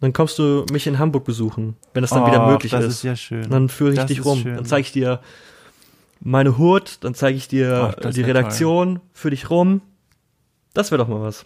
Dann 0.00 0.12
kommst 0.12 0.38
du 0.38 0.64
mich 0.72 0.86
in 0.86 0.98
Hamburg 0.98 1.24
besuchen, 1.24 1.76
wenn 1.94 2.02
das 2.02 2.10
dann 2.10 2.22
oh, 2.22 2.26
wieder 2.26 2.46
möglich 2.46 2.72
das 2.72 2.84
ist. 2.84 2.88
Das 2.88 2.96
ist 2.96 3.02
ja 3.02 3.16
schön. 3.16 3.50
Dann 3.50 3.68
führe 3.68 3.90
ich 3.90 3.96
das 3.96 4.06
dich 4.06 4.24
rum. 4.24 4.40
Schön. 4.40 4.56
Dann 4.56 4.64
zeige 4.64 4.80
ich 4.82 4.92
dir 4.92 5.20
meine 6.20 6.58
Hut, 6.58 6.98
dann 7.02 7.14
zeige 7.14 7.36
ich 7.36 7.48
dir 7.48 7.94
Ach, 7.96 8.10
die 8.10 8.22
Redaktion, 8.22 9.00
führe 9.12 9.30
dich 9.30 9.50
rum. 9.50 9.82
Das 10.74 10.90
wäre 10.90 11.02
doch 11.02 11.08
mal 11.08 11.20
was. 11.20 11.44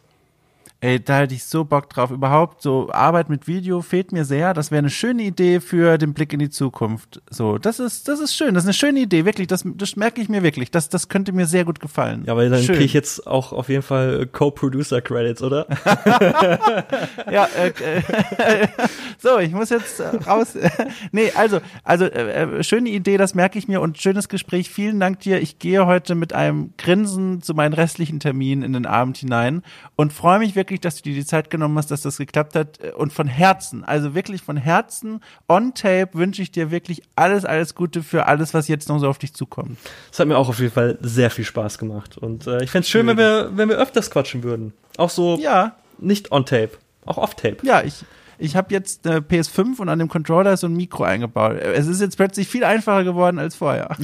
Ey, 0.80 1.02
da 1.02 1.20
hätte 1.20 1.34
ich 1.34 1.44
so 1.44 1.64
Bock 1.64 1.88
drauf. 1.88 2.10
Überhaupt 2.10 2.60
so 2.60 2.90
Arbeit 2.92 3.30
mit 3.30 3.46
Video 3.46 3.80
fehlt 3.80 4.12
mir 4.12 4.26
sehr. 4.26 4.52
Das 4.52 4.70
wäre 4.70 4.80
eine 4.80 4.90
schöne 4.90 5.22
Idee 5.22 5.60
für 5.60 5.96
den 5.96 6.12
Blick 6.12 6.34
in 6.34 6.38
die 6.38 6.50
Zukunft. 6.50 7.22
So, 7.30 7.56
das 7.56 7.80
ist, 7.80 8.08
das 8.08 8.20
ist 8.20 8.36
schön. 8.36 8.52
Das 8.54 8.64
ist 8.64 8.68
eine 8.68 8.74
schöne 8.74 9.00
Idee, 9.00 9.24
wirklich. 9.24 9.46
Das, 9.46 9.64
das 9.64 9.96
merke 9.96 10.20
ich 10.20 10.28
mir 10.28 10.42
wirklich. 10.42 10.70
Das, 10.70 10.90
das 10.90 11.08
könnte 11.08 11.32
mir 11.32 11.46
sehr 11.46 11.64
gut 11.64 11.80
gefallen. 11.80 12.24
Ja, 12.26 12.32
aber 12.32 12.48
dann 12.48 12.62
kriege 12.62 12.84
ich 12.84 12.92
jetzt 12.92 13.26
auch 13.26 13.52
auf 13.52 13.70
jeden 13.70 13.82
Fall 13.82 14.26
Co-Producer-Credits, 14.26 15.42
oder? 15.42 15.66
ja, 17.30 17.48
äh, 17.56 17.68
äh, 17.68 18.68
so, 19.18 19.38
ich 19.38 19.52
muss 19.52 19.70
jetzt 19.70 20.00
äh, 20.00 20.08
raus. 20.26 20.58
nee, 21.12 21.32
also, 21.34 21.60
also 21.84 22.04
äh, 22.04 22.58
äh, 22.58 22.62
schöne 22.62 22.90
Idee, 22.90 23.16
das 23.16 23.34
merke 23.34 23.58
ich 23.58 23.66
mir 23.66 23.80
und 23.80 24.00
schönes 24.00 24.28
Gespräch. 24.28 24.68
Vielen 24.68 25.00
Dank 25.00 25.20
dir. 25.20 25.40
Ich 25.40 25.58
gehe 25.58 25.86
heute 25.86 26.14
mit 26.14 26.34
einem 26.34 26.74
Grinsen 26.76 27.40
zu 27.40 27.54
meinen 27.54 27.72
restlichen 27.72 28.20
Terminen 28.20 28.62
in 28.62 28.74
den 28.74 28.84
Abend 28.84 29.16
hinein 29.16 29.62
und 29.96 30.12
freue 30.12 30.38
mich 30.38 30.54
wirklich 30.54 30.75
wirklich, 30.76 30.80
dass 30.80 30.96
du 30.96 31.02
dir 31.02 31.14
die 31.14 31.26
Zeit 31.26 31.50
genommen 31.50 31.76
hast, 31.78 31.90
dass 31.90 32.02
das 32.02 32.18
geklappt 32.18 32.54
hat. 32.54 32.78
Und 32.96 33.12
von 33.12 33.26
Herzen, 33.26 33.84
also 33.84 34.14
wirklich 34.14 34.42
von 34.42 34.56
Herzen, 34.56 35.20
on 35.48 35.74
tape 35.74 36.10
wünsche 36.14 36.42
ich 36.42 36.50
dir 36.50 36.70
wirklich 36.70 37.02
alles, 37.16 37.44
alles 37.44 37.74
Gute 37.74 38.02
für 38.02 38.26
alles, 38.26 38.54
was 38.54 38.68
jetzt 38.68 38.88
noch 38.88 38.98
so 38.98 39.08
auf 39.08 39.18
dich 39.18 39.34
zukommt. 39.34 39.78
Es 40.12 40.18
hat 40.18 40.28
mir 40.28 40.36
auch 40.36 40.48
auf 40.48 40.58
jeden 40.58 40.72
Fall 40.72 40.98
sehr 41.00 41.30
viel 41.30 41.44
Spaß 41.44 41.78
gemacht. 41.78 42.18
Und 42.18 42.46
äh, 42.46 42.62
ich 42.62 42.70
fände 42.70 42.84
es 42.84 42.90
schön, 42.90 43.06
wenn 43.06 43.16
wir, 43.16 43.50
wenn 43.54 43.68
wir 43.68 43.76
öfters 43.76 44.10
quatschen 44.10 44.42
würden. 44.42 44.72
Auch 44.96 45.10
so 45.10 45.38
ja. 45.38 45.76
nicht 45.98 46.32
on 46.32 46.44
tape, 46.44 46.72
auch 47.04 47.18
off 47.18 47.34
tape. 47.34 47.58
Ja, 47.62 47.82
ich, 47.82 48.04
ich 48.38 48.56
habe 48.56 48.72
jetzt 48.72 49.06
eine 49.06 49.20
PS5 49.20 49.78
und 49.80 49.88
an 49.88 49.98
dem 49.98 50.08
Controller 50.08 50.56
so 50.56 50.66
ein 50.66 50.74
Mikro 50.74 51.04
eingebaut. 51.04 51.56
Es 51.56 51.86
ist 51.86 52.00
jetzt 52.00 52.16
plötzlich 52.16 52.48
viel 52.48 52.64
einfacher 52.64 53.04
geworden 53.04 53.38
als 53.38 53.54
vorher. 53.56 53.96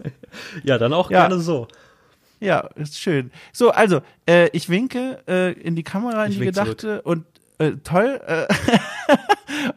ja, 0.62 0.78
dann 0.78 0.92
auch 0.92 1.10
ja. 1.10 1.26
gerne 1.26 1.40
so. 1.40 1.68
Ja, 2.40 2.68
ist 2.76 2.98
schön. 2.98 3.30
So, 3.52 3.70
also, 3.70 4.00
äh, 4.28 4.48
ich 4.52 4.68
winke 4.68 5.18
äh, 5.26 5.52
in 5.52 5.76
die 5.76 5.82
Kamera, 5.82 6.24
in 6.24 6.32
ich 6.32 6.38
die 6.38 6.44
gedachte 6.44 6.76
zurück. 6.76 7.06
und 7.06 7.24
äh, 7.58 7.72
toll. 7.82 8.20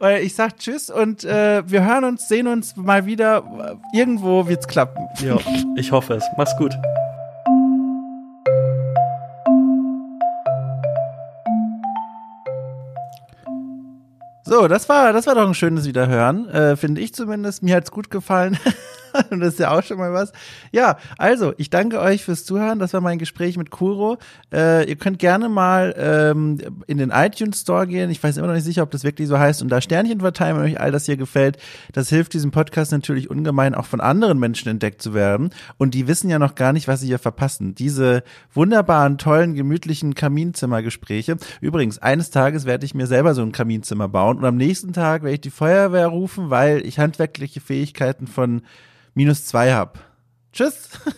Äh, 0.00 0.22
ich 0.22 0.34
sag 0.34 0.58
Tschüss 0.58 0.90
und 0.90 1.24
äh, 1.24 1.68
wir 1.68 1.84
hören 1.84 2.04
uns, 2.04 2.28
sehen 2.28 2.46
uns 2.46 2.76
mal 2.76 3.06
wieder. 3.06 3.78
Irgendwo 3.92 4.46
wird's 4.46 4.68
klappen. 4.68 5.06
Ja, 5.24 5.38
ich 5.76 5.90
hoffe 5.90 6.14
es. 6.14 6.24
Mach's 6.36 6.56
gut. 6.56 6.72
So, 14.44 14.68
das 14.68 14.88
war, 14.88 15.12
das 15.12 15.26
war 15.26 15.34
doch 15.34 15.48
ein 15.48 15.54
schönes 15.54 15.86
Wiederhören, 15.86 16.48
äh, 16.50 16.76
finde 16.76 17.00
ich 17.00 17.14
zumindest. 17.14 17.62
Mir 17.62 17.76
hat's 17.76 17.90
gut 17.90 18.10
gefallen. 18.10 18.58
Und 19.30 19.40
das 19.40 19.54
ist 19.54 19.60
ja 19.60 19.70
auch 19.70 19.82
schon 19.82 19.98
mal 19.98 20.12
was. 20.12 20.32
Ja, 20.70 20.98
also, 21.18 21.52
ich 21.56 21.70
danke 21.70 22.00
euch 22.00 22.24
fürs 22.24 22.44
Zuhören. 22.44 22.78
Das 22.78 22.92
war 22.92 23.00
mein 23.00 23.18
Gespräch 23.18 23.56
mit 23.56 23.70
Kuro. 23.70 24.18
Äh, 24.52 24.88
ihr 24.88 24.96
könnt 24.96 25.18
gerne 25.18 25.48
mal 25.48 25.94
ähm, 25.96 26.58
in 26.86 26.98
den 26.98 27.10
iTunes 27.10 27.60
Store 27.60 27.86
gehen. 27.86 28.10
Ich 28.10 28.22
weiß 28.22 28.36
immer 28.36 28.46
noch 28.46 28.54
nicht 28.54 28.64
sicher, 28.64 28.82
ob 28.82 28.90
das 28.90 29.04
wirklich 29.04 29.28
so 29.28 29.38
heißt. 29.38 29.62
Und 29.62 29.68
da 29.68 29.80
Sternchen 29.80 30.20
verteilen, 30.20 30.56
wenn 30.56 30.64
euch 30.64 30.80
all 30.80 30.92
das 30.92 31.06
hier 31.06 31.16
gefällt. 31.16 31.58
Das 31.92 32.08
hilft 32.08 32.32
diesem 32.32 32.50
Podcast 32.50 32.92
natürlich 32.92 33.30
ungemein, 33.30 33.74
auch 33.74 33.86
von 33.86 34.00
anderen 34.00 34.38
Menschen 34.38 34.68
entdeckt 34.68 35.02
zu 35.02 35.14
werden. 35.14 35.50
Und 35.78 35.94
die 35.94 36.06
wissen 36.06 36.30
ja 36.30 36.38
noch 36.38 36.54
gar 36.54 36.72
nicht, 36.72 36.88
was 36.88 37.00
sie 37.00 37.06
hier 37.06 37.18
verpassen. 37.18 37.74
Diese 37.74 38.22
wunderbaren, 38.54 39.18
tollen, 39.18 39.54
gemütlichen 39.54 40.14
Kaminzimmergespräche. 40.14 41.36
Übrigens, 41.60 41.98
eines 41.98 42.30
Tages 42.30 42.64
werde 42.64 42.86
ich 42.86 42.94
mir 42.94 43.06
selber 43.06 43.34
so 43.34 43.42
ein 43.42 43.52
Kaminzimmer 43.52 44.08
bauen. 44.08 44.38
Und 44.38 44.44
am 44.44 44.56
nächsten 44.56 44.92
Tag 44.92 45.22
werde 45.22 45.34
ich 45.34 45.40
die 45.40 45.50
Feuerwehr 45.50 46.06
rufen, 46.06 46.50
weil 46.50 46.84
ich 46.86 46.98
handwerkliche 46.98 47.60
Fähigkeiten 47.60 48.26
von 48.26 48.62
minus 49.14 49.46
zwei 49.46 49.72
hab. 49.72 49.98
Tschüss. 50.52 50.88